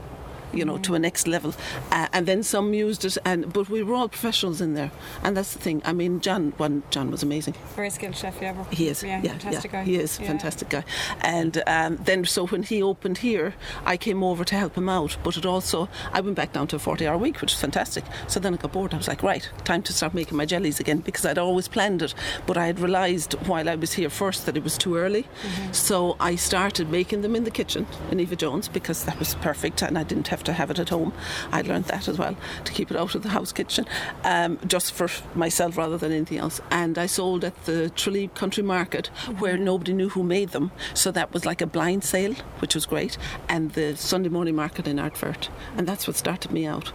You 0.54 0.64
know, 0.64 0.78
to 0.78 0.94
a 0.94 0.98
next 0.98 1.26
level, 1.26 1.54
uh, 1.90 2.08
and 2.12 2.26
then 2.26 2.42
some 2.42 2.72
used 2.74 3.04
it, 3.04 3.16
and 3.24 3.52
but 3.52 3.68
we 3.68 3.82
were 3.82 3.94
all 3.94 4.08
professionals 4.08 4.60
in 4.60 4.74
there, 4.74 4.90
and 5.22 5.36
that's 5.36 5.52
the 5.52 5.58
thing. 5.58 5.82
I 5.84 5.92
mean, 5.92 6.20
John, 6.20 6.52
one 6.56 6.82
John 6.90 7.10
was 7.10 7.22
amazing. 7.22 7.54
Very 7.76 7.90
skilled 7.90 8.16
chef, 8.16 8.36
yeah. 8.40 8.64
He 8.70 8.88
is, 8.88 9.02
Yeah, 9.02 9.20
yeah, 9.22 9.32
fantastic 9.38 9.72
yeah, 9.72 9.80
guy. 9.80 9.84
he 9.84 9.96
is 9.96 10.18
a 10.18 10.22
Yeah. 10.22 10.28
fantastic 10.28 10.68
guy. 10.68 10.84
And 11.22 11.62
um, 11.66 11.96
then, 12.04 12.24
so 12.24 12.46
when 12.46 12.62
he 12.62 12.82
opened 12.82 13.18
here, 13.18 13.54
I 13.84 13.96
came 13.96 14.22
over 14.22 14.44
to 14.44 14.54
help 14.54 14.76
him 14.76 14.88
out. 14.88 15.16
But 15.24 15.36
it 15.36 15.44
also, 15.46 15.88
I 16.12 16.20
went 16.20 16.36
back 16.36 16.52
down 16.52 16.66
to 16.68 16.76
a 16.76 16.78
forty-hour 16.78 17.18
week, 17.18 17.40
which 17.40 17.52
is 17.52 17.58
fantastic. 17.58 18.04
So 18.28 18.38
then 18.40 18.54
I 18.54 18.56
got 18.56 18.72
bored. 18.72 18.94
I 18.94 18.96
was 18.98 19.08
like, 19.08 19.22
right, 19.22 19.48
time 19.64 19.82
to 19.82 19.92
start 19.92 20.14
making 20.14 20.36
my 20.36 20.46
jellies 20.46 20.80
again 20.80 20.98
because 20.98 21.24
I'd 21.26 21.38
always 21.38 21.68
planned 21.68 22.02
it, 22.02 22.14
but 22.46 22.56
I 22.56 22.66
had 22.66 22.78
realised 22.80 23.34
while 23.48 23.68
I 23.68 23.74
was 23.74 23.94
here 23.94 24.10
first 24.10 24.46
that 24.46 24.56
it 24.56 24.62
was 24.64 24.78
too 24.78 24.96
early. 24.96 25.22
Mm-hmm. 25.22 25.72
So 25.72 26.16
I 26.20 26.36
started 26.36 26.90
making 26.90 27.22
them 27.22 27.34
in 27.34 27.44
the 27.44 27.50
kitchen 27.50 27.86
in 28.10 28.20
Eva 28.20 28.36
Jones 28.36 28.68
because 28.68 29.04
that 29.04 29.18
was 29.18 29.34
perfect, 29.36 29.82
and 29.82 29.98
I 29.98 30.02
didn't 30.04 30.28
have 30.28 30.43
to 30.44 30.52
have 30.52 30.70
it 30.70 30.78
at 30.78 30.88
home. 30.90 31.12
I 31.52 31.62
learned 31.62 31.86
that 31.86 32.08
as 32.08 32.18
well 32.18 32.36
to 32.64 32.72
keep 32.72 32.90
it 32.90 32.96
out 32.96 33.14
of 33.14 33.22
the 33.22 33.30
house 33.30 33.52
kitchen, 33.52 33.86
um, 34.24 34.58
just 34.66 34.92
for 34.92 35.08
myself 35.34 35.76
rather 35.76 35.98
than 35.98 36.12
anything 36.12 36.38
else. 36.38 36.60
And 36.70 36.98
I 36.98 37.06
sold 37.06 37.44
at 37.44 37.64
the 37.64 37.90
Tralee 37.90 38.28
Country 38.28 38.62
Market 38.62 39.06
where 39.38 39.56
nobody 39.56 39.92
knew 39.92 40.08
who 40.10 40.22
made 40.22 40.50
them, 40.50 40.70
so 40.94 41.10
that 41.10 41.32
was 41.32 41.44
like 41.44 41.60
a 41.60 41.66
blind 41.66 42.04
sale, 42.04 42.34
which 42.60 42.74
was 42.74 42.86
great, 42.86 43.18
and 43.48 43.72
the 43.72 43.96
Sunday 43.96 44.28
morning 44.28 44.54
market 44.54 44.86
in 44.86 44.96
Ardfert, 44.98 45.48
and 45.76 45.86
that's 45.86 46.06
what 46.06 46.16
started 46.16 46.50
me 46.50 46.66
out. 46.66 46.92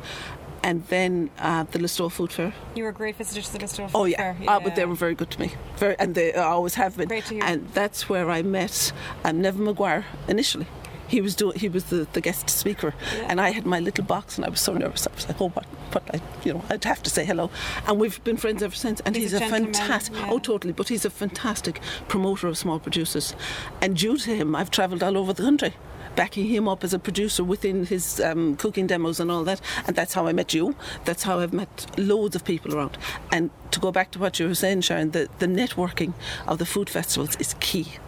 And 0.61 0.85
then 0.87 1.29
uh, 1.39 1.63
the 1.71 1.79
Listowel 1.79 2.11
Food 2.11 2.33
Fair. 2.33 2.53
You 2.75 2.83
were 2.83 2.89
a 2.89 2.93
great 2.93 3.15
visitor 3.15 3.41
to 3.41 3.53
the 3.53 3.59
Listowel 3.59 3.91
Oh 3.95 4.03
Food 4.03 4.11
yeah, 4.11 4.33
Fair. 4.33 4.37
Ah, 4.47 4.59
but 4.59 4.75
they 4.75 4.85
were 4.85 4.93
very 4.93 5.15
good 5.15 5.31
to 5.31 5.39
me, 5.39 5.53
very, 5.77 5.97
and 5.97 6.15
they 6.15 6.33
always 6.33 6.73
have 6.75 6.97
been. 6.97 7.07
Great 7.07 7.25
to 7.25 7.35
hear. 7.35 7.43
And 7.45 7.69
that's 7.69 8.09
where 8.09 8.29
I 8.29 8.41
met 8.41 8.91
um, 9.23 9.41
Neven 9.41 9.59
Maguire 9.59 10.05
initially. 10.27 10.67
He 11.09 11.21
was 11.21 11.35
doing. 11.35 11.57
He 11.59 11.69
was 11.69 11.85
the, 11.85 12.07
the 12.13 12.21
guest 12.21 12.49
speaker, 12.49 12.93
and 13.27 13.41
I 13.41 13.49
had 13.51 13.65
my 13.65 13.79
little 13.79 14.03
box, 14.03 14.37
and 14.37 14.45
I 14.45 14.49
was 14.49 14.61
so 14.61 14.73
nervous. 14.73 15.07
I 15.07 15.13
was 15.15 15.27
like, 15.27 15.41
"Oh, 15.41 15.49
what? 15.49 15.65
What? 15.93 16.03
I, 16.13 16.21
you 16.45 16.53
know, 16.53 16.63
I'd 16.69 16.83
have 16.85 17.01
to 17.03 17.09
say 17.09 17.25
hello." 17.25 17.49
And 17.87 17.99
we've 17.99 18.23
been 18.23 18.37
friends 18.37 18.61
ever 18.63 18.75
since. 18.75 19.01
And 19.01 19.15
He's 19.15 19.31
he's, 19.31 19.41
a 19.41 19.45
a, 19.45 19.49
fantastic. 19.49 20.15
yeah. 20.15 20.29
Oh, 20.29 20.39
totally. 20.39 20.73
But 20.73 20.87
he's 20.89 21.05
a 21.05 21.09
fantastic 21.09 21.81
promoter 22.07 22.47
of 22.47 22.57
small 22.57 22.79
producers, 22.79 23.35
and 23.81 23.97
due 23.97 24.17
to 24.17 24.35
him, 24.35 24.55
I've 24.55 24.71
travelled 24.71 25.03
all 25.03 25.17
over 25.17 25.33
the 25.33 25.43
country. 25.43 25.73
Backing 26.15 26.47
him 26.47 26.67
up 26.67 26.83
as 26.83 26.93
a 26.93 26.99
producer 26.99 27.43
within 27.45 27.85
his 27.85 28.19
um, 28.19 28.57
cooking 28.57 28.87
demos 28.87 29.19
and 29.21 29.31
all 29.31 29.43
that, 29.45 29.61
and 29.87 29.95
that's 29.95 30.13
how 30.13 30.27
I 30.27 30.33
met 30.33 30.53
you. 30.53 30.75
That's 31.05 31.23
how 31.23 31.39
I've 31.39 31.53
met 31.53 31.85
loads 31.97 32.35
of 32.35 32.43
people 32.43 32.75
around. 32.75 32.97
And 33.31 33.51
to 33.71 33.79
go 33.79 33.91
back 33.91 34.11
to 34.11 34.19
what 34.19 34.37
you 34.39 34.47
were 34.47 34.55
saying, 34.55 34.81
Sharon, 34.81 35.11
the, 35.11 35.29
the 35.37 35.45
networking 35.45 36.13
of 36.45 36.57
the 36.57 36.65
food 36.65 36.89
festivals 36.89 37.37
is 37.37 37.53
key 37.61 37.99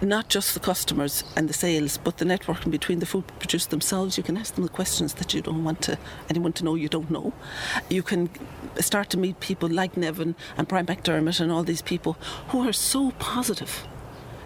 not 0.00 0.28
just 0.28 0.54
the 0.54 0.60
customers 0.60 1.24
and 1.36 1.48
the 1.48 1.54
sales, 1.54 1.98
but 1.98 2.18
the 2.18 2.24
networking 2.24 2.70
between 2.70 3.00
the 3.00 3.06
food 3.06 3.26
producers 3.26 3.66
themselves. 3.66 4.16
You 4.16 4.22
can 4.22 4.36
ask 4.36 4.54
them 4.54 4.64
the 4.64 4.70
questions 4.70 5.14
that 5.14 5.34
you 5.34 5.40
don't 5.40 5.64
want 5.64 5.82
to 5.82 5.98
anyone 6.30 6.52
to 6.54 6.64
know 6.64 6.74
you 6.74 6.88
don't 6.88 7.10
know. 7.10 7.32
You 7.88 8.02
can 8.02 8.30
start 8.80 9.10
to 9.10 9.18
meet 9.18 9.40
people 9.40 9.68
like 9.68 9.94
Neven 9.94 10.34
and 10.56 10.68
Brian 10.68 10.86
McDermott 10.86 11.40
and 11.40 11.50
all 11.50 11.64
these 11.64 11.82
people 11.82 12.16
who 12.48 12.68
are 12.68 12.72
so 12.72 13.12
positive 13.18 13.86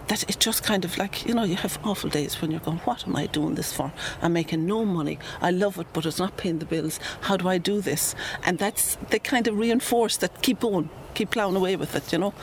that 0.08 0.28
it 0.28 0.38
just 0.40 0.62
kind 0.64 0.84
of 0.84 0.98
like 0.98 1.26
you 1.26 1.34
know 1.34 1.44
you 1.44 1.56
have 1.56 1.78
awful 1.84 2.10
days 2.10 2.40
when 2.40 2.50
you're 2.50 2.60
going 2.60 2.78
what 2.78 3.06
am 3.06 3.16
I 3.16 3.26
doing 3.26 3.54
this 3.54 3.72
for? 3.72 3.92
I'm 4.20 4.32
making 4.32 4.66
no 4.66 4.84
money. 4.84 5.18
I 5.40 5.50
love 5.50 5.78
it 5.78 5.86
but 5.92 6.06
it's 6.06 6.18
not 6.18 6.36
paying 6.36 6.58
the 6.58 6.66
bills. 6.66 6.98
How 7.22 7.36
do 7.36 7.48
I 7.48 7.58
do 7.58 7.80
this? 7.80 8.14
And 8.44 8.58
that's 8.58 8.96
they 9.10 9.18
kind 9.18 9.46
of 9.46 9.56
reinforce 9.58 10.16
that 10.18 10.42
keep 10.42 10.60
going 10.60 10.90
keep 11.14 11.30
ploughing 11.30 11.56
away 11.56 11.76
with 11.76 11.94
it, 11.94 12.12
you 12.12 12.18
know. 12.18 12.34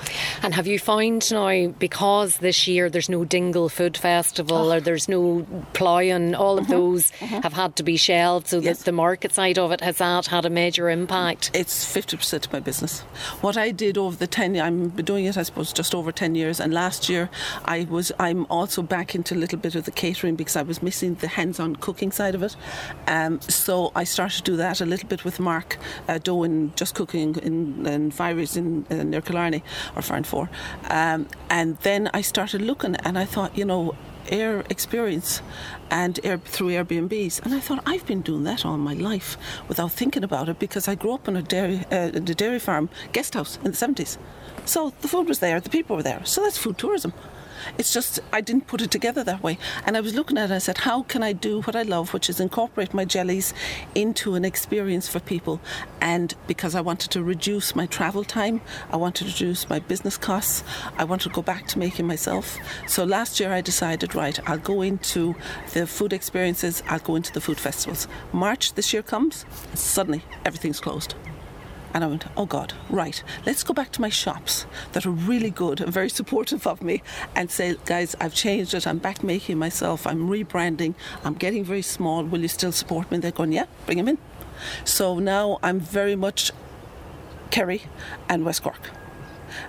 And 0.42 0.54
have 0.54 0.68
you 0.68 0.80
found 0.80 1.32
now, 1.32 1.68
because 1.80 2.38
this 2.38 2.68
year 2.68 2.90
there's 2.90 3.10
no 3.10 3.26
Dingle 3.26 3.70
Food 3.70 3.98
Festival 3.98 4.72
oh. 4.72 4.74
or 4.74 4.80
there's 4.80 5.10
no 5.10 5.46
ploughing, 5.74 6.36
all 6.36 6.58
of 6.58 6.66
mm-hmm. 6.66 6.74
those 6.74 7.12
mm-hmm. 7.12 7.42
have 7.42 7.54
had 7.54 7.76
to 7.78 7.84
be 7.84 7.98
shelved, 7.98 8.48
so 8.48 8.60
yes. 8.60 8.80
that 8.80 8.86
the 8.86 8.92
market 8.92 9.34
side 9.34 9.58
of 9.58 9.72
it 9.72 9.82
has 9.82 9.98
that 9.98 10.28
had 10.28 10.46
a 10.46 10.50
major 10.50 10.90
impact? 10.90 11.52
It's 11.54 11.86
50% 11.86 12.46
of 12.46 12.54
my 12.54 12.60
business. 12.60 13.02
What 13.42 13.58
I 13.58 13.72
did 13.72 13.98
over 13.98 14.16
the 14.16 14.28
10 14.28 14.60
I'm 14.60 14.90
doing 14.90 15.26
it, 15.26 15.38
I 15.38 15.44
suppose, 15.44 15.74
just 15.74 15.94
over 15.94 16.12
10 16.12 16.36
years, 16.36 16.60
and 16.60 16.74
last 16.74 17.10
year 17.10 17.30
I 17.66 17.88
was, 17.90 18.12
I'm 18.20 18.46
also 18.50 18.82
back 18.82 19.16
into 19.16 19.36
a 19.36 19.38
little 19.38 19.60
bit 19.60 19.76
of 19.76 19.86
the 19.86 19.92
catering 19.92 20.36
because 20.36 20.56
I 20.56 20.62
was 20.62 20.82
missing 20.82 21.16
the 21.16 21.28
hands 21.28 21.60
on 21.60 21.76
cooking 21.76 22.12
side 22.12 22.36
of 22.36 22.44
it. 22.44 22.56
Um, 23.08 23.42
so 23.42 23.92
I 23.96 24.04
started 24.04 24.38
to 24.38 24.44
do 24.44 24.58
that 24.58 24.82
a 24.82 24.86
little 24.86 25.08
bit 25.08 25.26
with 25.26 25.40
Mark 25.40 25.78
uh, 26.08 26.18
Doe 26.18 26.44
in 26.44 26.74
Just 26.76 26.96
Cooking 26.96 27.36
in, 27.38 27.86
in 27.86 28.12
Firies 28.12 28.56
in, 28.90 29.10
near 29.10 29.22
Killarney 29.22 29.64
or 29.96 30.02
Farranfore. 30.02 30.50
Um, 30.90 31.28
and 31.50 31.78
then 31.80 32.10
I 32.14 32.22
started 32.22 32.62
looking 32.62 32.96
and 32.98 33.18
I 33.18 33.26
thought, 33.26 33.58
you 33.58 33.66
know, 33.66 33.96
air 34.30 34.64
experience 34.70 35.42
and 35.90 36.20
air, 36.24 36.38
through 36.38 36.70
Airbnbs. 36.70 37.44
And 37.44 37.54
I 37.54 37.60
thought, 37.60 37.82
I've 37.86 38.06
been 38.06 38.22
doing 38.22 38.44
that 38.44 38.66
all 38.66 38.78
my 38.78 38.94
life 38.94 39.38
without 39.68 39.92
thinking 39.92 40.24
about 40.24 40.50
it 40.50 40.60
because 40.60 40.88
I 40.88 40.96
grew 40.96 41.14
up 41.14 41.28
in 41.28 41.36
a 41.36 41.42
dairy, 41.42 41.84
uh, 41.92 42.10
dairy 42.10 42.60
farm 42.60 42.90
guest 43.12 43.34
house 43.34 43.58
in 43.64 43.72
the 43.72 43.78
70s. 43.78 44.18
So 44.66 44.94
the 45.02 45.08
food 45.08 45.28
was 45.28 45.40
there, 45.40 45.60
the 45.60 45.70
people 45.70 45.96
were 45.96 46.04
there. 46.04 46.22
So 46.26 46.42
that's 46.44 46.58
food 46.58 46.78
tourism. 46.78 47.14
It's 47.78 47.94
just 47.94 48.20
I 48.32 48.42
didn't 48.42 48.68
put 48.68 48.82
it 48.82 48.92
together 48.92 49.24
that 49.24 49.44
way. 49.44 49.58
And 49.86 49.96
I 49.96 50.02
was 50.02 50.16
looking 50.16 50.38
at 50.38 50.42
it 50.42 50.46
and 50.46 50.54
I 50.54 50.60
said, 50.60 50.80
how 50.80 51.04
can 51.04 51.24
I 51.24 51.34
do 51.34 51.62
what 51.62 51.76
I 51.76 51.84
love, 51.84 52.14
which 52.14 52.30
is 52.30 52.40
incorporate 52.40 52.94
my 52.94 53.06
jellies 53.06 53.54
into 53.96 54.36
an 54.36 54.46
experience 54.46 55.08
for 55.08 55.20
people? 55.20 55.62
And 56.02 56.34
because 56.48 56.76
I 56.76 56.82
wanted 56.82 57.12
to 57.12 57.24
reduce 57.24 57.76
my 57.76 57.86
travel 57.86 58.24
time, 58.24 58.62
I 58.92 58.98
wanted 58.98 59.28
to 59.28 59.32
reduce 59.32 59.70
my 59.70 59.80
business 59.80 60.18
costs, 60.18 60.64
I 60.98 61.04
wanted 61.04 61.30
to 61.30 61.36
go 61.36 61.42
back 61.42 61.68
to 61.68 61.80
making 61.80 62.08
myself. 62.08 62.58
So 62.88 63.04
last 63.04 63.40
year 63.40 63.52
I 63.52 63.62
decided, 63.62 64.16
right, 64.16 64.40
I'll 64.50 64.58
go 64.58 64.82
into 64.82 65.36
the 65.74 65.88
food 65.88 66.14
experiences, 66.14 66.84
I'll 66.88 67.00
go 67.00 67.16
into 67.16 67.34
the 67.34 67.42
food 67.42 67.60
festivals. 67.60 68.08
March 68.34 68.74
this 68.74 68.94
year 68.94 69.04
comes, 69.04 69.46
suddenly 69.74 70.24
everything's 70.46 70.80
closed. 70.80 71.16
And 71.94 72.04
I 72.04 72.08
went, 72.08 72.26
oh 72.38 72.46
God, 72.46 72.74
right, 72.90 73.22
let's 73.46 73.64
go 73.64 73.74
back 73.74 73.92
to 73.94 74.02
my 74.02 74.10
shops 74.10 74.66
that 74.92 75.06
are 75.06 75.12
really 75.12 75.50
good 75.50 75.82
and 75.82 75.92
very 75.92 76.10
supportive 76.20 76.68
of 76.68 76.82
me 76.82 77.02
and 77.36 77.50
say, 77.50 77.76
guys, 77.86 78.16
I've 78.20 78.34
changed 78.34 78.74
it. 78.74 78.86
I'm 78.86 79.00
back 79.00 79.24
making 79.24 79.58
myself. 79.58 80.06
I'm 80.06 80.30
rebranding. 80.30 80.94
I'm 81.24 81.34
getting 81.34 81.64
very 81.64 81.82
small. 81.82 82.24
Will 82.24 82.42
you 82.42 82.48
still 82.48 82.72
support 82.72 83.10
me? 83.10 83.16
And 83.16 83.24
they're 83.24 83.32
going, 83.32 83.52
yeah, 83.52 83.66
bring 83.86 83.98
them 83.98 84.08
in. 84.08 84.18
So 84.84 85.20
now 85.20 85.60
I'm 85.64 85.80
very 85.80 86.16
much 86.16 86.52
Kerry 87.50 87.84
and 88.28 88.46
West 88.46 88.64
Cork. 88.64 88.92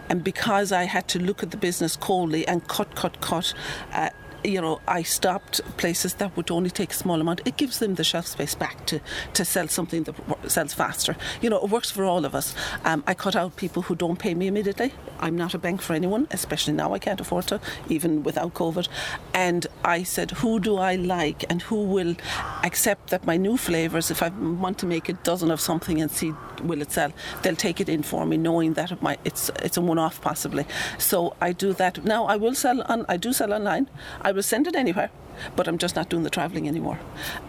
And 0.09 0.23
because 0.23 0.73
I 0.73 0.85
had 0.85 1.09
to 1.09 1.19
look 1.19 1.43
at 1.43 1.51
the 1.51 1.57
business 1.57 1.97
coldly 1.97 2.47
and 2.47 2.67
cut, 2.69 2.95
cut, 2.95 3.21
cut, 3.21 3.55
uh, 3.93 4.11
you 4.45 4.61
know, 4.61 4.81
I 4.89 5.03
stopped 5.03 5.61
places 5.77 6.15
that 6.15 6.37
would 6.37 6.51
only 6.51 6.71
take 6.71 6.91
a 6.93 6.95
small 6.95 7.21
amount. 7.21 7.41
It 7.45 7.57
gives 7.57 7.79
them 7.79 7.95
the 7.95 8.05
shelf 8.05 8.27
space 8.27 8.55
back 8.55 8.87
to, 8.87 9.01
to 9.35 9.45
sell 9.45 9.69
something 9.69 10.05
that 10.05 10.15
sells 10.51 10.73
faster. 10.73 11.17
You 11.41 11.51
know, 11.51 11.59
it 11.63 11.71
works 11.71 11.91
for 11.91 12.05
all 12.05 12.25
of 12.25 12.35
us. 12.35 12.55
Um, 12.85 13.05
I 13.07 13.15
cut 13.15 13.37
out 13.37 13.57
people 13.57 13.83
who 13.83 13.95
don't 13.95 14.19
pay 14.19 14.35
me 14.35 14.47
immediately. 14.47 14.93
I'm 15.19 15.37
not 15.37 15.55
a 15.55 15.59
bank 15.59 15.83
for 15.83 15.93
anyone, 15.95 16.27
especially 16.31 16.73
now 16.73 16.95
I 16.95 16.99
can't 16.99 17.21
afford 17.21 17.47
to, 17.49 17.61
even 17.89 18.23
without 18.23 18.55
COVID. 18.55 18.89
And 19.35 19.67
I 19.85 20.03
said, 20.03 20.31
who 20.31 20.61
do 20.61 20.77
I 20.77 20.97
like 20.97 21.45
and 21.51 21.63
who 21.63 21.83
will 21.83 22.17
accept 22.65 23.11
that 23.11 23.27
my 23.27 23.37
new 23.37 23.57
flavours, 23.57 24.11
if 24.11 24.23
I 24.23 24.29
want 24.29 24.79
to 24.79 24.87
make 24.87 25.09
a 25.09 25.15
dozen 25.15 25.51
of 25.51 25.61
something 25.61 26.01
and 26.01 26.11
see 26.11 26.33
will 26.63 26.83
it 26.83 26.93
sell, 26.93 27.13
they'll 27.43 27.57
take 27.57 27.81
it 27.81 27.89
in 27.89 28.03
for 28.03 28.27
me, 28.27 28.37
knowing 28.37 28.75
that 28.75 28.93
it 28.93 29.03
might, 29.03 29.21
it's 29.25 29.51
it's 29.63 29.77
a 29.77 29.81
one-off 29.81 30.21
possibly. 30.21 30.67
So 30.99 31.35
I 31.41 31.53
do 31.53 31.73
that. 31.75 32.05
Now 32.05 32.27
I 32.27 32.37
will 32.37 32.55
sell 32.55 32.83
on. 32.83 33.07
I 33.09 33.17
do 33.17 33.33
sell 33.33 33.53
online. 33.53 33.89
I 34.23 34.30
will 34.33 34.43
send 34.43 34.67
it 34.67 34.77
anywhere 34.77 35.11
but 35.57 35.69
I'm 35.69 35.79
just 35.79 35.97
not 35.97 36.09
doing 36.09 36.23
the 36.23 36.31
travelling 36.31 36.69
anymore. 36.69 36.99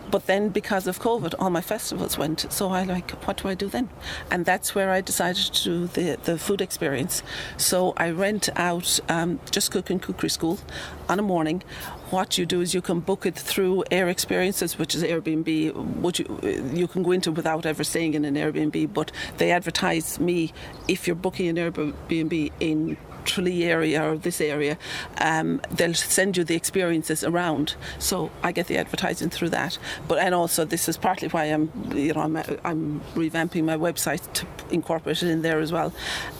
But 0.10 0.28
then 0.28 0.50
because 0.50 0.88
of 0.88 1.00
COVID, 1.00 1.36
all 1.40 1.50
my 1.50 1.62
festivals 1.62 2.18
went. 2.18 2.46
So 2.52 2.70
I 2.70 2.84
like, 2.84 3.12
what 3.26 3.38
do 3.38 3.48
I 3.48 3.54
do 3.54 3.68
then? 3.68 3.90
And 4.30 4.46
that's 4.46 4.76
where 4.76 4.92
I 4.92 5.02
decided 5.02 5.54
to 5.54 5.64
do 5.64 5.88
the, 5.88 6.18
the 6.24 6.38
food 6.38 6.62
experience. 6.62 7.24
So 7.58 7.94
I 7.98 8.10
rent 8.10 8.50
out 8.56 9.00
um, 9.10 9.40
Just 9.52 9.72
Cooking 9.72 10.00
Cookery 10.00 10.30
School 10.30 10.60
on 11.08 11.20
a 11.20 11.22
morning. 11.22 11.64
What 12.10 12.38
you 12.38 12.46
do 12.46 12.60
is 12.60 12.74
you 12.74 12.82
can 12.82 13.00
book 13.00 13.26
it 13.26 13.36
through 13.36 13.86
Air 13.90 14.10
Experiences, 14.10 14.78
which 14.78 14.96
is 14.96 15.04
Airbnb, 15.04 16.02
which 16.02 16.20
you, 16.20 16.70
you 16.74 16.88
can 16.88 17.04
go 17.04 17.12
into 17.12 17.32
without 17.32 17.66
ever 17.66 17.86
staying 17.86 18.16
in 18.16 18.26
an 18.26 18.36
Airbnb, 18.36 18.94
but 18.94 19.12
they 19.38 19.52
advertise 19.52 20.20
me 20.20 20.52
if 20.90 21.08
you're 21.08 21.16
booking 21.16 21.48
an 21.48 21.56
Airbnb 21.56 22.52
in 22.60 22.98
Tralee 23.26 23.64
area 23.66 24.04
or 24.04 24.18
this 24.18 24.42
area, 24.42 24.78
um, 25.20 25.62
they'll 25.72 25.94
send 25.94 26.38
you 26.38 26.44
the 26.44 26.56
experiences 26.56 27.24
around. 27.24 27.76
So 28.00 28.32
I 28.44 28.52
get 28.52 28.68
the 28.68 28.78
advertising 28.78 29.30
through 29.30 29.50
that. 29.50 29.78
But 30.08 30.20
and 30.20 30.36
also 30.36 30.66
this 30.66 30.88
is 30.90 30.98
partly 30.98 31.28
why 31.30 31.46
I'm 31.46 31.72
you 31.94 32.14
know 32.14 32.22
I'm, 32.22 32.38
I'm 32.64 33.02
revamping 33.16 33.64
my 33.64 33.78
website 33.78 34.32
to 34.34 34.46
incorporate 34.70 35.24
it 35.24 35.30
in 35.30 35.42
there 35.42 35.60
as 35.60 35.72
well. 35.72 35.94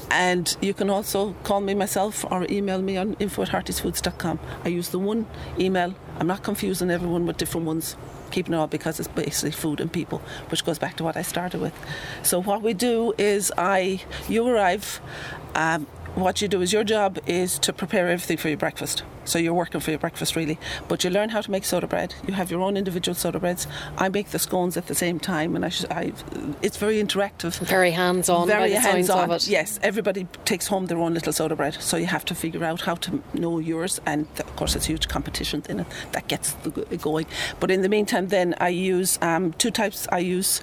And 0.10 0.56
you 0.62 0.74
can 0.74 0.90
also 0.90 1.34
call 1.44 1.62
me 1.62 1.74
myself 1.74 2.26
or 2.30 2.46
email 2.50 2.82
me 2.82 2.98
on 2.98 3.14
info 3.20 3.44
at 3.44 3.50
heartiesfoods.com. 3.50 4.40
I 4.66 4.68
use 4.68 4.90
the 4.90 5.00
one 5.00 5.26
email. 5.58 5.96
I'm 6.20 6.28
not 6.28 6.44
confusing 6.44 6.92
everyone 6.92 7.26
with 7.26 7.38
different 7.38 7.66
ones 7.66 7.96
keeping 8.32 8.54
it 8.54 8.58
all 8.58 8.68
because 8.68 9.00
it's 9.00 9.10
basically 9.10 9.52
food 9.52 9.80
and 9.80 9.92
people, 9.92 10.22
which 10.50 10.66
goes 10.66 10.80
back 10.80 10.96
to 10.98 11.04
what 11.04 11.16
I 11.16 11.22
started 11.22 11.62
with. 11.62 11.74
So 12.24 12.42
what 12.42 12.62
we 12.62 12.74
do 12.74 13.14
is 13.18 13.52
I 13.58 14.02
you 14.28 14.48
arrive. 14.48 15.02
Um, 15.54 15.86
what 16.16 16.42
you 16.42 16.48
do 16.48 16.62
is 16.62 16.74
your 16.74 16.84
job 16.84 17.20
is 17.26 17.58
to 17.60 17.72
prepare 17.72 18.10
everything 18.10 18.38
for 18.38 18.50
your 18.50 18.58
breakfast. 18.58 19.04
So 19.24 19.40
you're 19.40 19.54
working 19.54 19.80
for 19.80 19.92
your 19.92 20.00
breakfast 20.00 20.36
really, 20.36 20.58
but 20.88 21.04
you 21.04 21.10
learn 21.10 21.30
how 21.30 21.42
to 21.42 21.52
make 21.52 21.64
soda 21.64 21.88
bread. 21.88 22.16
You 22.28 22.34
have 22.34 22.52
your 22.52 22.62
own 22.62 22.76
individual 22.76 23.16
soda 23.16 23.40
breads. 23.40 23.68
I 23.98 24.10
make 24.10 24.30
the 24.30 24.40
scones 24.40 24.78
at 24.78 24.88
the 24.88 24.96
same 24.96 25.20
time, 25.20 25.56
and 25.56 25.64
I, 25.64 25.72
I 25.90 26.14
it's 26.62 26.78
very 26.78 27.02
interactive, 27.02 27.58
very 27.60 27.92
hands-on. 27.92 28.48
Very 28.48 28.72
hands-on. 28.72 29.30
Yes, 29.44 29.80
everybody 29.84 30.28
takes 30.44 30.68
home 30.68 30.88
their 30.88 30.98
own 30.98 31.14
little 31.14 31.32
soda 31.32 31.56
bread, 31.56 31.76
so 31.80 31.98
you 31.98 32.08
have 32.08 32.26
to 32.26 32.36
figure 32.36 32.64
out 32.64 32.82
how 32.82 32.96
to 32.96 33.24
know 33.34 33.60
yours, 33.60 34.02
and 34.06 34.28
of 34.40 34.56
course 34.56 34.76
it's 34.76 34.88
huge 34.88 35.08
competition 35.08 35.64
in 35.70 35.82
it 35.82 35.88
that 36.12 36.28
gets 36.28 36.56
it 36.66 37.02
going. 37.02 37.28
But 37.60 37.72
in 37.72 37.84
the 37.84 37.90
meantime, 37.90 38.30
then 38.30 38.56
I 38.60 38.70
use 38.70 39.20
um, 39.22 39.54
two 39.54 39.72
types. 39.72 40.08
I 40.12 40.20
use 40.20 40.62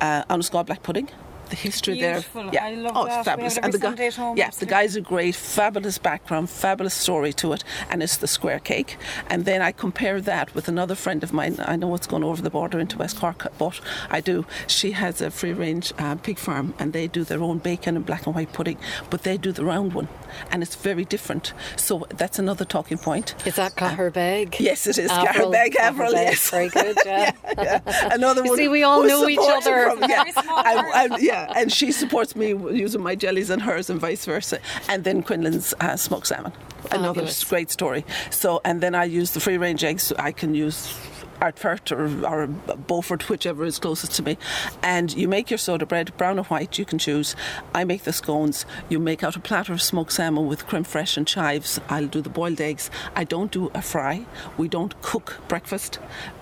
uh, 0.00 0.24
Annascaul 0.24 0.64
black 0.66 0.82
pudding 0.82 1.10
the 1.50 1.56
history 1.56 1.94
Beautiful. 1.94 2.44
there. 2.44 2.54
Yeah. 2.54 2.64
I 2.64 2.74
love 2.74 2.92
oh, 2.94 3.06
that. 3.06 3.24
fabulous. 3.24 3.58
and 3.58 3.72
the 3.72 3.78
guy, 3.78 4.34
yeah, 4.36 4.50
the 4.50 4.66
guys 4.66 4.96
are 4.96 5.00
great. 5.00 5.34
Fabulous 5.34 5.98
background, 5.98 6.50
fabulous 6.50 6.94
story 6.94 7.32
to 7.34 7.52
it, 7.52 7.64
and 7.90 8.02
it's 8.02 8.16
the 8.16 8.26
square 8.26 8.58
cake. 8.58 8.96
And 9.28 9.44
then 9.44 9.62
I 9.62 9.72
compare 9.72 10.20
that 10.20 10.54
with 10.54 10.68
another 10.68 10.94
friend 10.94 11.22
of 11.22 11.32
mine. 11.32 11.56
I 11.60 11.76
know 11.76 11.94
it's 11.94 12.06
gone 12.06 12.24
over 12.24 12.42
the 12.42 12.50
border 12.50 12.78
into 12.78 12.98
West 12.98 13.18
Cork, 13.20 13.46
but 13.58 13.80
I 14.10 14.20
do. 14.20 14.46
She 14.66 14.92
has 14.92 15.20
a 15.20 15.30
free 15.30 15.52
range 15.52 15.92
uh, 15.98 16.16
pig 16.16 16.38
farm, 16.38 16.74
and 16.78 16.92
they 16.92 17.06
do 17.06 17.24
their 17.24 17.42
own 17.42 17.58
bacon 17.58 17.96
and 17.96 18.04
black 18.04 18.26
and 18.26 18.34
white 18.34 18.52
pudding, 18.52 18.78
but 19.10 19.22
they 19.22 19.36
do 19.36 19.52
the 19.52 19.64
round 19.64 19.92
one, 19.94 20.08
and 20.50 20.62
it's 20.62 20.76
very 20.76 21.04
different. 21.04 21.52
So 21.76 22.06
that's 22.10 22.38
another 22.38 22.64
talking 22.64 22.98
point. 22.98 23.34
Is 23.46 23.56
that 23.56 23.74
Caherbeg? 23.76 24.54
Uh, 24.54 24.56
yes, 24.60 24.86
it 24.86 24.98
is 24.98 25.10
Caherbeg 25.10 25.76
Avril. 25.76 26.12
Yes, 26.12 26.50
very 26.50 26.68
good. 26.68 26.96
Yeah. 27.04 27.32
yeah, 27.44 27.80
yeah. 27.86 28.08
Another 28.12 28.42
one. 28.42 28.56
See, 28.56 28.68
we 28.68 28.82
all 28.82 29.02
know 29.02 29.28
each 29.28 29.38
other. 29.40 29.90
From, 29.90 30.08
yeah. 30.08 30.24
I, 30.36 31.08
I, 31.10 31.16
yeah, 31.18 31.37
and 31.54 31.72
she 31.72 31.92
supports 31.92 32.34
me 32.36 32.48
using 32.48 33.02
my 33.02 33.14
jellies 33.14 33.50
and 33.50 33.62
hers, 33.62 33.90
and 33.90 34.00
vice 34.00 34.24
versa. 34.24 34.58
And 34.88 35.04
then 35.04 35.22
Quinlan's 35.22 35.74
uh, 35.80 35.96
smoked 35.96 36.26
salmon, 36.26 36.52
another 36.90 37.26
great 37.48 37.70
story. 37.70 38.04
So, 38.30 38.60
and 38.64 38.80
then 38.80 38.94
I 38.94 39.04
use 39.04 39.32
the 39.32 39.40
free 39.40 39.58
range 39.58 39.84
eggs. 39.84 40.12
I 40.18 40.32
can 40.32 40.54
use 40.54 40.94
Ardfert 41.40 41.92
or, 41.92 42.26
or 42.26 42.46
Beaufort, 42.46 43.28
whichever 43.28 43.64
is 43.64 43.78
closest 43.78 44.12
to 44.14 44.22
me. 44.22 44.38
And 44.82 45.14
you 45.14 45.28
make 45.28 45.50
your 45.50 45.58
soda 45.58 45.86
bread, 45.86 46.16
brown 46.16 46.38
or 46.38 46.44
white, 46.44 46.78
you 46.78 46.84
can 46.84 46.98
choose. 46.98 47.36
I 47.74 47.84
make 47.84 48.02
the 48.02 48.12
scones. 48.12 48.66
You 48.88 48.98
make 48.98 49.22
out 49.22 49.36
a 49.36 49.40
platter 49.40 49.72
of 49.72 49.82
smoked 49.82 50.12
salmon 50.12 50.46
with 50.46 50.66
creme 50.66 50.84
fraiche 50.84 51.16
and 51.16 51.26
chives. 51.26 51.80
I'll 51.88 52.06
do 52.06 52.20
the 52.20 52.28
boiled 52.28 52.60
eggs. 52.60 52.90
I 53.14 53.24
don't 53.24 53.52
do 53.52 53.70
a 53.74 53.82
fry. 53.82 54.26
We 54.56 54.68
don't 54.68 55.00
cook 55.02 55.40
breakfast. 55.48 55.98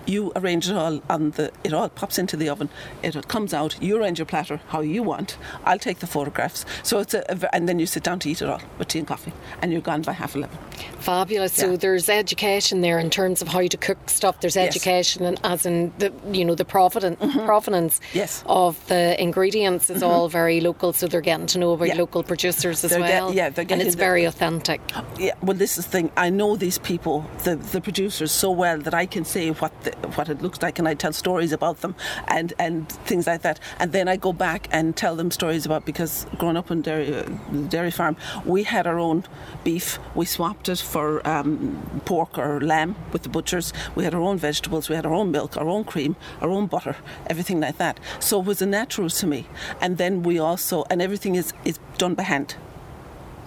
You 0.07 0.31
arrange 0.35 0.69
it 0.69 0.75
all 0.75 1.01
on 1.09 1.31
the, 1.31 1.51
it 1.63 1.73
all 1.73 1.89
pops 1.89 2.17
into 2.17 2.35
the 2.35 2.49
oven. 2.49 2.69
It 3.03 3.27
comes 3.27 3.53
out. 3.53 3.77
You 3.81 3.97
arrange 4.01 4.17
your 4.19 4.25
platter 4.25 4.59
how 4.69 4.79
you 4.81 5.03
want. 5.03 5.37
I'll 5.65 5.77
take 5.77 5.99
the 5.99 6.07
photographs. 6.07 6.65
So 6.81 6.99
it's 6.99 7.13
a, 7.13 7.23
a 7.29 7.53
and 7.55 7.67
then 7.69 7.77
you 7.77 7.85
sit 7.85 8.03
down 8.03 8.19
to 8.19 8.29
eat 8.29 8.41
it 8.41 8.47
all 8.49 8.61
with 8.79 8.87
tea 8.87 8.99
and 8.99 9.07
coffee. 9.07 9.33
And 9.61 9.71
you're 9.71 9.81
gone 9.81 10.01
by 10.01 10.13
half 10.13 10.35
11. 10.35 10.57
Fabulous. 10.99 11.53
So 11.53 11.77
there's 11.77 12.09
education 12.09 12.81
there 12.81 12.99
in 12.99 13.09
terms 13.09 13.41
of 13.41 13.47
how 13.47 13.67
to 13.67 13.77
cook 13.77 14.09
stuff. 14.09 14.39
There's 14.41 14.55
Yes. 14.55 14.75
education, 14.75 15.25
and 15.25 15.39
as 15.43 15.65
in 15.65 15.93
the 15.99 16.11
you 16.31 16.43
know 16.45 16.55
the 16.55 16.65
provenance, 16.65 17.19
provenance 17.45 17.99
Mm-hmm. 17.99 18.17
Yes. 18.17 18.39
Mm-hmm. 18.39 18.49
of 18.49 18.87
the 18.87 19.21
ingredients 19.21 19.89
is 19.89 20.01
all 20.03 20.29
very 20.29 20.61
local. 20.61 20.93
So 20.93 21.07
they're 21.07 21.21
getting 21.21 21.47
to 21.47 21.59
know 21.59 21.73
about 21.73 21.89
Yeah. 21.89 21.95
local 21.95 22.23
producers 22.23 22.83
as 22.83 22.91
They're 22.91 22.99
get- 22.99 23.09
well. 23.23 23.33
yeah, 23.33 23.49
they're 23.49 23.65
and 23.69 23.81
it's 23.81 23.95
the- 23.95 23.97
very 23.99 24.23
authentic. 24.25 24.81
Yeah, 25.19 25.33
well, 25.41 25.57
this 25.57 25.77
is 25.77 25.85
the 25.85 25.91
thing. 25.91 26.11
I 26.17 26.29
know 26.29 26.55
these 26.55 26.79
people, 26.79 27.25
the 27.43 27.55
the 27.55 27.81
producers, 27.81 28.31
so 28.31 28.51
well 28.51 28.77
that 28.79 28.93
I 28.93 29.05
can 29.05 29.25
say 29.25 29.49
what 29.51 29.71
the, 29.83 29.91
what 30.15 30.29
it 30.29 30.41
looks 30.41 30.61
like, 30.61 30.79
and 30.79 30.87
I 30.87 30.93
tell 30.93 31.13
stories 31.13 31.51
about 31.51 31.81
them, 31.81 31.95
and 32.27 32.53
and 32.59 32.89
things 32.89 33.27
like 33.27 33.41
that. 33.41 33.59
And 33.79 33.91
then 33.91 34.07
I 34.07 34.15
go 34.15 34.33
back 34.33 34.67
and 34.71 34.95
tell 34.95 35.15
them 35.15 35.31
stories 35.31 35.65
about 35.65 35.85
because 35.85 36.25
growing 36.37 36.57
up 36.57 36.71
on 36.71 36.81
dairy 36.81 37.15
uh, 37.15 37.23
dairy 37.69 37.91
farm, 37.91 38.15
we 38.45 38.63
had 38.63 38.87
our 38.87 38.99
own 38.99 39.23
beef. 39.63 39.99
We 40.15 40.25
swapped 40.25 40.69
it 40.69 40.79
for 40.79 41.27
um, 41.27 42.01
pork 42.05 42.37
or 42.37 42.61
lamb 42.61 42.95
with 43.11 43.23
the 43.23 43.29
butchers. 43.29 43.73
We 43.95 44.03
had 44.03 44.13
our 44.13 44.21
own 44.21 44.37
vegetables. 44.37 44.89
We 44.89 44.95
had 44.95 45.05
our 45.05 45.13
own 45.13 45.31
milk, 45.31 45.57
our 45.57 45.67
own 45.67 45.83
cream, 45.83 46.15
our 46.41 46.49
own 46.49 46.67
butter, 46.67 46.95
everything 47.27 47.59
like 47.59 47.77
that. 47.77 47.99
So 48.19 48.39
it 48.39 48.45
was 48.45 48.61
a 48.61 48.65
natural 48.65 49.09
to 49.09 49.27
me. 49.27 49.47
And 49.81 49.97
then 49.97 50.23
we 50.23 50.39
also 50.39 50.85
and 50.89 51.01
everything 51.01 51.35
is 51.35 51.53
is 51.65 51.79
done 51.97 52.15
by 52.15 52.23
hand. 52.23 52.55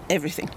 Everything. 0.09 0.51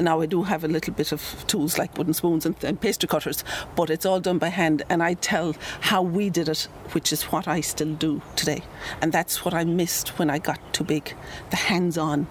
Now 0.00 0.20
I 0.20 0.26
do 0.26 0.42
have 0.42 0.64
a 0.64 0.68
little 0.68 0.94
bit 0.94 1.12
of 1.12 1.44
tools 1.46 1.78
like 1.78 1.96
wooden 1.96 2.14
spoons 2.14 2.46
and, 2.46 2.56
and 2.64 2.80
pastry 2.80 3.08
cutters, 3.08 3.44
but 3.76 3.90
it's 3.90 4.06
all 4.06 4.20
done 4.20 4.38
by 4.38 4.48
hand. 4.48 4.82
And 4.88 5.02
I 5.02 5.14
tell 5.14 5.54
how 5.80 6.02
we 6.02 6.30
did 6.30 6.48
it, 6.48 6.68
which 6.92 7.12
is 7.12 7.24
what 7.24 7.46
I 7.46 7.60
still 7.60 7.94
do 7.94 8.22
today. 8.36 8.62
And 9.00 9.12
that's 9.12 9.44
what 9.44 9.54
I 9.54 9.64
missed 9.64 10.18
when 10.18 10.30
I 10.30 10.38
got 10.38 10.60
too 10.72 10.84
big 10.84 11.14
the 11.50 11.56
hands 11.56 11.98
on 11.98 12.26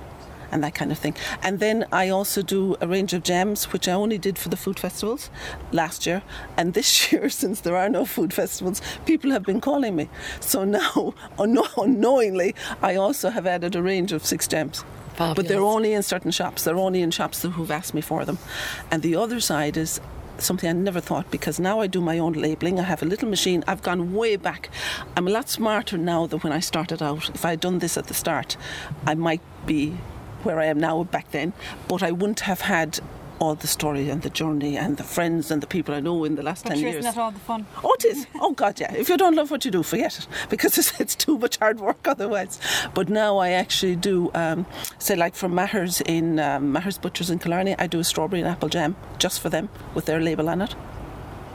and 0.52 0.64
that 0.64 0.76
kind 0.76 0.92
of 0.92 1.00
thing. 1.00 1.16
And 1.42 1.60
then 1.60 1.86
I 1.92 2.10
also 2.10 2.42
do 2.42 2.76
a 2.82 2.88
range 2.88 3.14
of 3.14 3.24
jams, 3.24 3.72
which 3.72 3.88
I 3.88 3.94
only 3.94 4.18
did 4.18 4.38
for 4.38 4.50
the 4.50 4.58
food 4.58 4.80
festivals 4.80 5.30
last 5.72 6.06
year. 6.06 6.22
And 6.58 6.74
this 6.74 7.12
year, 7.12 7.30
since 7.30 7.62
there 7.62 7.78
are 7.78 7.90
no 7.90 8.06
food 8.06 8.34
festivals, 8.34 8.82
people 9.06 9.32
have 9.32 9.44
been 9.44 9.62
calling 9.62 9.96
me. 9.96 10.10
So 10.40 10.64
now, 10.64 11.14
unknowingly, 11.40 12.56
I 12.82 12.96
also 12.96 13.30
have 13.30 13.48
added 13.48 13.76
a 13.76 13.82
range 13.82 14.12
of 14.12 14.26
six 14.26 14.48
jams. 14.48 14.84
But 15.36 15.48
they're 15.48 15.62
only 15.62 15.94
in 15.94 16.04
certain 16.04 16.32
shops. 16.32 16.64
They're 16.64 16.78
only 16.78 17.02
in 17.02 17.12
shops 17.12 17.42
who've 17.44 17.72
asked 17.72 17.94
me 17.94 18.02
for 18.02 18.26
them. 18.26 18.38
And 18.90 19.02
the 19.02 19.16
other 19.16 19.40
side 19.40 19.78
is 19.78 20.02
something 20.38 20.70
I 20.70 20.74
never 20.74 21.00
thought 21.00 21.30
because 21.30 21.60
now 21.60 21.80
I 21.82 21.88
do 21.88 22.02
my 22.02 22.18
own 22.18 22.34
labelling. 22.34 22.80
I 22.80 22.84
have 22.84 23.04
a 23.04 23.06
little 23.06 23.30
machine. 23.30 23.64
I've 23.68 23.84
gone 23.84 24.14
way 24.14 24.36
back. 24.36 24.70
I'm 25.16 25.28
a 25.28 25.32
lot 25.32 25.50
smarter 25.50 25.98
now 25.98 26.26
than 26.26 26.40
when 26.40 26.52
I 26.52 26.60
started 26.60 27.02
out. 27.02 27.30
If 27.30 27.46
I 27.46 27.52
had 27.52 27.60
done 27.60 27.80
this 27.80 27.98
at 27.98 28.08
the 28.08 28.14
start, 28.14 28.58
I 29.06 29.16
might 29.16 29.42
be 29.66 29.98
where 30.44 30.60
I 30.60 30.66
am 30.66 30.80
now 30.80 31.04
back 31.04 31.32
then, 31.32 31.54
but 31.88 32.02
I 32.02 32.12
wouldn't 32.12 32.42
have 32.42 32.62
had 32.62 33.00
all 33.42 33.56
the 33.56 33.68
story 33.68 34.08
and 34.12 34.22
the 34.22 34.30
journey 34.30 34.78
and 34.78 34.98
the 34.98 35.04
friends 35.04 35.50
and 35.50 35.64
the 35.64 35.68
people 35.68 35.96
I 35.96 36.00
know 36.00 36.24
in 36.26 36.36
the 36.36 36.44
last 36.44 36.64
But 36.64 36.74
10 36.74 36.78
sure, 36.80 36.90
years. 36.90 37.00
isn't 37.00 37.16
that 37.16 37.20
all 37.22 37.32
the 37.32 37.40
fun? 37.40 37.66
Oh, 37.84 37.92
it 37.98 38.06
is. 38.06 38.28
Oh, 38.40 38.52
God, 38.52 38.80
yeah. 38.80 38.94
If 38.94 39.10
you 39.10 39.18
don't 39.18 39.36
love 39.36 39.50
what 39.50 39.66
you 39.66 39.72
do, 39.72 39.82
forget 39.82 40.20
it 40.20 40.28
because 40.50 40.78
it's, 40.78 41.00
it's 41.02 41.16
too 41.16 41.40
much 41.40 41.58
hard 41.58 41.80
work 41.80 42.08
otherwise. 42.08 42.60
But 42.94 43.10
now 43.10 43.40
I 43.40 43.50
actually 43.50 43.96
do, 43.96 44.30
um, 44.36 44.68
say, 45.00 45.16
like 45.16 45.34
for 45.34 45.50
Matters 45.50 46.02
in 46.02 46.40
um, 46.40 46.72
Matters 46.72 47.00
Butchers 47.00 47.32
in 47.32 47.40
Killarney, 47.40 47.76
I 47.80 47.88
do 47.88 48.00
a 48.00 48.04
strawberry 48.04 48.42
and 48.42 48.50
apple 48.50 48.70
jam 48.70 48.96
just 49.18 49.40
for 49.42 49.50
them 49.50 49.70
with 49.96 50.06
their 50.06 50.22
label 50.22 50.48
on 50.48 50.62
it. 50.62 50.76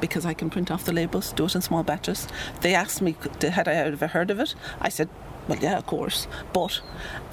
Because 0.00 0.26
I 0.26 0.34
can 0.34 0.50
print 0.50 0.72
off 0.72 0.84
the 0.84 0.92
labels, 0.92 1.32
do 1.32 1.44
it 1.44 1.54
in 1.54 1.62
small 1.62 1.84
batches. 1.84 2.26
They 2.62 2.74
asked 2.74 3.00
me, 3.00 3.16
had 3.40 3.68
I 3.68 3.74
ever 3.74 4.08
heard 4.08 4.30
of 4.32 4.40
it? 4.40 4.56
I 4.80 4.88
said, 4.88 5.08
well, 5.48 5.58
yeah, 5.58 5.78
of 5.78 5.86
course. 5.86 6.26
But, 6.52 6.80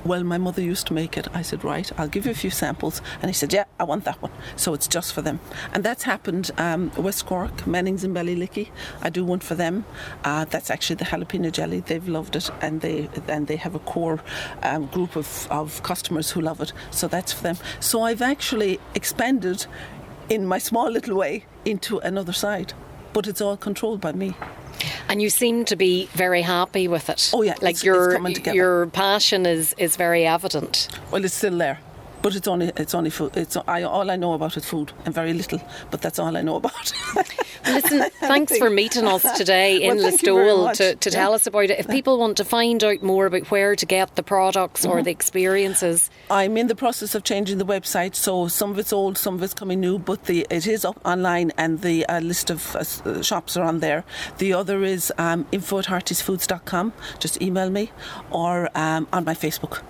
well, 0.05 0.24
my 0.24 0.38
mother 0.38 0.61
used 0.61 0.88
to 0.88 0.93
make 0.93 1.18
it. 1.18 1.28
I 1.34 1.41
said, 1.41 1.64
right, 1.64 1.91
I'll 1.97 2.07
give 2.07 2.26
you 2.26 2.32
a 2.32 2.36
few 2.36 2.49
samples. 2.49 3.01
And 3.22 3.30
he 3.30 3.34
said, 3.34 3.53
yeah, 3.53 3.66
I 3.80 3.84
want 3.84 4.05
that 4.05 4.22
one. 4.22 4.32
So 4.55 4.74
it's 4.74 4.88
just 4.88 5.14
for 5.14 5.22
them. 5.22 5.39
And 5.74 5.84
that's 5.84 6.03
happened 6.03 6.51
um, 6.57 6.91
West 6.97 7.26
Cork, 7.26 7.66
Mannings 7.66 8.03
and 8.03 8.16
Ballylickey. 8.16 8.70
I 9.01 9.09
do 9.09 9.26
one 9.26 9.39
for 9.39 9.55
them. 9.55 9.86
Uh, 10.24 10.45
that's 10.45 10.70
actually 10.70 10.97
the 10.97 11.05
jalapeno 11.05 11.51
jelly. 11.51 11.80
They've 11.80 12.07
loved 12.07 12.36
it, 12.36 12.49
and 12.61 12.82
they 12.82 13.09
and 13.28 13.47
they 13.47 13.55
have 13.55 13.76
a 13.76 13.80
core 13.80 14.22
um, 14.61 14.88
group 14.88 15.16
of, 15.16 15.47
of 15.49 15.82
customers 15.84 16.32
who 16.32 16.41
love 16.41 16.61
it. 16.61 16.74
So 16.91 17.07
that's 17.07 17.34
for 17.34 17.43
them. 17.43 17.57
So 17.80 18.01
I've 18.03 18.22
actually 18.22 18.80
expanded 18.95 19.66
in 20.30 20.45
my 20.45 20.57
small 20.57 20.89
little 20.89 21.16
way 21.16 21.45
into 21.66 21.99
another 21.99 22.34
side. 22.34 22.74
But 23.14 23.28
it's 23.28 23.41
all 23.41 23.57
controlled 23.57 24.01
by 24.01 24.14
me. 24.14 24.36
And 25.09 25.21
you 25.21 25.30
seem 25.30 25.65
to 25.65 25.76
be 25.76 26.09
very 26.13 26.41
happy 26.41 26.88
with 26.88 27.09
it. 27.09 27.32
Oh, 27.34 27.41
yeah, 27.43 27.51
like 27.61 27.61
it's- 27.61 27.74
it's 27.76 27.84
your 27.84 28.13
coming 28.13 28.34
together. 28.34 28.55
your 28.55 28.88
passion 28.88 29.45
is 29.45 29.74
is 29.78 29.95
very 29.95 30.26
evident. 30.26 30.88
Well, 31.11 31.24
it's 31.26 31.36
still 31.36 31.57
there, 31.57 31.80
but 32.24 32.36
it's 32.36 32.47
only 32.47 32.71
it's 32.78 32.95
only 32.95 33.09
food. 33.11 33.38
It's 33.38 33.55
I, 33.67 33.84
all 33.84 34.09
I 34.09 34.15
know 34.15 34.34
about 34.34 34.57
is 34.57 34.65
food 34.65 34.91
and 35.05 35.13
very 35.13 35.34
little, 35.34 35.61
but 35.91 36.01
that's 36.01 36.17
all 36.17 36.36
I 36.36 36.41
know 36.41 36.55
about. 36.55 36.91
Listen, 37.65 38.09
thanks 38.19 38.57
for 38.57 38.69
meeting 38.69 39.05
us 39.07 39.21
today 39.38 39.82
in 39.84 39.97
Well, 39.97 40.09
thank 40.09 40.21
you 40.24 40.34
very 40.36 40.47
Listowel 40.49 40.74
to, 40.78 40.95
to 40.95 41.09
Yeah. 41.09 41.15
tell 41.15 41.34
us 41.34 41.45
about 41.47 41.65
it. 41.65 41.80
If 41.80 41.88
people 41.88 42.17
want 42.17 42.38
to 42.38 42.45
find 42.45 42.84
out 42.84 43.03
more 43.03 43.26
about 43.28 43.51
where 43.51 43.76
to 43.76 43.86
get 43.86 44.15
the 44.15 44.24
products 44.24 44.82
Mm-hmm. 44.86 44.97
or 44.97 45.03
the 45.03 45.11
experiences, 45.11 46.09
I'm 46.32 46.57
in 46.57 46.67
the 46.67 46.76
process 46.76 47.13
of 47.15 47.24
changing 47.24 47.57
the 47.59 47.65
website, 47.65 48.15
so 48.15 48.47
some 48.47 48.71
of 48.71 48.80
it's 48.80 48.93
old, 48.93 49.17
some 49.17 49.36
of 49.36 49.43
it's 49.43 49.53
coming 49.53 49.80
new, 49.82 49.99
but 49.99 50.26
the 50.26 50.47
it 50.49 50.65
is 50.65 50.86
up 50.86 50.99
online 51.05 51.51
and 51.57 51.82
the 51.82 52.05
uh, 52.07 52.19
list 52.21 52.49
of 52.49 52.76
uh, 52.76 52.80
uh, 53.09 53.21
shops 53.21 53.57
are 53.57 53.65
on 53.65 53.80
there. 53.80 54.03
The 54.38 54.53
other 54.53 54.84
is 54.84 55.11
um, 55.17 55.45
info 55.51 55.80
at 55.80 55.86
heartiesfoods.com. 55.86 56.93
Just 57.19 57.41
email 57.41 57.69
me 57.69 57.91
or 58.32 58.69
um, 58.76 59.07
on 59.11 59.26
my 59.26 59.34
Facebook. 59.36 59.82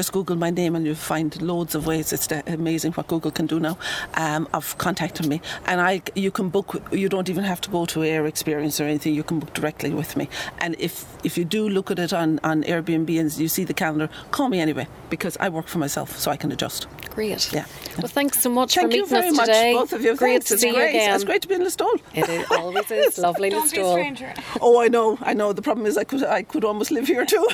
Just 0.00 0.12
Google 0.12 0.36
my 0.36 0.48
name 0.48 0.74
and 0.76 0.86
you'll 0.86 0.94
find 0.94 1.30
loads 1.42 1.74
of 1.74 1.86
ways. 1.86 2.10
It's 2.10 2.26
amazing 2.46 2.92
what 2.92 3.06
Google 3.06 3.30
can 3.30 3.44
do 3.46 3.60
now 3.60 3.76
um, 4.14 4.48
of 4.54 4.78
contacting 4.78 5.28
me. 5.28 5.42
And 5.66 5.78
I, 5.78 6.00
you 6.14 6.30
can 6.30 6.48
book. 6.48 6.82
You 6.90 7.10
don't 7.10 7.28
even 7.28 7.44
have 7.44 7.60
to 7.60 7.68
go 7.70 7.84
to 7.84 8.02
Air 8.02 8.24
Experience 8.24 8.80
or 8.80 8.84
anything. 8.84 9.14
You 9.14 9.22
can 9.22 9.40
book 9.40 9.52
directly 9.52 9.90
with 9.90 10.16
me. 10.16 10.30
And 10.60 10.74
if 10.78 11.04
if 11.22 11.36
you 11.36 11.44
do 11.44 11.68
look 11.68 11.90
at 11.90 11.98
it 11.98 12.14
on 12.14 12.40
on 12.42 12.62
Airbnb 12.62 13.20
and 13.20 13.36
you 13.36 13.48
see 13.48 13.64
the 13.64 13.74
calendar, 13.74 14.08
call 14.30 14.48
me 14.48 14.58
anyway 14.58 14.86
because 15.10 15.36
I 15.38 15.50
work 15.50 15.66
for 15.68 15.76
myself, 15.76 16.16
so 16.18 16.30
I 16.30 16.36
can 16.38 16.50
adjust. 16.50 16.86
great. 17.14 17.52
Yeah. 17.52 17.66
Well, 17.98 18.08
thanks 18.08 18.40
so 18.40 18.48
much 18.48 18.76
Thank 18.76 18.92
for 18.92 18.96
you 18.96 19.06
very 19.06 19.28
us 19.28 19.36
much, 19.36 19.46
today. 19.48 19.74
both 19.74 19.92
of 19.92 20.00
you. 20.02 20.16
Great 20.16 20.44
Thanks. 20.44 20.48
to 20.48 20.54
it's 20.54 20.62
see 20.62 20.72
great. 20.72 20.94
you 20.94 21.00
again. 21.00 21.14
It's 21.14 21.24
great 21.24 21.42
to 21.42 21.48
be 21.48 21.56
in 21.56 21.62
Listowel. 21.62 22.00
It 22.14 22.26
is, 22.26 22.46
always 22.50 22.90
is 22.90 23.18
lovely 23.26 23.50
Don't 23.50 23.70
be 23.70 23.76
a 23.76 23.84
Listowel. 23.84 23.92
stranger. 23.92 24.32
Oh, 24.62 24.80
I 24.80 24.88
know, 24.88 25.18
I 25.20 25.34
know. 25.34 25.52
The 25.52 25.60
problem 25.60 25.84
is, 25.84 25.98
I 25.98 26.04
could, 26.04 26.24
I 26.24 26.42
could 26.42 26.64
almost 26.64 26.90
live 26.90 27.06
here 27.06 27.26
too. 27.26 27.46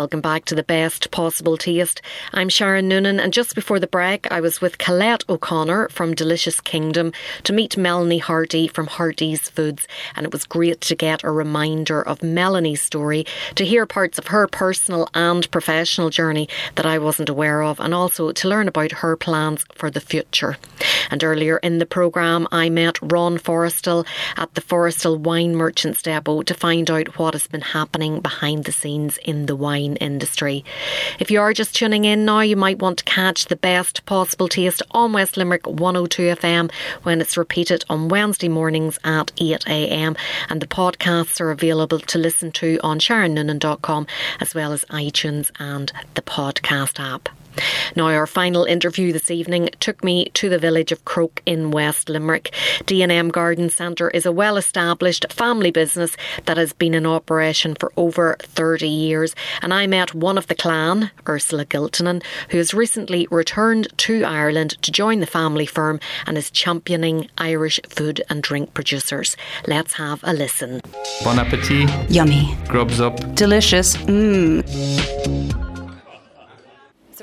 Welcome 0.00 0.22
back 0.22 0.46
to 0.46 0.54
the 0.54 0.62
best 0.62 1.10
possible 1.10 1.58
taste. 1.58 2.00
I'm 2.32 2.48
Sharon 2.48 2.88
Noonan, 2.88 3.20
and 3.20 3.34
just 3.34 3.54
before 3.54 3.78
the 3.78 3.86
break, 3.86 4.32
I 4.32 4.40
was 4.40 4.58
with 4.58 4.78
Colette 4.78 5.24
O'Connor 5.28 5.90
from 5.90 6.14
Delicious 6.14 6.58
Kingdom 6.58 7.12
to 7.42 7.52
meet 7.52 7.76
Melanie 7.76 8.16
Hardy 8.16 8.66
from 8.66 8.86
Hardy's 8.86 9.50
Foods, 9.50 9.86
and 10.16 10.24
it 10.24 10.32
was 10.32 10.46
great 10.46 10.80
to 10.80 10.94
get 10.94 11.22
a 11.22 11.30
reminder 11.30 12.00
of 12.00 12.22
Melanie's 12.22 12.80
story, 12.80 13.26
to 13.56 13.66
hear 13.66 13.84
parts 13.84 14.16
of 14.16 14.28
her 14.28 14.46
personal 14.46 15.06
and 15.12 15.50
professional 15.50 16.08
journey 16.08 16.48
that 16.76 16.86
I 16.86 16.96
wasn't 16.98 17.28
aware 17.28 17.62
of, 17.62 17.78
and 17.78 17.92
also 17.92 18.32
to 18.32 18.48
learn 18.48 18.68
about 18.68 18.92
her 18.92 19.18
plans 19.18 19.66
for 19.74 19.90
the 19.90 20.00
future. 20.00 20.56
And 21.10 21.22
earlier 21.22 21.58
in 21.58 21.76
the 21.76 21.84
programme, 21.84 22.48
I 22.50 22.70
met 22.70 22.98
Ron 23.02 23.36
Forrestal 23.36 24.06
at 24.38 24.54
the 24.54 24.62
Forrestal 24.62 25.18
Wine 25.18 25.54
Merchants 25.54 26.00
Depot 26.00 26.40
to 26.40 26.54
find 26.54 26.90
out 26.90 27.18
what 27.18 27.34
has 27.34 27.46
been 27.46 27.60
happening 27.60 28.20
behind 28.20 28.64
the 28.64 28.72
scenes 28.72 29.18
in 29.18 29.44
the 29.44 29.56
wine 29.56 29.89
industry. 29.96 30.64
If 31.18 31.30
you 31.30 31.40
are 31.40 31.52
just 31.52 31.74
tuning 31.74 32.04
in 32.04 32.24
now, 32.24 32.40
you 32.40 32.56
might 32.56 32.78
want 32.78 32.98
to 32.98 33.04
catch 33.04 33.46
the 33.46 33.56
best 33.56 34.04
possible 34.06 34.48
taste 34.48 34.82
on 34.92 35.12
West 35.12 35.36
Limerick 35.36 35.66
102 35.66 36.22
FM 36.36 36.70
when 37.02 37.20
it's 37.20 37.36
repeated 37.36 37.84
on 37.88 38.08
Wednesday 38.08 38.48
mornings 38.48 38.98
at 39.04 39.32
8am. 39.36 40.16
And 40.48 40.60
the 40.60 40.66
podcasts 40.66 41.40
are 41.40 41.50
available 41.50 41.98
to 41.98 42.18
listen 42.18 42.52
to 42.52 42.78
on 42.82 42.98
SharonNoonan.com 42.98 44.06
as 44.40 44.54
well 44.54 44.72
as 44.72 44.84
iTunes 44.86 45.50
and 45.58 45.92
the 46.14 46.22
podcast 46.22 47.00
app. 47.00 47.28
Now, 47.96 48.06
our 48.06 48.26
final 48.26 48.64
interview 48.64 49.12
this 49.12 49.30
evening 49.30 49.70
took 49.80 50.04
me 50.04 50.26
to 50.34 50.48
the 50.48 50.58
village 50.58 50.92
of 50.92 51.04
Croagh 51.04 51.40
in 51.46 51.70
West 51.70 52.08
Limerick. 52.08 52.54
D&M 52.86 53.28
Garden 53.30 53.68
Centre 53.68 54.10
is 54.10 54.26
a 54.26 54.32
well-established 54.32 55.32
family 55.32 55.70
business 55.70 56.16
that 56.46 56.56
has 56.56 56.72
been 56.72 56.94
in 56.94 57.06
operation 57.06 57.74
for 57.74 57.92
over 57.96 58.36
30 58.40 58.88
years. 58.88 59.34
And 59.62 59.74
I 59.74 59.86
met 59.86 60.14
one 60.14 60.38
of 60.38 60.46
the 60.46 60.54
clan, 60.54 61.10
Ursula 61.28 61.64
Giltenane, 61.64 62.22
who 62.50 62.58
has 62.58 62.74
recently 62.74 63.26
returned 63.30 63.88
to 63.98 64.24
Ireland 64.24 64.80
to 64.82 64.92
join 64.92 65.20
the 65.20 65.26
family 65.26 65.66
firm 65.66 66.00
and 66.26 66.38
is 66.38 66.50
championing 66.50 67.28
Irish 67.38 67.80
food 67.88 68.22
and 68.28 68.42
drink 68.42 68.74
producers. 68.74 69.36
Let's 69.66 69.94
have 69.94 70.20
a 70.22 70.32
listen. 70.32 70.80
Bon 71.24 71.38
appetit. 71.38 71.90
Yummy. 72.10 72.56
Grubs 72.68 73.00
up. 73.00 73.34
Delicious. 73.34 73.96
Mmm. 73.96 75.69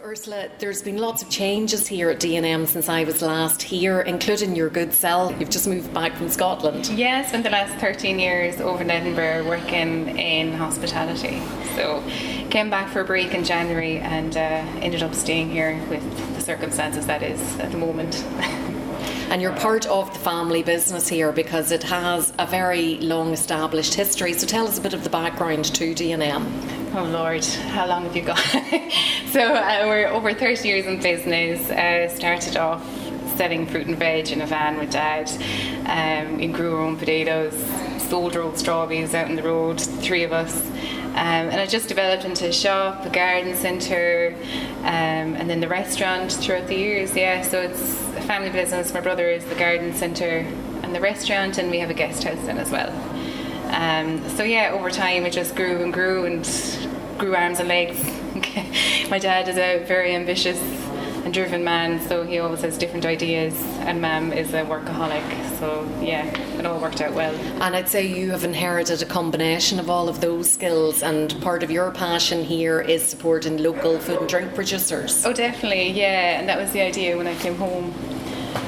Ursula, 0.08 0.48
there's 0.60 0.82
been 0.82 1.00
lots 1.00 1.22
of 1.22 1.30
changes 1.30 1.86
here 1.86 2.10
at 2.10 2.22
D&M 2.22 2.66
since 2.66 2.88
I 2.88 3.04
was 3.04 3.22
last 3.22 3.62
here, 3.62 4.00
including 4.00 4.56
your 4.56 4.70
good 4.70 4.94
self. 4.94 5.38
You've 5.38 5.50
just 5.50 5.68
moved 5.68 5.94
back 5.94 6.16
from 6.16 6.30
Scotland. 6.30 6.88
Yeah, 6.88 7.28
spent 7.28 7.44
the 7.44 7.50
last 7.50 7.78
13 7.82 8.18
years 8.18 8.62
over 8.62 8.84
in 8.84 8.90
Edinburgh 8.90 9.46
working 9.50 10.18
in 10.18 10.54
hospitality. 10.54 11.42
So 11.76 12.02
came 12.50 12.70
back 12.70 12.90
for 12.90 13.02
a 13.02 13.04
break 13.04 13.34
in 13.34 13.44
January 13.44 13.98
and 13.98 14.38
uh, 14.38 14.40
ended 14.80 15.04
up 15.04 15.14
staying 15.14 15.52
here 15.52 15.78
with 15.90 16.36
the 16.36 16.42
circumstances 16.42 17.06
that 17.08 17.22
is 17.22 17.42
at 17.60 17.74
the 17.74 17.78
moment. 17.78 18.24
and 19.30 19.42
you're 19.42 19.56
part 19.58 19.86
of 19.88 20.12
the 20.14 20.20
family 20.20 20.64
business 20.64 21.08
here 21.08 21.32
because 21.32 21.72
it 21.72 21.84
has 21.84 22.34
a 22.40 22.46
very 22.46 22.98
long 22.98 23.34
established 23.34 23.94
history. 23.94 24.34
So 24.34 24.48
tell 24.48 24.68
us 24.68 24.78
a 24.78 24.82
bit 24.82 24.94
of 24.94 25.04
the 25.04 25.10
background 25.10 25.66
to 25.66 25.94
D&M. 25.94 26.96
Oh 26.96 27.04
Lord, 27.04 27.44
how 27.46 27.88
long 27.88 28.04
have 28.04 28.16
you 28.16 28.24
got? 28.24 28.40
so 29.32 29.42
uh, 29.42 29.84
we're 29.86 30.08
over 30.08 30.34
30 30.34 30.68
years 30.68 30.86
in 30.86 31.02
business. 31.02 31.70
Uh, 31.70 32.08
started 32.10 32.58
off 32.58 32.84
selling 33.36 33.68
fruit 33.68 33.88
and 33.88 33.98
veg 33.98 34.32
in 34.32 34.42
a 34.42 34.48
van 34.48 34.80
with 34.80 34.92
dad. 34.92 35.30
Um, 35.86 36.38
we 36.38 36.48
grew 36.48 36.76
our 36.76 36.82
own 36.82 36.98
potatoes, 36.98 37.54
sold 38.10 38.36
our 38.36 38.42
old 38.42 38.58
strawberries 38.58 39.14
out 39.14 39.30
on 39.30 39.36
the 39.36 39.44
road, 39.44 39.80
three 39.80 40.24
of 40.24 40.32
us. 40.32 40.62
Um, 41.18 41.50
and 41.50 41.56
it 41.56 41.70
just 41.70 41.88
developed 41.88 42.26
into 42.26 42.48
a 42.48 42.54
shop, 42.54 43.04
a 43.04 43.10
garden 43.10 43.56
centre, 43.56 44.36
um, 44.82 45.34
and 45.36 45.50
then 45.50 45.60
the 45.60 45.68
restaurant 45.68 46.32
throughout 46.32 46.68
the 46.68 46.76
years. 46.76 47.16
Yeah, 47.16 47.42
so 47.42 47.60
it's 47.60 47.82
a 48.16 48.22
family 48.22 48.52
business. 48.52 48.94
My 48.94 49.02
brother 49.02 49.28
is 49.28 49.44
the 49.46 49.56
garden 49.56 49.96
centre 49.96 50.46
and 50.84 50.94
the 50.94 51.02
restaurant, 51.02 51.58
and 51.58 51.72
we 51.72 51.80
have 51.80 51.90
a 51.90 51.96
guest 51.96 52.24
house 52.24 52.40
then 52.46 52.60
as 52.60 52.70
well. 52.70 52.92
Um, 53.74 54.30
so 54.30 54.44
yeah, 54.44 54.70
over 54.72 54.92
time 54.92 55.26
it 55.26 55.34
just 55.34 55.56
grew 55.56 55.82
and 55.82 55.92
grew 55.92 56.26
and 56.26 56.48
grew 57.18 57.36
arms 57.36 57.60
and 57.60 57.68
legs. 57.68 58.00
My 59.10 59.18
dad 59.18 59.50
is 59.50 59.58
a 59.58 59.84
very 59.86 60.14
ambitious 60.14 60.60
and 61.26 61.34
driven 61.34 61.64
man, 61.64 62.00
so 62.08 62.22
he 62.22 62.38
always 62.38 62.62
has 62.62 62.78
different 62.78 63.08
ideas, 63.08 63.56
and 63.80 64.00
Mam 64.00 64.32
is 64.32 64.54
a 64.54 64.64
workaholic. 64.64 65.58
So 65.58 65.90
yeah, 66.00 66.32
it 66.60 66.66
all 66.66 66.80
worked 66.80 67.02
out 67.02 67.14
well. 67.14 67.34
And 67.62 67.76
I'd 67.76 67.90
say 67.90 68.06
you 68.08 68.32
have 68.32 68.44
inherited 68.44 69.02
a 69.02 69.06
combination 69.06 69.80
of 69.80 69.90
all 69.90 70.10
of 70.10 70.22
those 70.22 70.50
skills, 70.50 71.04
and 71.04 71.40
part 71.42 71.64
of 71.64 71.72
your 71.72 71.92
passion 71.92 72.44
here 72.44 72.82
is 72.82 73.04
supporting 73.04 73.58
local 73.58 74.00
food 74.00 74.20
and 74.20 74.30
drink 74.30 74.54
producers. 74.56 75.26
Oh, 75.26 75.34
definitely, 75.34 75.92
yeah, 75.92 76.40
and 76.40 76.50
that 76.50 76.58
was 76.58 76.72
the 76.72 76.82
idea 76.82 77.18
when 77.18 77.28
I 77.28 77.36
came 77.36 77.56
home 77.56 77.94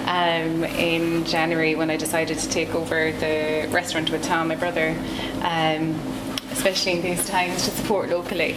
um, 0.06 0.64
in 0.64 1.24
January 1.26 1.76
when 1.76 1.90
I 1.90 1.98
decided 1.98 2.38
to 2.40 2.50
take 2.50 2.74
over 2.74 3.12
the 3.12 3.68
restaurant 3.72 4.10
with 4.10 4.24
Tom, 4.24 4.48
my 4.48 4.56
brother, 4.56 4.96
um, 5.42 6.00
especially 6.52 6.94
in 6.94 7.02
these 7.02 7.26
times 7.28 7.66
to 7.66 7.72
support 7.72 8.10
locally 8.10 8.54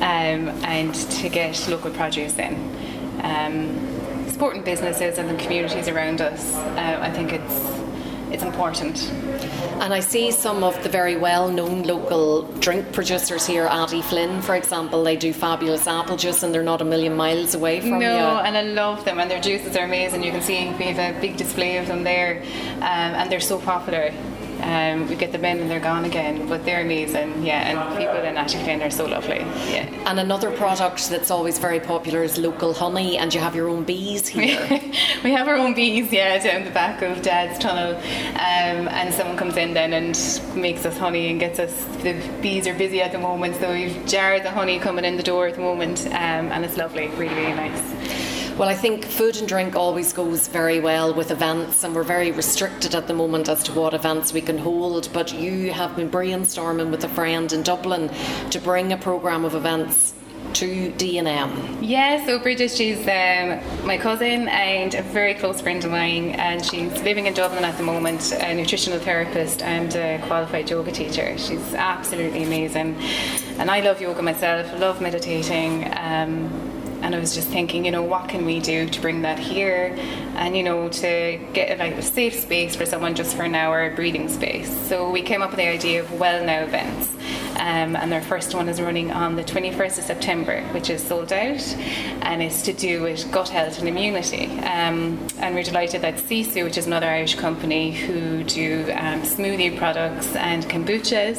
um, 0.00 0.48
and 0.64 0.94
to 0.94 1.28
get 1.28 1.68
local 1.68 1.90
produce 1.90 2.38
in. 2.38 2.54
Um, 3.22 4.28
supporting 4.30 4.62
businesses 4.62 5.18
and 5.18 5.28
the 5.28 5.42
communities 5.42 5.88
around 5.88 6.20
us, 6.20 6.54
uh, 6.54 6.98
I 7.00 7.10
think 7.10 7.32
it's 7.32 7.79
it's 8.32 8.42
important. 8.42 9.10
And 9.80 9.94
I 9.94 10.00
see 10.00 10.30
some 10.30 10.62
of 10.62 10.80
the 10.82 10.88
very 10.88 11.16
well 11.16 11.48
known 11.48 11.82
local 11.82 12.42
drink 12.60 12.92
producers 12.92 13.46
here, 13.46 13.66
Attyflin, 13.66 14.42
for 14.42 14.54
example, 14.54 15.02
they 15.02 15.16
do 15.16 15.32
fabulous 15.32 15.86
apple 15.86 16.16
juice 16.16 16.42
and 16.42 16.54
they're 16.54 16.62
not 16.62 16.82
a 16.82 16.84
million 16.84 17.16
miles 17.16 17.54
away 17.54 17.80
from 17.80 17.90
no, 17.90 17.96
you. 17.98 18.02
No, 18.02 18.40
and 18.40 18.56
I 18.56 18.62
love 18.62 19.04
them, 19.04 19.18
and 19.18 19.30
their 19.30 19.40
juices 19.40 19.76
are 19.76 19.84
amazing. 19.84 20.22
You 20.22 20.32
can 20.32 20.42
see 20.42 20.68
we 20.78 20.84
have 20.84 21.16
a 21.16 21.20
big 21.20 21.36
display 21.36 21.78
of 21.78 21.86
them 21.86 22.04
there, 22.04 22.42
um, 22.76 22.82
and 23.18 23.30
they're 23.30 23.40
so 23.40 23.58
popular. 23.58 24.12
Um, 24.62 25.08
we 25.08 25.16
get 25.16 25.32
them 25.32 25.44
in 25.44 25.58
and 25.60 25.70
they're 25.70 25.80
gone 25.80 26.04
again, 26.04 26.48
but 26.48 26.64
they're 26.64 26.82
amazing, 26.82 27.44
yeah. 27.44 27.68
And 27.68 27.98
people 27.98 28.16
in 28.16 28.34
Ashkelon 28.34 28.84
are 28.86 28.90
so 28.90 29.06
lovely, 29.06 29.38
yeah. 29.72 29.88
And 30.06 30.20
another 30.20 30.50
product 30.50 31.08
that's 31.08 31.30
always 31.30 31.58
very 31.58 31.80
popular 31.80 32.22
is 32.22 32.38
local 32.38 32.72
honey, 32.74 33.18
and 33.18 33.32
you 33.32 33.40
have 33.40 33.54
your 33.54 33.68
own 33.68 33.84
bees 33.84 34.28
here. 34.36 34.80
we 35.24 35.32
have 35.32 35.48
our 35.48 35.56
own 35.56 35.74
bees, 35.74 36.12
yeah, 36.12 36.38
down 36.42 36.64
the 36.64 36.70
back 36.70 37.02
of 37.02 37.22
Dad's 37.22 37.58
tunnel, 37.58 37.96
um, 37.96 38.88
and 38.88 39.12
someone 39.14 39.36
comes 39.36 39.56
in 39.56 39.74
then 39.74 39.92
and 39.92 40.18
makes 40.54 40.84
us 40.84 40.96
honey 40.96 41.30
and 41.30 41.40
gets 41.40 41.58
us. 41.58 41.84
The 42.02 42.20
bees 42.40 42.66
are 42.66 42.74
busy 42.74 43.02
at 43.02 43.12
the 43.12 43.18
moment, 43.18 43.56
so 43.56 43.72
we've 43.72 44.06
jars 44.06 44.40
of 44.40 44.52
honey 44.52 44.78
coming 44.78 45.04
in 45.04 45.16
the 45.16 45.22
door 45.22 45.46
at 45.46 45.54
the 45.54 45.60
moment, 45.60 46.06
um, 46.06 46.52
and 46.52 46.64
it's 46.64 46.76
lovely, 46.76 47.08
really, 47.08 47.34
really 47.34 47.54
nice. 47.54 48.29
Well, 48.60 48.68
I 48.68 48.74
think 48.74 49.06
food 49.06 49.38
and 49.38 49.48
drink 49.48 49.74
always 49.74 50.12
goes 50.12 50.46
very 50.46 50.80
well 50.80 51.14
with 51.14 51.30
events, 51.30 51.82
and 51.82 51.94
we're 51.94 52.02
very 52.02 52.30
restricted 52.30 52.94
at 52.94 53.06
the 53.06 53.14
moment 53.14 53.48
as 53.48 53.62
to 53.62 53.72
what 53.72 53.94
events 53.94 54.34
we 54.34 54.42
can 54.42 54.58
hold. 54.58 55.08
But 55.14 55.32
you 55.32 55.72
have 55.72 55.96
been 55.96 56.10
brainstorming 56.10 56.90
with 56.90 57.02
a 57.02 57.08
friend 57.08 57.50
in 57.54 57.62
Dublin 57.62 58.10
to 58.50 58.60
bring 58.60 58.92
a 58.92 58.98
programme 58.98 59.46
of 59.46 59.54
events 59.54 60.12
to 60.52 60.90
D&M. 60.92 61.78
Yeah, 61.80 62.26
so 62.26 62.38
Bridget, 62.38 62.70
she's 62.70 62.98
um, 62.98 63.86
my 63.86 63.96
cousin 63.96 64.46
and 64.48 64.92
a 64.94 65.02
very 65.04 65.32
close 65.32 65.62
friend 65.62 65.82
of 65.82 65.90
mine, 65.90 66.32
and 66.32 66.62
she's 66.62 66.92
living 67.02 67.24
in 67.24 67.32
Dublin 67.32 67.64
at 67.64 67.78
the 67.78 67.82
moment, 67.82 68.30
a 68.42 68.54
nutritional 68.54 68.98
therapist 68.98 69.62
and 69.62 69.96
a 69.96 70.22
qualified 70.26 70.68
yoga 70.68 70.92
teacher. 70.92 71.38
She's 71.38 71.72
absolutely 71.72 72.42
amazing, 72.42 72.96
and 73.56 73.70
I 73.70 73.80
love 73.80 74.02
yoga 74.02 74.20
myself, 74.20 74.70
love 74.78 75.00
meditating. 75.00 75.90
Um, 75.96 76.69
and 77.02 77.14
I 77.14 77.18
was 77.18 77.34
just 77.34 77.48
thinking, 77.48 77.84
you 77.84 77.90
know, 77.90 78.02
what 78.02 78.28
can 78.28 78.44
we 78.44 78.60
do 78.60 78.88
to 78.88 79.00
bring 79.00 79.22
that 79.22 79.38
here, 79.38 79.96
and 80.36 80.56
you 80.56 80.62
know, 80.62 80.88
to 80.88 81.38
get 81.52 81.78
like 81.78 81.94
a 81.94 82.02
safe 82.02 82.34
space 82.34 82.76
for 82.76 82.86
someone 82.86 83.14
just 83.14 83.36
for 83.36 83.42
an 83.42 83.54
hour, 83.54 83.94
breathing 83.94 84.28
space. 84.28 84.70
So 84.88 85.10
we 85.10 85.22
came 85.22 85.42
up 85.42 85.50
with 85.50 85.58
the 85.58 85.68
idea 85.68 86.00
of 86.00 86.12
Well 86.18 86.44
Now 86.44 86.62
events, 86.62 87.08
um, 87.60 87.94
and 87.94 88.10
their 88.10 88.22
first 88.22 88.54
one 88.54 88.70
is 88.70 88.80
running 88.80 89.10
on 89.10 89.36
the 89.36 89.44
21st 89.44 89.98
of 89.98 90.04
September, 90.04 90.62
which 90.72 90.88
is 90.88 91.02
sold 91.02 91.30
out, 91.30 91.62
and 92.22 92.42
it's 92.42 92.62
to 92.62 92.72
do 92.72 93.02
with 93.02 93.30
gut 93.30 93.50
health 93.50 93.78
and 93.78 93.86
immunity. 93.86 94.46
Um, 94.60 95.18
and 95.38 95.54
we're 95.54 95.62
delighted 95.62 96.00
that 96.00 96.14
Sisu, 96.14 96.64
which 96.64 96.78
is 96.78 96.86
another 96.86 97.06
Irish 97.06 97.34
company 97.34 97.92
who 97.92 98.42
do 98.44 98.84
um, 98.92 99.20
smoothie 99.22 99.76
products 99.76 100.34
and 100.36 100.64
kombuchas, 100.64 101.38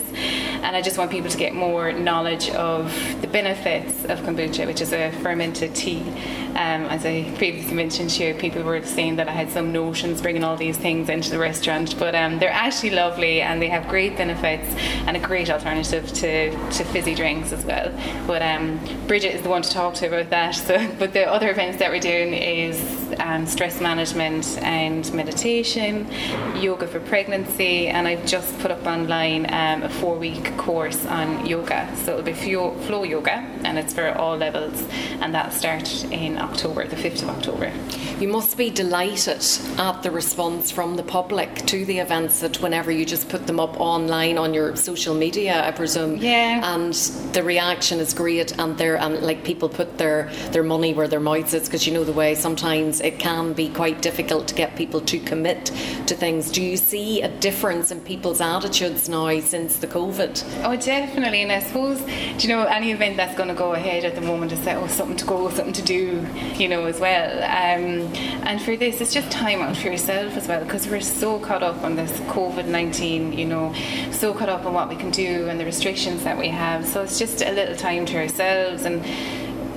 and 0.62 0.76
I 0.76 0.82
just 0.84 1.00
want 1.00 1.10
people 1.10 1.32
to 1.32 1.38
get 1.38 1.56
more 1.56 1.92
knowledge 1.92 2.52
of 2.52 2.94
the 3.22 3.28
benefits 3.28 4.06
of 4.06 4.20
kombucha, 4.20 4.68
which 4.68 4.80
is 4.82 4.94
a 4.94 5.12
fermented 5.24 5.74
tea. 5.74 6.04
Um, 6.52 6.86
as 6.86 7.06
I 7.06 7.24
previously 7.38 7.74
mentioned 7.74 8.10
to 8.12 8.26
you, 8.26 8.34
people 8.34 8.64
were 8.64 8.84
saying 8.84 9.16
that 9.16 9.28
I 9.28 9.32
had 9.32 9.50
some 9.50 9.72
notions 9.72 10.22
bringing 10.22 10.44
all 10.44 10.58
these 10.58 10.78
things 10.78 11.10
into 11.10 11.30
the 11.30 11.40
restaurant, 11.40 11.98
but 11.98 12.14
um, 12.14 12.40
they're 12.40 12.50
actually 12.50 12.92
lovely 12.92 13.42
and 13.42 13.62
they 13.62 13.70
have 13.70 13.88
great 13.88 14.18
benefits 14.18 14.68
and 15.08 15.16
a 15.16 15.20
great 15.20 15.50
alternative 15.50 16.12
to, 16.14 16.52
to 16.52 16.84
fizzy 16.86 17.16
drinks 17.16 17.54
as 17.54 17.66
well. 17.66 17.92
But 18.28 18.42
um, 18.42 18.80
Bridget 19.08 19.34
is 19.34 19.42
the 19.42 19.50
one 19.50 19.62
to 19.62 19.70
talk 19.70 19.94
to 19.96 20.08
about 20.08 20.30
that. 20.30 20.52
So, 20.62 20.78
but 21.00 21.14
the 21.14 21.28
other 21.28 21.50
events 21.50 21.80
that 21.80 21.90
we're 21.90 22.00
doing 22.00 22.34
is 22.34 23.01
um, 23.20 23.46
stress 23.46 23.82
management 23.82 24.58
and 24.62 25.12
meditation, 25.14 26.08
yoga 26.56 26.88
for 26.88 27.00
pregnancy, 27.00 27.88
and 27.88 28.08
I've 28.08 28.26
just 28.26 28.58
put 28.60 28.72
up 28.72 28.86
online 28.86 29.46
um, 29.54 29.84
a 29.84 29.90
four 29.90 30.18
week 30.18 30.56
course 30.58 31.06
on 31.06 31.46
yoga. 31.46 31.94
So 32.04 32.14
it'll 32.18 32.24
be 32.24 32.34
flow 32.34 33.04
yoga 33.04 33.48
and 33.64 33.78
it's 33.78 33.94
for 33.94 34.10
all 34.18 34.38
levels, 34.38 34.84
and 35.22 35.34
that 35.34 35.54
starts 35.54 36.04
in 36.06 36.38
October, 36.38 36.88
the 36.88 36.96
5th 36.96 37.24
of 37.24 37.30
October. 37.30 37.72
You 38.20 38.28
must 38.28 38.58
be 38.58 38.70
delighted 38.70 39.44
at 39.78 40.04
the 40.04 40.12
response 40.12 40.72
from 40.72 40.96
the 40.96 41.04
public 41.04 41.54
to 41.68 41.86
the 41.86 42.00
events 42.00 42.40
that 42.42 42.62
whenever 42.62 42.92
you 42.92 43.06
just 43.06 43.30
put 43.30 43.48
them 43.48 43.60
up 43.60 43.80
online 43.80 44.38
on 44.38 44.54
your 44.54 44.76
social 44.76 45.16
media, 45.16 45.66
I 45.66 45.72
presume. 45.72 46.18
Yeah. 46.18 46.76
And 46.76 46.94
the 47.34 47.44
reaction 47.44 48.00
is 48.00 48.14
great, 48.14 48.58
and 48.60 48.78
they're 48.78 48.98
and 48.98 49.22
like 49.22 49.44
people 49.44 49.70
put 49.70 49.98
their 49.98 50.32
their 50.52 50.64
money 50.64 50.94
where 50.94 51.08
their 51.08 51.20
mouths 51.20 51.54
is 51.54 51.66
because 51.66 51.88
you 51.88 51.94
know 51.94 52.04
the 52.04 52.14
way 52.14 52.36
sometimes 52.36 53.01
it 53.02 53.20
can 53.20 53.54
be 53.54 53.70
quite 53.70 54.02
difficult 54.02 54.48
to 54.48 54.56
get 54.56 54.76
people 54.76 55.02
to 55.02 55.20
commit 55.20 55.66
to 56.08 56.16
things. 56.16 56.52
Do 56.52 56.62
you 56.62 56.78
see 56.78 57.22
a 57.22 57.30
difference 57.40 57.92
in 57.92 58.02
people's 58.02 58.42
attitudes 58.42 59.10
now 59.10 59.40
since 59.40 59.78
the 59.78 59.88
COVID? 59.88 60.64
Oh, 60.64 60.76
definitely. 60.76 61.42
And 61.42 61.52
I 61.52 61.60
suppose, 61.60 62.02
do 62.02 62.48
you 62.48 62.50
know, 62.50 62.64
any 62.64 62.92
event 62.92 63.18
that's 63.18 63.36
going 63.36 63.50
to 63.50 63.56
go 63.56 63.74
ahead 63.74 64.06
at 64.06 64.16
the 64.16 64.22
moment 64.22 64.52
is 64.52 64.64
that 64.66 64.78
oh, 64.78 64.88
something 64.88 65.18
to 65.18 65.26
go, 65.26 65.50
something 65.50 65.74
to 65.74 65.82
do, 65.82 66.26
you 66.56 66.68
know, 66.68 66.86
as 66.86 67.00
well. 67.00 67.32
Um, 67.44 68.14
and 68.48 68.62
for 68.62 68.76
this, 68.76 69.02
it's 69.02 69.14
just 69.14 69.32
time 69.32 69.62
out 69.62 69.78
for 69.78 69.88
yourself 69.88 70.38
as 70.38 70.48
well, 70.48 70.64
because 70.64 70.88
we're 70.88 71.02
so 71.02 71.40
caught 71.40 71.64
up 71.64 71.84
on 71.84 71.96
this 71.96 72.12
COVID 72.22 72.66
19, 72.66 73.34
you 73.34 73.46
know, 73.46 73.74
so 74.12 74.34
caught 74.34 74.50
up 74.50 74.66
on 74.66 74.74
what 74.74 74.90
we 74.90 74.96
can 74.96 75.12
do 75.12 75.48
and 75.48 75.60
the 75.60 75.66
restrictions 75.66 76.24
that 76.24 76.38
we 76.38 76.48
have. 76.48 76.86
So 76.86 77.02
it's 77.02 77.20
just 77.20 77.42
a 77.42 77.52
little 77.52 77.76
time 77.76 78.06
to 78.08 78.18
ourselves, 78.18 78.86
and 78.86 79.04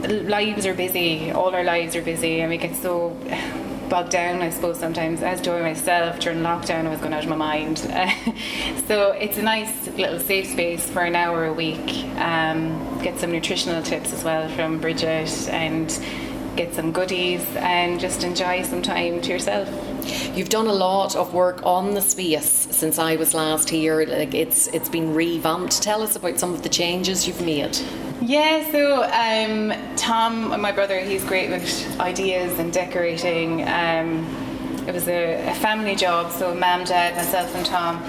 lives 0.09 0.67
are 0.67 0.75
busy, 0.75 1.31
all 1.31 1.55
our 1.55 1.65
lives 1.65 1.97
are 1.97 2.03
busy, 2.03 2.41
and 2.41 2.51
we 2.51 2.57
get 2.57 2.77
so 2.77 3.17
bogged 3.89 4.11
down, 4.11 4.43
I 4.43 4.51
suppose, 4.51 4.79
sometimes. 4.79 5.23
As 5.23 5.41
do 5.41 5.53
I 5.53 5.63
myself 5.63 6.19
during 6.21 6.39
lockdown, 6.39 6.87
I 6.87 6.91
was 6.91 7.01
going 7.01 7.13
out 7.13 7.25
of 7.25 7.31
my 7.31 7.37
mind. 7.37 7.79
so 8.89 9.13
it's 9.13 9.39
a 9.39 9.43
nice 9.43 9.87
little 9.89 10.19
safe 10.19 10.47
space 10.47 10.89
for 10.89 11.03
an 11.03 11.15
hour 11.15 11.47
a 11.47 11.53
week. 11.53 12.05
Um, 12.17 13.01
get 13.03 13.19
some 13.19 13.31
nutritional 13.31 13.83
tips 13.83 14.13
as 14.13 14.25
well 14.25 14.49
from 14.51 14.81
Bridget 14.81 15.49
and 15.49 15.89
get 16.57 16.75
some 16.75 16.93
goodies 16.93 17.45
and 17.57 18.01
just 18.01 18.25
enjoy 18.25 18.63
some 18.63 18.83
time 18.83 19.21
to 19.23 19.31
yourself. 19.31 19.69
You've 20.35 20.49
done 20.49 20.67
a 20.67 20.73
lot 20.73 21.17
of 21.17 21.33
work 21.35 21.65
on 21.65 21.95
the 21.95 22.01
space 22.01 22.69
since 22.71 22.99
I 22.99 23.17
was 23.17 23.35
last 23.35 23.69
here. 23.71 24.05
Like 24.05 24.35
it's 24.35 24.67
it's 24.69 24.89
been 24.89 25.15
revamped. 25.15 25.83
Tell 25.83 26.03
us 26.03 26.17
about 26.17 26.39
some 26.39 26.53
of 26.55 26.63
the 26.63 26.69
changes 26.69 27.27
you've 27.27 27.41
made. 27.41 27.79
Yeah, 28.21 28.71
so 28.71 29.03
um, 29.05 29.73
Tom, 29.97 30.61
my 30.61 30.73
brother, 30.73 30.99
he's 31.01 31.25
great 31.25 31.51
with 31.51 32.01
ideas 32.01 32.59
and 32.59 32.73
decorating. 32.73 33.63
Um, 33.69 34.25
it 34.87 34.93
was 34.93 35.09
a, 35.09 35.47
a 35.49 35.55
family 35.55 35.95
job, 35.95 36.31
so 36.31 36.55
mum, 36.55 36.85
dad, 36.85 37.17
myself, 37.17 37.55
and 37.55 37.65
Tom 37.65 38.03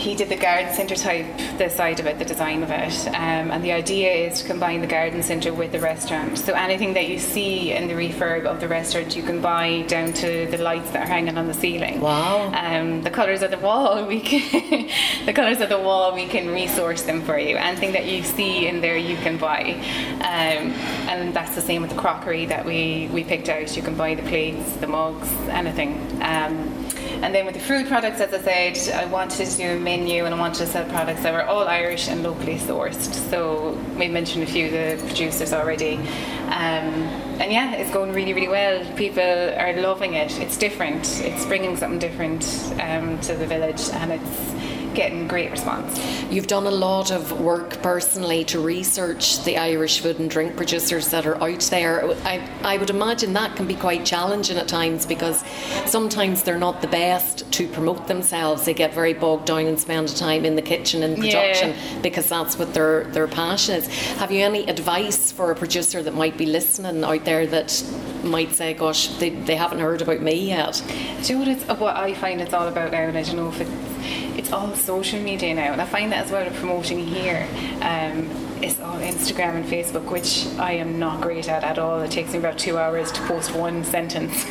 he 0.00 0.14
did 0.14 0.30
the 0.30 0.36
garden 0.36 0.72
centre 0.72 0.96
type, 0.96 1.26
the 1.58 1.68
side 1.68 2.00
of 2.00 2.06
it, 2.06 2.18
the 2.18 2.24
design 2.24 2.62
of 2.62 2.70
it. 2.70 3.06
Um, 3.08 3.50
and 3.50 3.62
the 3.62 3.72
idea 3.72 4.10
is 4.10 4.40
to 4.40 4.48
combine 4.48 4.80
the 4.80 4.86
garden 4.86 5.22
centre 5.22 5.52
with 5.52 5.72
the 5.72 5.78
restaurant. 5.78 6.38
So 6.38 6.54
anything 6.54 6.94
that 6.94 7.08
you 7.08 7.18
see 7.18 7.72
in 7.72 7.86
the 7.86 7.92
refurb 7.92 8.46
of 8.46 8.60
the 8.60 8.68
restaurant, 8.68 9.14
you 9.14 9.22
can 9.22 9.42
buy 9.42 9.82
down 9.82 10.14
to 10.14 10.46
the 10.50 10.56
lights 10.56 10.90
that 10.92 11.02
are 11.02 11.06
hanging 11.06 11.36
on 11.36 11.46
the 11.46 11.54
ceiling. 11.54 12.00
Wow. 12.00 12.50
Um, 12.54 13.02
the 13.02 13.10
colours 13.10 13.42
of 13.42 13.50
the 13.50 13.58
wall, 13.58 14.06
we 14.12 14.20
can 14.20 14.88
the 15.26 15.34
colours 15.34 15.60
of 15.60 15.68
the 15.68 15.78
wall, 15.78 16.14
we 16.14 16.26
can 16.26 16.48
resource 16.48 17.02
them 17.02 17.20
for 17.22 17.38
you. 17.38 17.56
Anything 17.56 17.92
that 17.92 18.06
you 18.06 18.22
see 18.22 18.66
in 18.66 18.80
there, 18.80 18.96
you 18.96 19.16
can 19.16 19.36
buy. 19.36 19.74
Um, 20.14 20.72
and 21.10 21.34
that's 21.34 21.54
the 21.54 21.60
same 21.60 21.82
with 21.82 21.90
the 21.90 21.98
crockery 21.98 22.46
that 22.46 22.64
we, 22.64 23.10
we 23.12 23.22
picked 23.22 23.50
out. 23.50 23.76
You 23.76 23.82
can 23.82 23.96
buy 23.96 24.14
the 24.14 24.22
plates, 24.22 24.76
the 24.76 24.86
mugs, 24.86 25.30
anything. 25.48 25.92
Um, 26.22 26.88
and 27.22 27.34
then 27.34 27.44
with 27.44 27.54
the 27.54 27.60
food 27.60 27.86
products, 27.86 28.20
as 28.20 28.32
I 28.32 28.40
said, 28.40 28.94
I 28.94 29.04
wanted 29.04 29.46
to 29.46 29.56
do 29.56 29.70
a 29.70 29.78
menu 29.78 30.24
and 30.24 30.34
I 30.34 30.38
wanted 30.38 30.58
to 30.60 30.66
sell 30.66 30.88
products 30.88 31.22
that 31.22 31.32
were 31.32 31.44
all 31.44 31.68
Irish 31.68 32.08
and 32.08 32.22
locally 32.22 32.56
sourced. 32.56 33.12
So 33.30 33.78
we 33.98 34.08
mentioned 34.08 34.44
a 34.44 34.46
few 34.46 34.66
of 34.66 34.72
the 34.72 35.06
producers 35.06 35.52
already. 35.52 35.96
Um, 35.96 36.94
and 37.40 37.52
yeah, 37.52 37.72
it's 37.72 37.90
going 37.90 38.12
really, 38.12 38.32
really 38.32 38.48
well. 38.48 38.84
People 38.96 39.22
are 39.22 39.74
loving 39.80 40.14
it. 40.14 40.38
It's 40.40 40.56
different. 40.56 41.20
It's 41.20 41.44
bringing 41.46 41.76
something 41.76 41.98
different 41.98 42.44
um, 42.80 43.20
to 43.20 43.34
the 43.34 43.46
village, 43.46 43.88
and 43.90 44.12
it's 44.12 44.59
getting 44.94 45.28
great 45.28 45.50
response. 45.50 45.98
You've 46.30 46.46
done 46.46 46.66
a 46.66 46.70
lot 46.70 47.10
of 47.10 47.40
work 47.40 47.82
personally 47.82 48.44
to 48.44 48.60
research 48.60 49.42
the 49.44 49.56
Irish 49.58 50.00
food 50.00 50.18
and 50.18 50.30
drink 50.30 50.56
producers 50.56 51.08
that 51.10 51.26
are 51.26 51.42
out 51.42 51.60
there. 51.62 52.04
I, 52.24 52.46
I 52.62 52.76
would 52.76 52.90
imagine 52.90 53.32
that 53.34 53.56
can 53.56 53.66
be 53.66 53.74
quite 53.74 54.04
challenging 54.04 54.58
at 54.58 54.68
times 54.68 55.06
because 55.06 55.44
sometimes 55.86 56.42
they're 56.42 56.58
not 56.58 56.80
the 56.80 56.88
best 56.88 57.50
to 57.52 57.68
promote 57.68 58.06
themselves. 58.08 58.64
They 58.64 58.74
get 58.74 58.94
very 58.94 59.14
bogged 59.14 59.46
down 59.46 59.66
and 59.66 59.78
spend 59.78 60.08
time 60.16 60.44
in 60.44 60.56
the 60.56 60.62
kitchen 60.62 61.02
and 61.02 61.16
production 61.16 61.70
yeah. 61.70 62.00
because 62.00 62.28
that's 62.28 62.58
what 62.58 62.74
their, 62.74 63.04
their 63.04 63.28
passion 63.28 63.76
is. 63.76 63.86
Have 64.18 64.30
you 64.30 64.44
any 64.44 64.68
advice 64.68 65.32
for 65.32 65.50
a 65.50 65.56
producer 65.56 66.02
that 66.02 66.14
might 66.14 66.36
be 66.36 66.46
listening 66.46 67.04
out 67.04 67.24
there 67.24 67.46
that 67.46 67.84
might 68.24 68.52
say, 68.52 68.74
gosh, 68.74 69.08
they, 69.18 69.30
they 69.30 69.56
haven't 69.56 69.80
heard 69.80 70.02
about 70.02 70.20
me 70.20 70.48
yet? 70.48 70.82
Do 71.22 71.32
you 71.32 71.38
know 71.38 71.44
what, 71.44 71.48
it's, 71.48 71.80
what 71.80 71.96
I 71.96 72.14
find 72.14 72.40
it's 72.40 72.54
all 72.54 72.68
about 72.68 72.92
now? 72.92 73.02
And 73.02 73.16
I 73.16 73.22
don't 73.22 73.36
know 73.36 73.48
if 73.48 73.60
it's 73.60 73.89
it's 74.36 74.52
all 74.52 74.74
social 74.74 75.20
media 75.20 75.54
now, 75.54 75.72
and 75.72 75.80
I 75.80 75.84
find 75.84 76.12
that 76.12 76.24
as 76.24 76.32
well 76.32 76.48
promoting 76.52 77.06
here. 77.06 77.46
Um, 77.82 78.30
it's 78.62 78.78
all 78.80 78.98
Instagram 78.98 79.54
and 79.54 79.64
Facebook, 79.64 80.10
which 80.10 80.46
I 80.58 80.72
am 80.72 80.98
not 80.98 81.20
great 81.22 81.48
at 81.48 81.64
at 81.64 81.78
all. 81.78 82.00
It 82.00 82.10
takes 82.10 82.32
me 82.32 82.38
about 82.38 82.58
two 82.58 82.78
hours 82.78 83.10
to 83.12 83.20
post 83.22 83.54
one 83.54 83.84
sentence. 83.84 84.44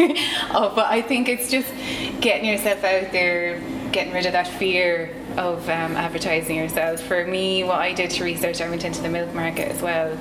oh, 0.52 0.72
but 0.76 0.88
I 0.88 1.02
think 1.02 1.30
it's 1.30 1.52
just 1.52 1.72
getting 2.20 2.46
yourself 2.50 2.84
out 2.84 3.12
there, 3.12 3.62
getting 3.92 4.14
rid 4.14 4.26
of 4.26 4.32
that 4.32 4.48
fear 4.48 5.16
of 5.38 5.64
um, 5.70 5.96
advertising 5.96 6.56
yourself. 6.56 7.02
For 7.02 7.26
me, 7.26 7.64
what 7.64 7.80
I 7.80 7.94
did 7.94 8.10
to 8.12 8.24
research, 8.24 8.62
I 8.62 8.70
went 8.70 8.84
into 8.84 9.02
the 9.02 9.10
milk 9.10 9.34
market 9.34 9.68
as 9.68 9.82
well 9.82 10.12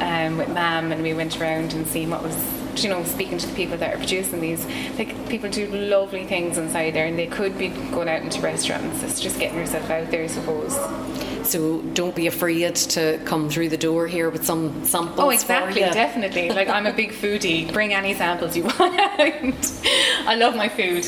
um, 0.00 0.38
with 0.38 0.48
Mam, 0.48 0.90
and 0.90 1.02
we 1.02 1.14
went 1.14 1.40
around 1.40 1.72
and 1.72 1.86
seen 1.86 2.10
what 2.10 2.22
was 2.22 2.34
you 2.82 2.90
know, 2.90 3.04
speaking 3.04 3.38
to 3.38 3.46
the 3.46 3.54
people 3.54 3.76
that 3.78 3.94
are 3.94 3.98
producing 3.98 4.40
these, 4.40 4.66
like 4.98 5.28
people 5.28 5.50
do 5.50 5.66
lovely 5.66 6.26
things 6.26 6.58
inside 6.58 6.92
there, 6.92 7.06
and 7.06 7.18
they 7.18 7.26
could 7.26 7.56
be 7.58 7.68
going 7.68 8.08
out 8.08 8.22
into 8.22 8.40
restaurants. 8.40 9.02
It's 9.02 9.20
just 9.20 9.38
getting 9.38 9.58
yourself 9.58 9.88
out 9.90 10.10
there, 10.10 10.24
I 10.24 10.26
suppose. 10.26 10.76
So 11.46 11.80
don't 11.94 12.14
be 12.14 12.26
afraid 12.26 12.74
to 12.96 13.20
come 13.24 13.48
through 13.48 13.68
the 13.68 13.76
door 13.76 14.06
here 14.06 14.30
with 14.30 14.44
some 14.44 14.84
samples. 14.84 15.20
Oh, 15.20 15.30
exactly, 15.30 15.80
definitely. 15.80 16.50
Like 16.50 16.68
I'm 16.68 16.86
a 16.86 16.92
big 16.92 17.12
foodie. 17.12 17.72
Bring 17.72 17.94
any 17.94 18.14
samples 18.14 18.56
you 18.56 18.64
want. 18.64 18.76
I 18.78 20.34
love 20.36 20.56
my 20.56 20.68
food. 20.68 21.06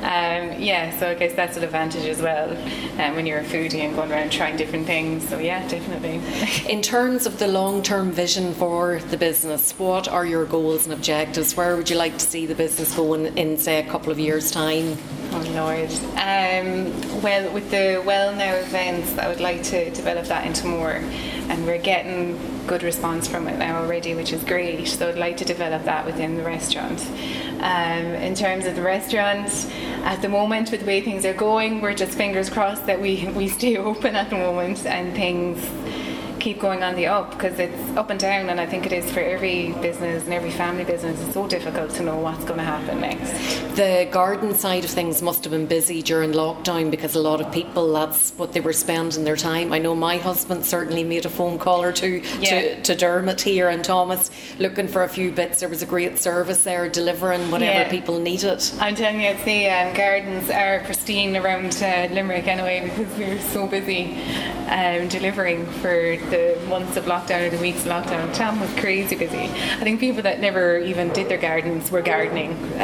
Um, 0.00 0.60
yeah, 0.60 0.96
so 0.98 1.10
I 1.10 1.14
guess 1.14 1.34
that's 1.34 1.56
an 1.56 1.64
advantage 1.64 2.06
as 2.06 2.22
well 2.22 2.50
um, 3.00 3.16
when 3.16 3.26
you're 3.26 3.40
a 3.40 3.44
foodie 3.44 3.80
and 3.80 3.94
going 3.96 4.12
around 4.12 4.30
trying 4.30 4.56
different 4.56 4.86
things. 4.86 5.28
So 5.28 5.38
yeah, 5.38 5.66
definitely. 5.68 6.20
In 6.72 6.82
terms 6.82 7.26
of 7.26 7.38
the 7.38 7.48
long-term 7.48 8.12
vision 8.12 8.54
for 8.54 9.00
the 9.10 9.16
business, 9.16 9.72
what 9.78 10.08
are 10.08 10.24
your 10.24 10.44
goals 10.44 10.84
and 10.84 10.94
objectives? 10.94 11.56
Where 11.56 11.76
would 11.76 11.90
you 11.90 11.96
like 11.96 12.14
to 12.14 12.24
see 12.24 12.46
the 12.46 12.54
business 12.54 12.94
going 12.94 13.26
in, 13.36 13.58
say, 13.58 13.78
a 13.78 13.90
couple 13.90 14.12
of 14.12 14.18
years' 14.18 14.50
time? 14.50 14.96
Oh 15.32 15.42
Lord. 15.54 15.90
Um, 16.16 17.22
well, 17.22 17.52
with 17.52 17.70
the 17.70 18.02
Well 18.04 18.34
Now 18.34 18.54
events, 18.54 19.16
I 19.16 19.28
would 19.28 19.40
like 19.40 19.62
to 19.64 19.88
develop 19.90 20.26
that 20.26 20.44
into 20.44 20.66
more, 20.66 20.90
and 21.48 21.66
we're 21.66 21.78
getting 21.78 22.36
good 22.66 22.82
response 22.82 23.28
from 23.28 23.46
it 23.46 23.56
now 23.56 23.80
already, 23.80 24.14
which 24.14 24.32
is 24.32 24.42
great. 24.42 24.88
So 24.88 25.08
I'd 25.08 25.18
like 25.18 25.36
to 25.36 25.44
develop 25.44 25.84
that 25.84 26.04
within 26.04 26.36
the 26.36 26.42
restaurant. 26.42 27.00
Um, 27.60 28.06
in 28.26 28.34
terms 28.34 28.66
of 28.66 28.74
the 28.74 28.82
restaurant, 28.82 29.48
at 30.02 30.20
the 30.20 30.28
moment, 30.28 30.72
with 30.72 30.80
the 30.80 30.86
way 30.86 31.00
things 31.00 31.24
are 31.24 31.34
going, 31.34 31.80
we're 31.80 31.94
just 31.94 32.12
fingers 32.12 32.50
crossed 32.50 32.86
that 32.86 33.00
we 33.00 33.28
we 33.36 33.46
stay 33.46 33.76
open 33.90 34.16
at 34.16 34.30
the 34.30 34.36
moment 34.36 34.84
and 34.84 35.14
things 35.14 35.64
keep 36.40 36.58
going 36.58 36.82
on 36.82 36.96
the 36.96 37.06
up 37.06 37.30
because 37.30 37.58
it's 37.58 37.96
up 37.96 38.10
and 38.10 38.18
down, 38.18 38.48
and 38.48 38.60
I 38.60 38.66
think 38.66 38.86
it 38.86 38.92
is 38.92 39.10
for 39.10 39.20
every 39.20 39.72
business 39.74 40.24
and 40.24 40.32
every 40.32 40.50
family 40.50 40.84
business. 40.84 41.20
It's 41.20 41.34
so 41.34 41.46
difficult 41.46 41.90
to 41.92 42.02
know 42.02 42.16
what's 42.16 42.44
going 42.44 42.58
to 42.58 42.64
happen 42.64 43.00
next. 43.00 43.30
The 43.76 44.08
garden 44.10 44.54
side 44.54 44.84
of 44.84 44.90
things 44.90 45.22
must 45.22 45.44
have 45.44 45.52
been 45.52 45.66
busy 45.66 46.02
during 46.02 46.32
lockdown 46.32 46.90
because 46.90 47.14
a 47.14 47.20
lot 47.20 47.40
of 47.40 47.52
people 47.52 47.92
that's 47.92 48.32
what 48.32 48.52
they 48.52 48.60
were 48.60 48.72
spending 48.72 49.24
their 49.24 49.36
time. 49.36 49.72
I 49.72 49.78
know 49.78 49.94
my 49.94 50.16
husband 50.16 50.64
certainly 50.64 51.04
made 51.04 51.26
a 51.26 51.28
phone 51.28 51.58
call 51.58 51.82
or 51.82 51.92
two 51.92 52.22
yeah. 52.40 52.50
to, 52.50 52.82
to 52.82 52.94
Dermot 52.94 53.40
here 53.40 53.68
and 53.68 53.84
Thomas 53.84 54.30
looking 54.58 54.88
for 54.88 55.04
a 55.04 55.08
few 55.08 55.30
bits. 55.30 55.60
There 55.60 55.68
was 55.68 55.82
a 55.82 55.86
great 55.86 56.18
service 56.18 56.64
there 56.64 56.88
delivering 56.88 57.50
whatever 57.50 57.80
yeah. 57.80 57.90
people 57.90 58.18
needed. 58.18 58.62
I'm 58.80 58.94
telling 58.94 59.20
you, 59.20 59.34
the 59.44 59.68
um, 59.68 59.94
gardens 59.94 60.50
are 60.50 60.80
pristine 60.84 61.36
around 61.36 61.82
uh, 61.82 62.08
Limerick 62.12 62.46
anyway 62.46 62.80
because 62.88 63.16
we 63.18 63.24
are 63.24 63.40
so 63.40 63.66
busy 63.66 64.16
um, 64.68 65.08
delivering 65.08 65.66
for 65.66 66.16
the 66.30 66.60
months 66.68 66.96
of 66.96 67.04
lockdown 67.04 67.46
or 67.46 67.50
the 67.50 67.58
weeks 67.58 67.84
of 67.84 67.92
lockdown, 67.92 68.32
Tam 68.34 68.60
was 68.60 68.72
crazy 68.74 69.16
busy. 69.16 69.38
I 69.38 69.82
think 69.82 70.00
people 70.00 70.22
that 70.22 70.40
never 70.40 70.78
even 70.78 71.10
did 71.10 71.28
their 71.28 71.38
gardens 71.38 71.90
were 71.90 72.02
gardening. 72.02 72.56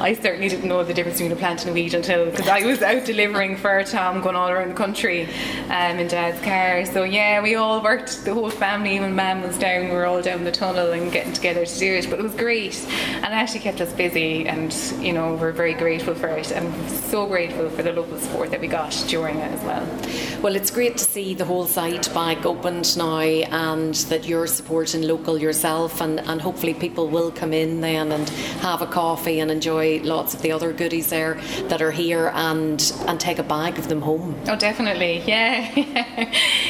I 0.00 0.16
certainly 0.20 0.48
didn't 0.48 0.68
know 0.68 0.82
the 0.84 0.94
difference 0.94 1.18
between 1.18 1.32
a 1.32 1.36
plant 1.36 1.62
and 1.62 1.70
a 1.70 1.72
weed 1.74 1.94
until 1.94 2.26
because 2.26 2.48
I 2.48 2.64
was 2.64 2.82
out 2.82 3.04
delivering 3.04 3.56
for 3.56 3.82
Tom, 3.84 4.20
going 4.20 4.36
all 4.36 4.48
around 4.48 4.70
the 4.70 4.74
country 4.74 5.24
um, 5.68 5.98
in 5.98 6.08
Dad's 6.08 6.40
car. 6.44 6.84
So 6.86 7.04
yeah, 7.04 7.42
we 7.42 7.56
all 7.56 7.82
worked, 7.82 8.24
the 8.24 8.34
whole 8.34 8.50
family, 8.50 8.96
even 8.96 9.14
Mam 9.14 9.42
was 9.42 9.58
down, 9.58 9.86
we 9.86 9.90
were 9.90 10.06
all 10.06 10.22
down 10.22 10.44
the 10.44 10.52
tunnel 10.52 10.92
and 10.92 11.10
getting 11.12 11.32
together 11.32 11.66
to 11.66 11.78
do 11.78 11.94
it. 11.94 12.08
But 12.08 12.20
it 12.20 12.22
was 12.22 12.34
great 12.34 12.76
and 12.86 13.26
it 13.26 13.36
actually 13.36 13.60
kept 13.60 13.80
us 13.80 13.92
busy 13.92 14.46
and 14.46 14.72
you 15.00 15.12
know, 15.12 15.34
we're 15.34 15.52
very 15.52 15.74
grateful 15.74 16.14
for 16.14 16.28
it 16.28 16.52
and 16.52 16.90
so 16.90 17.26
grateful 17.26 17.68
for 17.70 17.82
the 17.82 17.92
local 17.92 18.18
support 18.18 18.50
that 18.50 18.60
we 18.60 18.68
got 18.68 18.92
during 19.08 19.36
it 19.38 19.52
as 19.52 19.64
well. 19.64 20.40
Well, 20.42 20.54
it's 20.54 20.70
great 20.70 20.96
to 20.98 21.04
see 21.04 21.34
the 21.34 21.44
whole 21.44 21.66
site 21.66 22.12
back 22.14 22.44
now 22.68 23.20
and 23.20 23.94
that 23.94 24.26
you're 24.26 24.46
supporting 24.46 25.02
local 25.02 25.38
yourself 25.38 26.00
and, 26.00 26.20
and 26.20 26.40
hopefully 26.40 26.74
people 26.74 27.08
will 27.08 27.30
come 27.30 27.52
in 27.52 27.80
then 27.80 28.12
and 28.12 28.28
have 28.60 28.82
a 28.82 28.86
coffee 28.86 29.40
and 29.40 29.50
enjoy 29.50 30.00
lots 30.02 30.34
of 30.34 30.42
the 30.42 30.52
other 30.52 30.72
goodies 30.72 31.10
there 31.10 31.34
that 31.68 31.80
are 31.80 31.90
here 31.90 32.30
and 32.34 32.92
and 33.06 33.18
take 33.18 33.38
a 33.38 33.42
bag 33.42 33.78
of 33.78 33.88
them 33.88 34.02
home. 34.02 34.34
Oh 34.48 34.56
definitely, 34.56 35.18
yeah. 35.26 35.74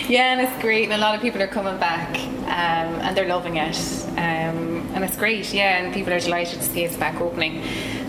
yeah, 0.08 0.32
and 0.32 0.40
it's 0.40 0.62
great 0.62 0.84
and 0.84 0.92
a 0.92 0.98
lot 0.98 1.14
of 1.14 1.20
people 1.20 1.42
are 1.42 1.48
coming 1.48 1.78
back 1.78 2.16
um, 2.18 3.00
and 3.02 3.16
they're 3.16 3.28
loving 3.28 3.56
it. 3.56 3.78
Um, 4.10 4.88
and 4.94 5.04
it's 5.04 5.16
great, 5.16 5.52
yeah, 5.52 5.78
and 5.78 5.92
people 5.92 6.12
are 6.12 6.20
delighted 6.20 6.60
to 6.60 6.64
see 6.66 6.86
us 6.86 6.96
back 6.96 7.20
opening. 7.20 7.62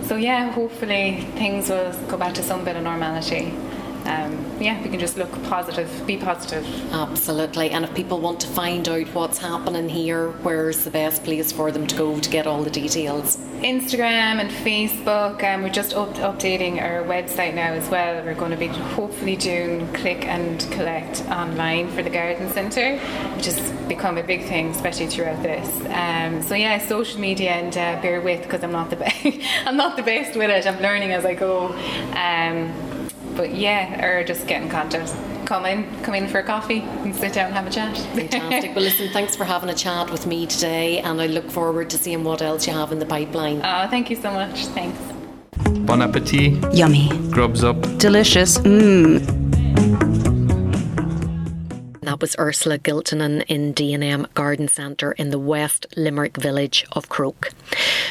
So 0.03 0.15
yeah, 0.15 0.51
hopefully 0.51 1.21
things 1.35 1.69
will 1.69 1.93
go 2.07 2.17
back 2.17 2.33
to 2.35 2.43
some 2.43 2.63
bit 2.63 2.75
of 2.75 2.83
normality 2.83 3.53
um, 4.05 4.48
yeah, 4.59 4.81
we 4.83 4.89
can 4.89 4.99
just 4.99 5.17
look 5.17 5.31
positive, 5.43 6.05
be 6.05 6.17
positive. 6.17 6.65
Absolutely. 6.91 7.71
And 7.71 7.85
if 7.85 7.93
people 7.95 8.19
want 8.19 8.39
to 8.41 8.47
find 8.47 8.87
out 8.87 9.07
what's 9.13 9.37
happening 9.37 9.89
here, 9.89 10.31
where's 10.43 10.83
the 10.83 10.91
best 10.91 11.23
place 11.23 11.51
for 11.51 11.71
them 11.71 11.87
to 11.87 11.95
go 11.95 12.19
to 12.19 12.29
get 12.29 12.45
all 12.45 12.63
the 12.63 12.69
details? 12.69 13.37
Instagram 13.61 14.39
and 14.39 14.49
Facebook. 14.49 15.43
Um, 15.43 15.63
we're 15.63 15.69
just 15.69 15.93
up- 15.93 16.15
updating 16.15 16.81
our 16.81 17.03
website 17.03 17.55
now 17.55 17.73
as 17.73 17.89
well. 17.89 18.23
We're 18.23 18.33
going 18.33 18.51
to 18.51 18.57
be 18.57 18.67
hopefully 18.67 19.35
doing 19.35 19.91
click 19.93 20.25
and 20.25 20.59
collect 20.71 21.21
online 21.25 21.89
for 21.89 22.01
the 22.01 22.09
garden 22.09 22.49
centre, 22.51 22.97
which 23.35 23.45
has 23.45 23.71
become 23.87 24.17
a 24.17 24.23
big 24.23 24.43
thing, 24.43 24.69
especially 24.69 25.07
throughout 25.07 25.43
this. 25.43 25.67
Um, 25.87 26.41
so 26.41 26.55
yeah, 26.55 26.77
social 26.79 27.19
media 27.19 27.51
and 27.51 27.75
uh, 27.75 28.01
bear 28.01 28.21
with 28.21 28.43
because 28.43 28.63
I'm 28.63 28.71
not 28.71 28.89
the 28.89 28.95
best. 28.95 29.25
I'm 29.65 29.77
not 29.77 29.97
the 29.97 30.03
best 30.03 30.37
with 30.37 30.49
it. 30.49 30.65
I'm 30.65 30.81
learning 30.81 31.11
as 31.11 31.25
I 31.25 31.33
go. 31.33 31.67
Um, 32.15 32.88
but 33.39 33.55
yeah, 33.55 34.05
or 34.05 34.21
just 34.25 34.47
get 34.47 34.61
in 34.61 34.67
contact. 34.67 35.15
Come 35.45 35.65
in, 35.65 35.87
come 36.03 36.13
in 36.13 36.27
for 36.27 36.39
a 36.39 36.43
coffee 36.43 36.81
and 36.81 37.15
sit 37.15 37.31
down 37.31 37.45
and 37.45 37.53
have 37.55 37.67
a 37.67 37.69
chat. 37.69 37.95
Fantastic. 37.97 38.75
well, 38.75 38.83
listen, 38.83 39.09
thanks 39.13 39.33
for 39.33 39.45
having 39.45 39.69
a 39.69 39.73
chat 39.73 40.11
with 40.11 40.27
me 40.27 40.45
today, 40.45 40.99
and 40.99 41.21
I 41.21 41.27
look 41.27 41.49
forward 41.49 41.89
to 41.91 41.97
seeing 41.97 42.25
what 42.25 42.41
else 42.41 42.67
you 42.67 42.73
have 42.73 42.91
in 42.91 42.99
the 42.99 43.05
pipeline. 43.05 43.61
Oh, 43.63 43.87
thank 43.89 44.09
you 44.09 44.17
so 44.17 44.29
much. 44.29 44.65
Thanks. 44.77 44.99
Bon 45.87 46.01
appetit. 46.01 46.73
Yummy. 46.73 47.07
Grubs 47.31 47.63
up. 47.63 47.81
Delicious. 47.97 48.57
Mmm 48.57 49.58
That 52.09 52.21
was 52.21 52.35
Ursula 52.39 52.79
Giltenane 52.79 53.43
in 53.47 53.71
D&M 53.71 54.25
Garden 54.33 54.67
Centre 54.67 55.11
in 55.11 55.29
the 55.29 55.37
West 55.37 55.85
Limerick 55.95 56.37
village 56.37 56.83
of 56.93 57.07
Croagh. 57.07 57.53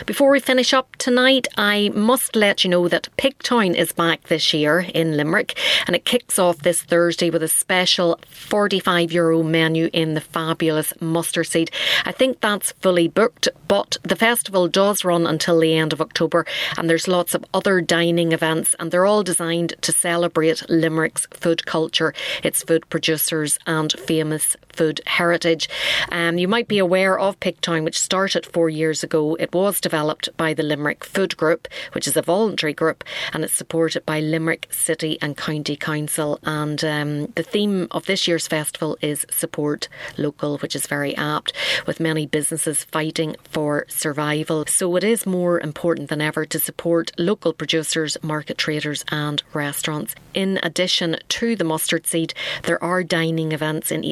Before 0.07 0.31
we 0.31 0.39
finish 0.39 0.73
up 0.73 0.95
tonight, 0.97 1.49
I 1.57 1.89
must 1.89 2.37
let 2.37 2.63
you 2.63 2.71
know 2.71 2.87
that 2.87 3.09
Pigtown 3.19 3.75
is 3.75 3.91
back 3.91 4.29
this 4.29 4.55
year 4.55 4.87
in 4.95 5.17
Limerick 5.17 5.59
and 5.89 5.97
it 5.97 6.05
kicks 6.05 6.39
off 6.39 6.59
this 6.59 6.81
Thursday 6.81 7.29
with 7.29 7.43
a 7.43 7.49
special 7.49 8.21
45 8.29 9.11
euro 9.11 9.43
menu 9.43 9.91
in 9.93 10.15
the 10.15 10.21
fabulous 10.21 10.93
mustard 11.01 11.49
seed. 11.49 11.73
I 12.05 12.13
think 12.13 12.41
that's 12.41 12.71
fully 12.73 13.09
booked, 13.09 13.49
but 13.67 13.97
the 14.05 14.15
festival 14.15 14.69
does 14.69 15.05
run 15.05 15.27
until 15.27 15.59
the 15.59 15.75
end 15.75 15.93
of 15.93 16.01
October 16.01 16.47
and 16.77 16.89
there's 16.89 17.09
lots 17.09 17.35
of 17.35 17.45
other 17.53 17.81
dining 17.81 18.31
events 18.31 18.77
and 18.79 18.93
they're 18.93 19.07
all 19.07 19.25
designed 19.25 19.75
to 19.81 19.91
celebrate 19.91 20.63
Limerick's 20.71 21.27
food 21.33 21.67
culture, 21.67 22.15
its 22.45 22.63
food 22.63 22.89
producers 22.91 23.59
and 23.67 23.88
famous 23.95 24.57
food 24.79 25.01
heritage. 25.07 25.69
Um, 26.13 26.39
you 26.39 26.47
might 26.47 26.69
be 26.69 26.79
aware 26.79 27.19
of 27.19 27.41
Pigtown, 27.41 27.83
which 27.83 28.01
started 28.01 28.47
four 28.47 28.69
years 28.71 29.03
ago. 29.03 29.35
It 29.35 29.53
was 29.53 29.81
developed 29.81 30.29
by 30.37 30.55
the 30.55 30.63
Limerick 30.63 31.05
Food 31.05 31.37
Group, 31.37 31.67
which 31.95 32.07
is 32.07 32.17
a 32.17 32.23
voluntary 32.23 32.73
group, 32.73 33.03
and 33.33 33.43
it's 33.43 33.53
supported 33.53 34.07
by 34.07 34.21
Limerick 34.21 34.69
City 34.71 35.19
and 35.21 35.37
County 35.37 35.75
Council. 35.75 36.39
And 36.45 36.85
um, 36.85 37.27
the 37.35 37.43
theme 37.43 37.89
of 37.91 38.07
this 38.07 38.29
year's 38.29 38.47
festival 38.47 38.97
is 39.03 39.27
Support 39.31 39.89
Local, 40.17 40.59
which 40.59 40.77
is 40.77 40.87
very 40.87 41.17
apt, 41.17 41.53
with 41.87 41.99
many 41.99 42.25
businesses 42.27 42.85
fighting 42.85 43.35
for 43.51 43.85
survival. 43.89 44.65
So 44.69 44.95
it 44.95 45.03
is 45.03 45.27
more 45.27 45.59
important 45.59 46.09
than 46.09 46.21
ever 46.21 46.47
to 46.47 46.59
support 46.61 47.11
local 47.19 47.53
producers, 47.53 48.17
market 48.23 48.59
traders, 48.59 49.05
and 49.11 49.43
restaurants. 49.53 50.15
In 50.35 50.61
addition 50.63 51.17
to 51.31 51.57
the 51.57 51.65
mustard 51.65 52.07
seed, 52.07 52.33
there 52.63 52.83
are 52.83 53.03
dining 53.03 53.51
events 53.51 53.91
in 53.91 54.05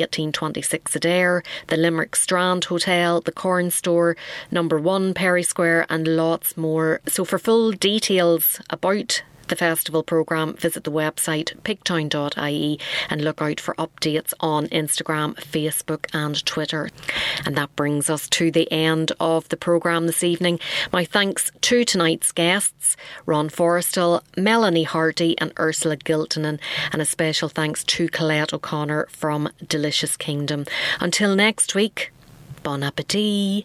1826 0.57 0.97
Adare, 0.97 1.45
the 1.67 1.77
Limerick 1.77 2.17
Strand 2.17 2.65
Hotel, 2.65 3.21
the 3.21 3.33
Corn 3.33 3.71
Store, 3.71 4.17
number 4.51 4.79
one 4.79 5.13
Perry 5.13 5.43
Square, 5.43 5.87
and 5.91 6.09
lots 6.09 6.57
more. 6.57 7.01
So, 7.07 7.25
for 7.25 7.39
full 7.39 7.73
details 7.73 8.61
about 8.71 9.23
the 9.49 9.57
festival 9.57 10.03
programme, 10.03 10.55
visit 10.55 10.85
the 10.85 10.93
website 10.93 11.57
pigtown.ie 11.63 12.79
and 13.09 13.25
look 13.25 13.41
out 13.43 13.61
for 13.61 13.75
updates 13.75 14.33
on 14.41 14.67
Instagram, 14.69 15.35
Facebook, 15.37 16.07
and 16.13 16.45
Twitter. 16.47 16.91
And 17.45 17.57
that 17.57 17.75
brings 17.77 18.11
us 18.11 18.29
to 18.31 18.51
the 18.51 18.71
end 18.73 19.13
of 19.21 19.49
the 19.49 19.57
programme 19.57 20.07
this 20.07 20.25
evening. 20.25 20.59
My 20.93 21.05
thanks 21.05 21.51
to 21.63 21.85
tonight's 21.85 22.33
guests, 22.33 22.97
Ron 23.25 23.49
Forrestal, 23.49 24.23
Melanie 24.37 24.85
Hardy, 24.85 25.39
and 25.39 25.53
Ursula 25.59 25.97
Giltenane, 25.97 26.61
and 26.93 27.03
a 27.03 27.05
special 27.07 27.49
thanks 27.49 27.85
to 27.85 28.09
Colette 28.09 28.53
O'Connor 28.53 29.07
from 29.11 29.51
Delicious 29.67 30.17
Kingdom. 30.17 30.67
Until 31.01 31.35
next 31.35 31.75
week, 31.75 32.13
bon 32.63 32.83
appetit. 32.83 33.65